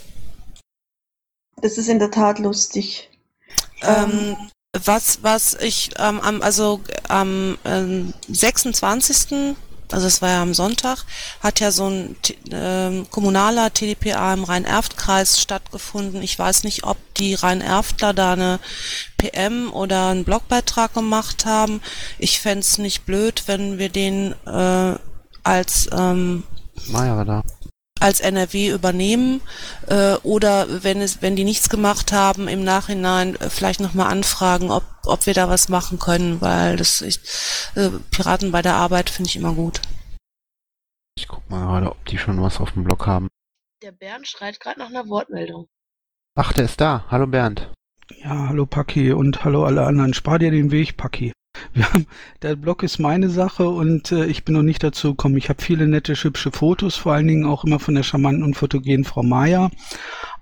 Das 1.62 1.78
ist 1.78 1.88
in 1.88 2.00
der 2.00 2.12
Tat 2.12 2.40
lustig. 2.40 3.09
Ähm, 3.82 4.36
was, 4.74 5.20
was 5.24 5.56
ich 5.56 5.92
ähm, 5.98 6.20
am, 6.22 6.42
also 6.42 6.82
am 7.08 7.58
ähm, 7.66 8.14
26., 8.28 9.56
also 9.92 10.06
es 10.06 10.22
war 10.22 10.30
ja 10.30 10.42
am 10.44 10.54
Sonntag, 10.54 11.06
hat 11.42 11.60
ja 11.60 11.72
so 11.72 11.88
ein 11.88 12.16
ähm, 12.52 13.08
kommunaler 13.10 13.74
TDPA 13.74 14.34
im 14.36 14.44
Rhein-Erft-Kreis 14.44 15.42
stattgefunden. 15.42 16.22
Ich 16.22 16.38
weiß 16.38 16.64
nicht, 16.64 16.84
ob 16.84 16.98
die 17.16 17.34
Rhein-Erftler 17.34 18.14
da 18.14 18.34
eine 18.34 18.60
PM 19.18 19.74
oder 19.74 20.10
einen 20.10 20.26
Blogbeitrag 20.26 20.94
gemacht 20.94 21.46
haben. 21.46 21.82
Ich 22.20 22.40
fänd's 22.40 22.78
nicht 22.78 23.06
blöd, 23.06 23.44
wenn 23.48 23.80
wir 23.80 23.90
den 23.90 24.36
äh, 24.46 24.96
als 25.44 25.90
ähm, 25.92 26.44
Maja 26.88 27.18
war 27.18 27.26
da. 27.26 27.44
Als 28.00 28.20
NRW 28.20 28.70
übernehmen 28.70 29.42
äh, 29.88 30.16
oder 30.24 30.84
wenn 30.84 31.02
es 31.02 31.22
wenn 31.22 31.36
die 31.36 31.44
nichts 31.44 31.70
gemacht 31.70 32.12
haben 32.12 32.48
im 32.48 32.64
Nachhinein 32.64 33.36
äh, 33.36 33.50
vielleicht 33.50 33.80
noch 33.80 33.94
mal 33.94 34.08
anfragen, 34.08 34.72
ob 34.72 34.84
ob 35.06 35.26
wir 35.26 35.34
da 35.34 35.50
was 35.50 35.70
machen 35.70 36.00
können, 36.00 36.42
weil 36.42 36.78
das 36.78 37.02
ich, 37.02 37.20
äh, 37.76 37.90
Piraten 38.12 38.52
bei 38.52 38.62
der 38.62 38.76
Arbeit 38.76 39.10
finde 39.10 39.30
ich 39.30 39.36
immer 39.36 39.54
gut. 39.54 39.82
Ich 41.16 41.28
guck 41.28 41.50
mal 41.50 41.66
gerade, 41.66 41.92
ob 41.92 42.06
die 42.06 42.18
schon 42.18 42.42
was 42.42 42.60
auf 42.60 42.72
dem 42.72 42.84
Blog 42.84 43.06
haben. 43.06 43.28
Der 43.82 43.92
Bernd 43.92 44.28
schreit 44.28 44.60
gerade 44.60 44.80
nach 44.80 44.90
einer 44.90 45.08
Wortmeldung. 45.08 45.68
Ach, 46.36 46.54
der 46.54 46.66
ist 46.66 46.80
da. 46.80 47.06
Hallo 47.10 47.28
Bernd. 47.28 47.72
Ja, 48.24 48.48
hallo 48.50 48.66
Paki 48.66 49.12
und 49.12 49.44
hallo 49.44 49.66
alle 49.66 49.86
anderen. 49.86 50.14
Spar 50.14 50.40
dir 50.40 50.52
den 50.52 50.72
Weg, 50.72 50.98
Paki. 50.98 51.34
Wir 51.74 51.92
haben, 51.92 52.08
der 52.42 52.56
Blog 52.56 52.84
ist 52.84 53.00
meine 53.00 53.30
Sache 53.30 53.68
und 53.70 54.12
äh, 54.12 54.26
ich 54.26 54.46
bin 54.46 54.56
noch 54.56 54.64
nicht 54.64 54.84
dazu 54.84 55.12
gekommen. 55.12 55.38
Ich 55.38 55.50
habe 55.50 55.62
viele 55.62 55.88
nette, 55.88 56.14
hübsche 56.14 56.52
Fotos, 56.52 56.96
vor 56.96 57.14
allen 57.14 57.28
Dingen 57.28 57.46
auch 57.46 57.64
immer 57.64 57.80
von 57.80 57.96
der 57.96 58.04
charmanten 58.04 58.44
und 58.44 58.56
fotogenen 58.56 59.04
Frau 59.04 59.24
Maya. 59.24 59.72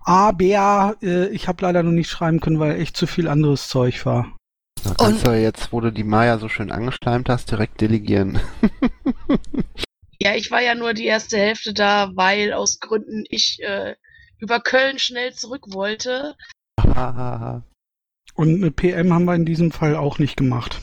Aber 0.03 0.95
äh, 1.01 1.27
ich 1.29 1.47
habe 1.47 1.63
leider 1.63 1.83
noch 1.83 1.91
nicht 1.91 2.09
schreiben 2.09 2.39
können, 2.39 2.59
weil 2.59 2.79
echt 2.79 2.95
zu 2.95 3.07
viel 3.07 3.27
anderes 3.27 3.67
Zeug 3.67 4.05
war. 4.05 4.35
Da 4.83 4.93
kannst 4.93 5.25
du 5.27 5.31
ja 5.31 5.37
jetzt, 5.37 5.73
wo 5.73 5.81
du 5.81 5.91
die 5.91 6.03
Maja 6.03 6.37
so 6.37 6.49
schön 6.49 6.71
angeschleimt 6.71 7.29
hast, 7.29 7.51
direkt 7.51 7.81
delegieren. 7.81 8.39
Ja, 10.19 10.35
ich 10.35 10.49
war 10.49 10.61
ja 10.61 10.73
nur 10.73 10.93
die 10.93 11.05
erste 11.05 11.37
Hälfte 11.37 11.73
da, 11.73 12.11
weil 12.15 12.53
aus 12.53 12.79
Gründen 12.79 13.23
ich 13.29 13.59
äh, 13.61 13.95
über 14.39 14.59
Köln 14.59 14.97
schnell 14.97 15.33
zurück 15.33 15.65
wollte. 15.67 16.35
Und 18.33 18.55
eine 18.55 18.71
PM 18.71 19.13
haben 19.13 19.25
wir 19.25 19.35
in 19.35 19.45
diesem 19.45 19.71
Fall 19.71 19.95
auch 19.95 20.19
nicht 20.19 20.37
gemacht. 20.37 20.79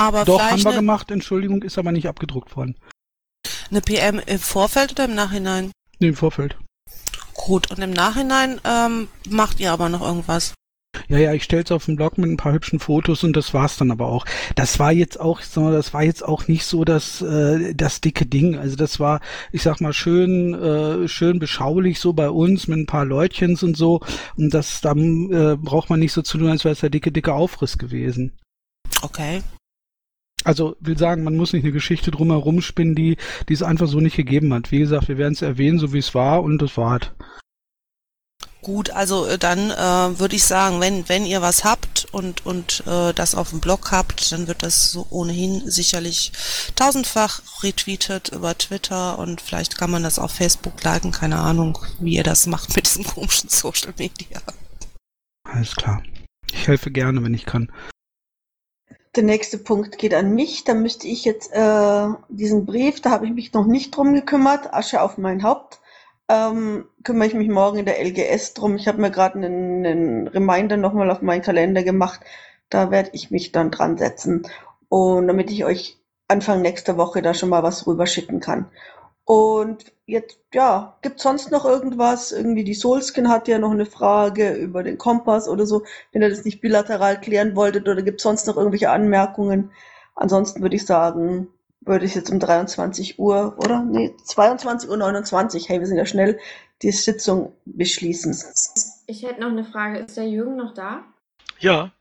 Aber 0.00 0.24
Doch, 0.24 0.40
haben 0.40 0.64
wir 0.64 0.72
gemacht, 0.72 1.10
Entschuldigung, 1.10 1.62
ist 1.62 1.76
aber 1.76 1.92
nicht 1.92 2.08
abgedruckt 2.08 2.56
worden. 2.56 2.74
eine 3.70 3.82
PM 3.82 4.18
im 4.18 4.38
Vorfeld 4.38 4.92
oder 4.92 5.04
im 5.04 5.14
Nachhinein? 5.14 5.72
Nee, 5.98 6.08
im 6.08 6.16
Vorfeld. 6.16 6.56
Gut, 7.34 7.70
und 7.70 7.80
im 7.82 7.90
Nachhinein 7.90 8.62
ähm, 8.64 9.08
macht 9.28 9.60
ihr 9.60 9.70
aber 9.70 9.90
noch 9.90 10.00
irgendwas. 10.00 10.54
Ja, 11.08 11.18
ja, 11.18 11.34
ich 11.34 11.44
stell's 11.44 11.70
auf 11.70 11.84
den 11.84 11.96
Blog 11.96 12.16
mit 12.16 12.30
ein 12.30 12.38
paar 12.38 12.54
hübschen 12.54 12.80
Fotos 12.80 13.24
und 13.24 13.36
das 13.36 13.52
war's 13.52 13.76
dann 13.76 13.90
aber 13.90 14.06
auch. 14.06 14.24
Das 14.54 14.78
war 14.78 14.90
jetzt 14.90 15.20
auch, 15.20 15.40
ich 15.40 15.46
sag 15.46 15.64
mal, 15.64 15.72
das 15.72 15.92
war 15.92 16.02
jetzt 16.02 16.24
auch 16.24 16.48
nicht 16.48 16.64
so 16.64 16.84
das 16.84 17.20
äh, 17.20 17.74
das 17.74 18.00
dicke 18.00 18.24
Ding. 18.24 18.56
Also 18.56 18.76
das 18.76 19.00
war, 19.00 19.20
ich 19.52 19.62
sag 19.62 19.82
mal, 19.82 19.92
schön 19.92 20.54
äh, 20.54 21.08
schön 21.08 21.38
beschaulich 21.38 22.00
so 22.00 22.14
bei 22.14 22.30
uns 22.30 22.68
mit 22.68 22.78
ein 22.78 22.86
paar 22.86 23.04
Leutchens 23.04 23.62
und 23.62 23.76
so. 23.76 24.00
Und 24.36 24.54
das 24.54 24.80
dann 24.80 25.30
äh, 25.30 25.56
braucht 25.56 25.90
man 25.90 26.00
nicht 26.00 26.12
so 26.12 26.22
zu 26.22 26.38
tun, 26.38 26.48
als 26.48 26.64
wäre 26.64 26.72
es 26.72 26.80
der 26.80 26.90
dicke 26.90 27.12
dicke 27.12 27.34
Aufriss 27.34 27.76
gewesen. 27.76 28.32
Okay. 29.02 29.42
Also 30.44 30.76
will 30.80 30.96
sagen, 30.96 31.22
man 31.22 31.36
muss 31.36 31.52
nicht 31.52 31.64
eine 31.64 31.72
Geschichte 31.72 32.10
drumherum 32.10 32.62
spinnen, 32.62 32.94
die, 32.94 33.16
die 33.48 33.52
es 33.52 33.62
einfach 33.62 33.86
so 33.86 34.00
nicht 34.00 34.16
gegeben 34.16 34.54
hat. 34.54 34.70
Wie 34.70 34.78
gesagt, 34.78 35.08
wir 35.08 35.18
werden 35.18 35.34
es 35.34 35.42
erwähnen, 35.42 35.78
so 35.78 35.92
wie 35.92 35.98
es 35.98 36.14
war 36.14 36.42
und 36.42 36.60
das 36.62 36.76
war 36.76 37.00
es. 37.00 37.10
Gut, 38.62 38.90
also 38.90 39.26
äh, 39.26 39.38
dann 39.38 39.70
äh, 39.70 40.18
würde 40.18 40.36
ich 40.36 40.44
sagen, 40.44 40.80
wenn 40.80 41.08
wenn 41.08 41.24
ihr 41.24 41.40
was 41.40 41.64
habt 41.64 42.06
und 42.12 42.44
und 42.44 42.82
äh, 42.86 43.14
das 43.14 43.34
auf 43.34 43.50
dem 43.50 43.60
Blog 43.60 43.90
habt, 43.90 44.32
dann 44.32 44.48
wird 44.48 44.62
das 44.62 44.90
so 44.90 45.06
ohnehin 45.08 45.70
sicherlich 45.70 46.32
tausendfach 46.76 47.40
retweetet 47.62 48.28
über 48.28 48.56
Twitter 48.58 49.18
und 49.18 49.40
vielleicht 49.40 49.78
kann 49.78 49.90
man 49.90 50.02
das 50.02 50.18
auf 50.18 50.32
Facebook 50.32 50.82
liken, 50.84 51.10
keine 51.10 51.38
Ahnung, 51.38 51.78
wie 52.00 52.16
ihr 52.16 52.22
das 52.22 52.46
macht 52.46 52.76
mit 52.76 52.86
diesem 52.86 53.04
komischen 53.04 53.48
Social 53.48 53.94
Media. 53.98 54.42
Alles 55.44 55.74
klar. 55.74 56.02
Ich 56.52 56.68
helfe 56.68 56.90
gerne, 56.90 57.22
wenn 57.22 57.34
ich 57.34 57.46
kann. 57.46 57.72
Der 59.16 59.24
nächste 59.24 59.58
Punkt 59.58 59.98
geht 59.98 60.14
an 60.14 60.34
mich. 60.34 60.64
Da 60.64 60.74
müsste 60.74 61.08
ich 61.08 61.24
jetzt 61.24 61.52
äh, 61.52 62.06
diesen 62.28 62.64
Brief, 62.64 63.00
da 63.00 63.10
habe 63.10 63.26
ich 63.26 63.32
mich 63.32 63.52
noch 63.52 63.66
nicht 63.66 63.96
drum 63.96 64.14
gekümmert, 64.14 64.72
Asche 64.72 65.02
auf 65.02 65.18
mein 65.18 65.42
Haupt. 65.42 65.80
Ähm, 66.28 66.86
kümmere 67.02 67.26
ich 67.26 67.34
mich 67.34 67.48
morgen 67.48 67.78
in 67.78 67.86
der 67.86 68.00
LGS 68.00 68.54
drum. 68.54 68.76
Ich 68.76 68.86
habe 68.86 69.00
mir 69.00 69.10
gerade 69.10 69.34
einen, 69.34 69.84
einen 69.84 70.28
Reminder 70.28 70.76
nochmal 70.76 71.10
auf 71.10 71.22
meinen 71.22 71.42
Kalender 71.42 71.82
gemacht. 71.82 72.20
Da 72.68 72.92
werde 72.92 73.10
ich 73.12 73.32
mich 73.32 73.50
dann 73.50 73.72
dran 73.72 73.98
setzen. 73.98 74.46
Und 74.88 75.26
damit 75.26 75.50
ich 75.50 75.64
euch 75.64 75.98
Anfang 76.28 76.62
nächster 76.62 76.96
Woche 76.96 77.20
da 77.20 77.34
schon 77.34 77.48
mal 77.48 77.64
was 77.64 77.88
rüberschicken 77.88 78.38
kann. 78.38 78.70
Und 79.30 79.84
jetzt, 80.06 80.40
ja, 80.52 80.98
gibt 81.02 81.20
sonst 81.20 81.52
noch 81.52 81.64
irgendwas? 81.64 82.32
Irgendwie 82.32 82.64
die 82.64 82.74
Solskin 82.74 83.28
hat 83.28 83.46
ja 83.46 83.60
noch 83.60 83.70
eine 83.70 83.86
Frage 83.86 84.54
über 84.54 84.82
den 84.82 84.98
Kompass 84.98 85.48
oder 85.48 85.66
so, 85.66 85.84
wenn 86.10 86.22
ihr 86.22 86.30
das 86.30 86.44
nicht 86.44 86.60
bilateral 86.60 87.20
klären 87.20 87.54
wolltet 87.54 87.88
oder 87.88 88.02
gibt 88.02 88.20
sonst 88.20 88.48
noch 88.48 88.56
irgendwelche 88.56 88.90
Anmerkungen? 88.90 89.70
Ansonsten 90.16 90.62
würde 90.62 90.74
ich 90.74 90.84
sagen, 90.84 91.46
würde 91.80 92.06
ich 92.06 92.16
jetzt 92.16 92.32
um 92.32 92.40
23 92.40 93.20
Uhr, 93.20 93.54
oder? 93.58 93.84
Nee, 93.84 94.16
22.29 94.26 94.88
Uhr, 94.88 95.68
hey, 95.68 95.78
wir 95.78 95.86
sind 95.86 95.98
ja 95.98 96.06
schnell, 96.06 96.40
die 96.82 96.90
Sitzung 96.90 97.52
beschließen. 97.66 98.36
Ich 99.06 99.22
hätte 99.22 99.42
noch 99.42 99.50
eine 99.50 99.64
Frage. 99.64 100.00
Ist 100.00 100.16
der 100.16 100.28
Jürgen 100.28 100.56
noch 100.56 100.74
da? 100.74 101.04
Ja, 101.60 101.92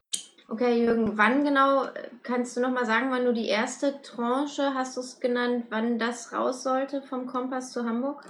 Okay, 0.50 0.84
Jürgen, 0.84 1.18
wann 1.18 1.44
genau, 1.44 1.86
äh, 1.86 2.10
kannst 2.24 2.58
du 2.58 2.62
noch 2.62 2.72
mal 2.72 2.86
sagen, 2.86 3.12
wann 3.12 3.26
du 3.26 3.34
die 3.34 3.48
erste 3.48 4.02
Tranche, 4.02 4.74
hast 4.74 4.98
du 4.98 5.02
es 5.02 5.20
genannt, 5.20 5.66
wann 5.70 6.00
das 6.00 6.34
raus 6.34 6.64
sollte 6.64 7.02
vom 7.04 7.28
Kompass 7.28 7.72
zu 7.72 7.86
Hamburg? 7.86 8.28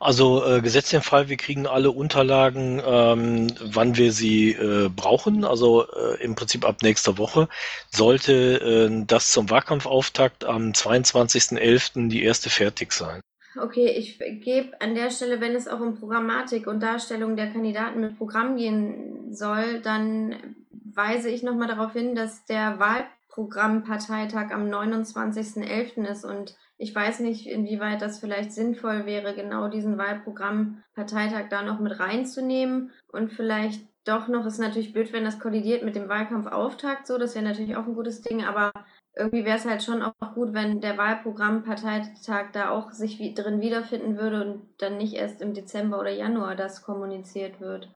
also 0.00 0.44
äh, 0.44 0.60
gesetzt 0.60 0.92
den 0.92 1.02
Fall, 1.02 1.28
wir 1.28 1.36
kriegen 1.36 1.66
alle 1.66 1.90
Unterlagen, 1.90 2.82
ähm, 2.84 3.48
wann 3.60 3.96
wir 3.96 4.12
sie 4.12 4.52
äh, 4.52 4.88
brauchen, 4.94 5.44
also 5.44 5.86
äh, 5.86 6.22
im 6.22 6.34
Prinzip 6.34 6.64
ab 6.64 6.82
nächster 6.82 7.18
Woche, 7.18 7.48
sollte 7.90 8.90
äh, 8.90 9.04
das 9.06 9.32
zum 9.32 9.50
Wahlkampfauftakt 9.50 10.44
am 10.44 10.72
22.11. 10.72 12.08
die 12.08 12.22
erste 12.22 12.50
fertig 12.50 12.92
sein. 12.92 13.20
Okay, 13.58 13.88
ich 13.88 14.18
gebe 14.18 14.78
an 14.80 14.94
der 14.94 15.10
Stelle, 15.10 15.40
wenn 15.40 15.54
es 15.54 15.66
auch 15.66 15.80
um 15.80 15.98
Programmatik 15.98 16.66
und 16.66 16.80
Darstellung 16.80 17.36
der 17.36 17.50
Kandidaten 17.50 18.00
mit 18.00 18.18
Programm 18.18 18.56
gehen 18.56 19.32
soll, 19.32 19.80
dann 19.80 20.36
weise 20.84 21.30
ich 21.30 21.42
nochmal 21.42 21.68
darauf 21.68 21.92
hin, 21.92 22.14
dass 22.14 22.44
der 22.46 22.78
Wahlprogrammparteitag 22.78 24.52
am 24.52 24.68
29.11. 24.68 26.04
ist 26.04 26.24
und 26.24 26.56
ich 26.78 26.94
weiß 26.94 27.20
nicht, 27.20 27.46
inwieweit 27.46 28.02
das 28.02 28.18
vielleicht 28.18 28.52
sinnvoll 28.52 29.06
wäre, 29.06 29.34
genau 29.34 29.68
diesen 29.68 29.96
Wahlprogrammparteitag 29.96 31.48
da 31.48 31.62
noch 31.62 31.80
mit 31.80 31.98
reinzunehmen 31.98 32.92
und 33.08 33.32
vielleicht 33.32 33.86
doch 34.06 34.28
noch, 34.28 34.46
ist 34.46 34.58
natürlich 34.58 34.92
blöd, 34.92 35.12
wenn 35.12 35.24
das 35.24 35.40
kollidiert 35.40 35.82
mit 35.82 35.96
dem 35.96 36.08
Wahlkampfauftakt, 36.08 37.06
so, 37.06 37.18
das 37.18 37.34
wäre 37.34 37.44
natürlich 37.44 37.76
auch 37.76 37.86
ein 37.86 37.94
gutes 37.94 38.22
Ding, 38.22 38.44
aber 38.44 38.72
irgendwie 39.16 39.44
wäre 39.44 39.56
es 39.56 39.64
halt 39.64 39.82
schon 39.82 40.02
auch 40.02 40.34
gut, 40.34 40.52
wenn 40.52 40.80
der 40.80 40.96
Wahlprogrammparteitag 40.96 42.52
da 42.52 42.70
auch 42.70 42.92
sich 42.92 43.18
wie, 43.18 43.34
drin 43.34 43.60
wiederfinden 43.60 44.18
würde 44.18 44.44
und 44.44 44.68
dann 44.78 44.98
nicht 44.98 45.14
erst 45.14 45.40
im 45.40 45.54
Dezember 45.54 45.98
oder 45.98 46.10
Januar 46.10 46.54
das 46.54 46.82
kommuniziert 46.82 47.60
wird. 47.60 47.90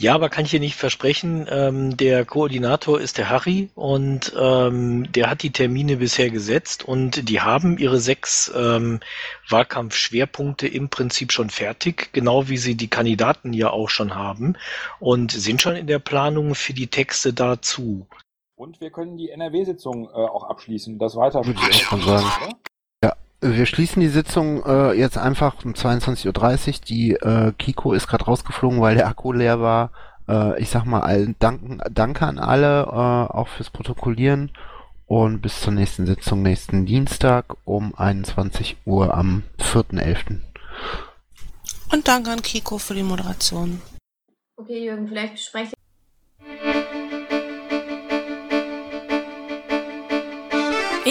Ja, 0.00 0.14
aber 0.14 0.30
kann 0.30 0.46
ich 0.46 0.50
hier 0.50 0.60
nicht 0.60 0.76
versprechen. 0.76 1.46
Ähm, 1.50 1.94
der 1.94 2.24
Koordinator 2.24 2.98
ist 2.98 3.18
der 3.18 3.28
Harry 3.28 3.68
und 3.74 4.32
ähm, 4.34 5.12
der 5.12 5.28
hat 5.28 5.42
die 5.42 5.52
Termine 5.52 5.98
bisher 5.98 6.30
gesetzt 6.30 6.88
und 6.88 7.28
die 7.28 7.42
haben 7.42 7.76
ihre 7.76 8.00
sechs 8.00 8.50
ähm, 8.56 9.00
Wahlkampfschwerpunkte 9.50 10.66
im 10.66 10.88
Prinzip 10.88 11.32
schon 11.32 11.50
fertig, 11.50 12.14
genau 12.14 12.48
wie 12.48 12.56
sie 12.56 12.76
die 12.76 12.88
Kandidaten 12.88 13.52
ja 13.52 13.68
auch 13.68 13.90
schon 13.90 14.14
haben 14.14 14.56
und 15.00 15.32
sind 15.32 15.60
schon 15.60 15.76
in 15.76 15.86
der 15.86 15.98
Planung 15.98 16.54
für 16.54 16.72
die 16.72 16.86
Texte 16.86 17.34
dazu. 17.34 18.06
Und 18.54 18.80
wir 18.80 18.90
können 18.90 19.18
die 19.18 19.28
NRW-Sitzung 19.28 20.06
äh, 20.06 20.12
auch 20.12 20.44
abschließen, 20.44 20.98
das 20.98 21.14
weiter. 21.14 21.44
Würde 21.44 21.60
ich 21.70 21.82
schon 21.82 22.00
sagen. 22.00 22.54
Wir 23.42 23.64
schließen 23.64 24.00
die 24.00 24.08
Sitzung 24.08 24.62
äh, 24.66 24.92
jetzt 24.92 25.16
einfach 25.16 25.64
um 25.64 25.72
22.30 25.72 26.68
Uhr. 26.68 26.74
Die 26.86 27.12
äh, 27.12 27.52
Kiko 27.58 27.94
ist 27.94 28.06
gerade 28.06 28.24
rausgeflogen, 28.24 28.80
weil 28.80 28.96
der 28.96 29.06
Akku 29.06 29.32
leer 29.32 29.60
war. 29.60 29.92
Äh, 30.28 30.60
ich 30.60 30.68
sag 30.68 30.84
mal 30.84 31.00
allen 31.00 31.36
danken, 31.38 31.80
danke 31.90 32.26
an 32.26 32.38
alle, 32.38 32.82
äh, 32.82 33.32
auch 33.32 33.48
fürs 33.48 33.70
Protokollieren. 33.70 34.52
Und 35.06 35.40
bis 35.40 35.60
zur 35.60 35.72
nächsten 35.72 36.06
Sitzung 36.06 36.42
nächsten 36.42 36.86
Dienstag 36.86 37.56
um 37.64 37.94
21 37.96 38.76
Uhr 38.84 39.14
am 39.14 39.42
4.11. 39.58 40.40
Und 41.92 42.06
danke 42.06 42.30
an 42.30 42.42
Kiko 42.42 42.78
für 42.78 42.94
die 42.94 43.02
Moderation. 43.02 43.80
Okay, 44.56 44.84
Jürgen, 44.84 45.08
vielleicht 45.08 45.32
bespreche 45.32 45.74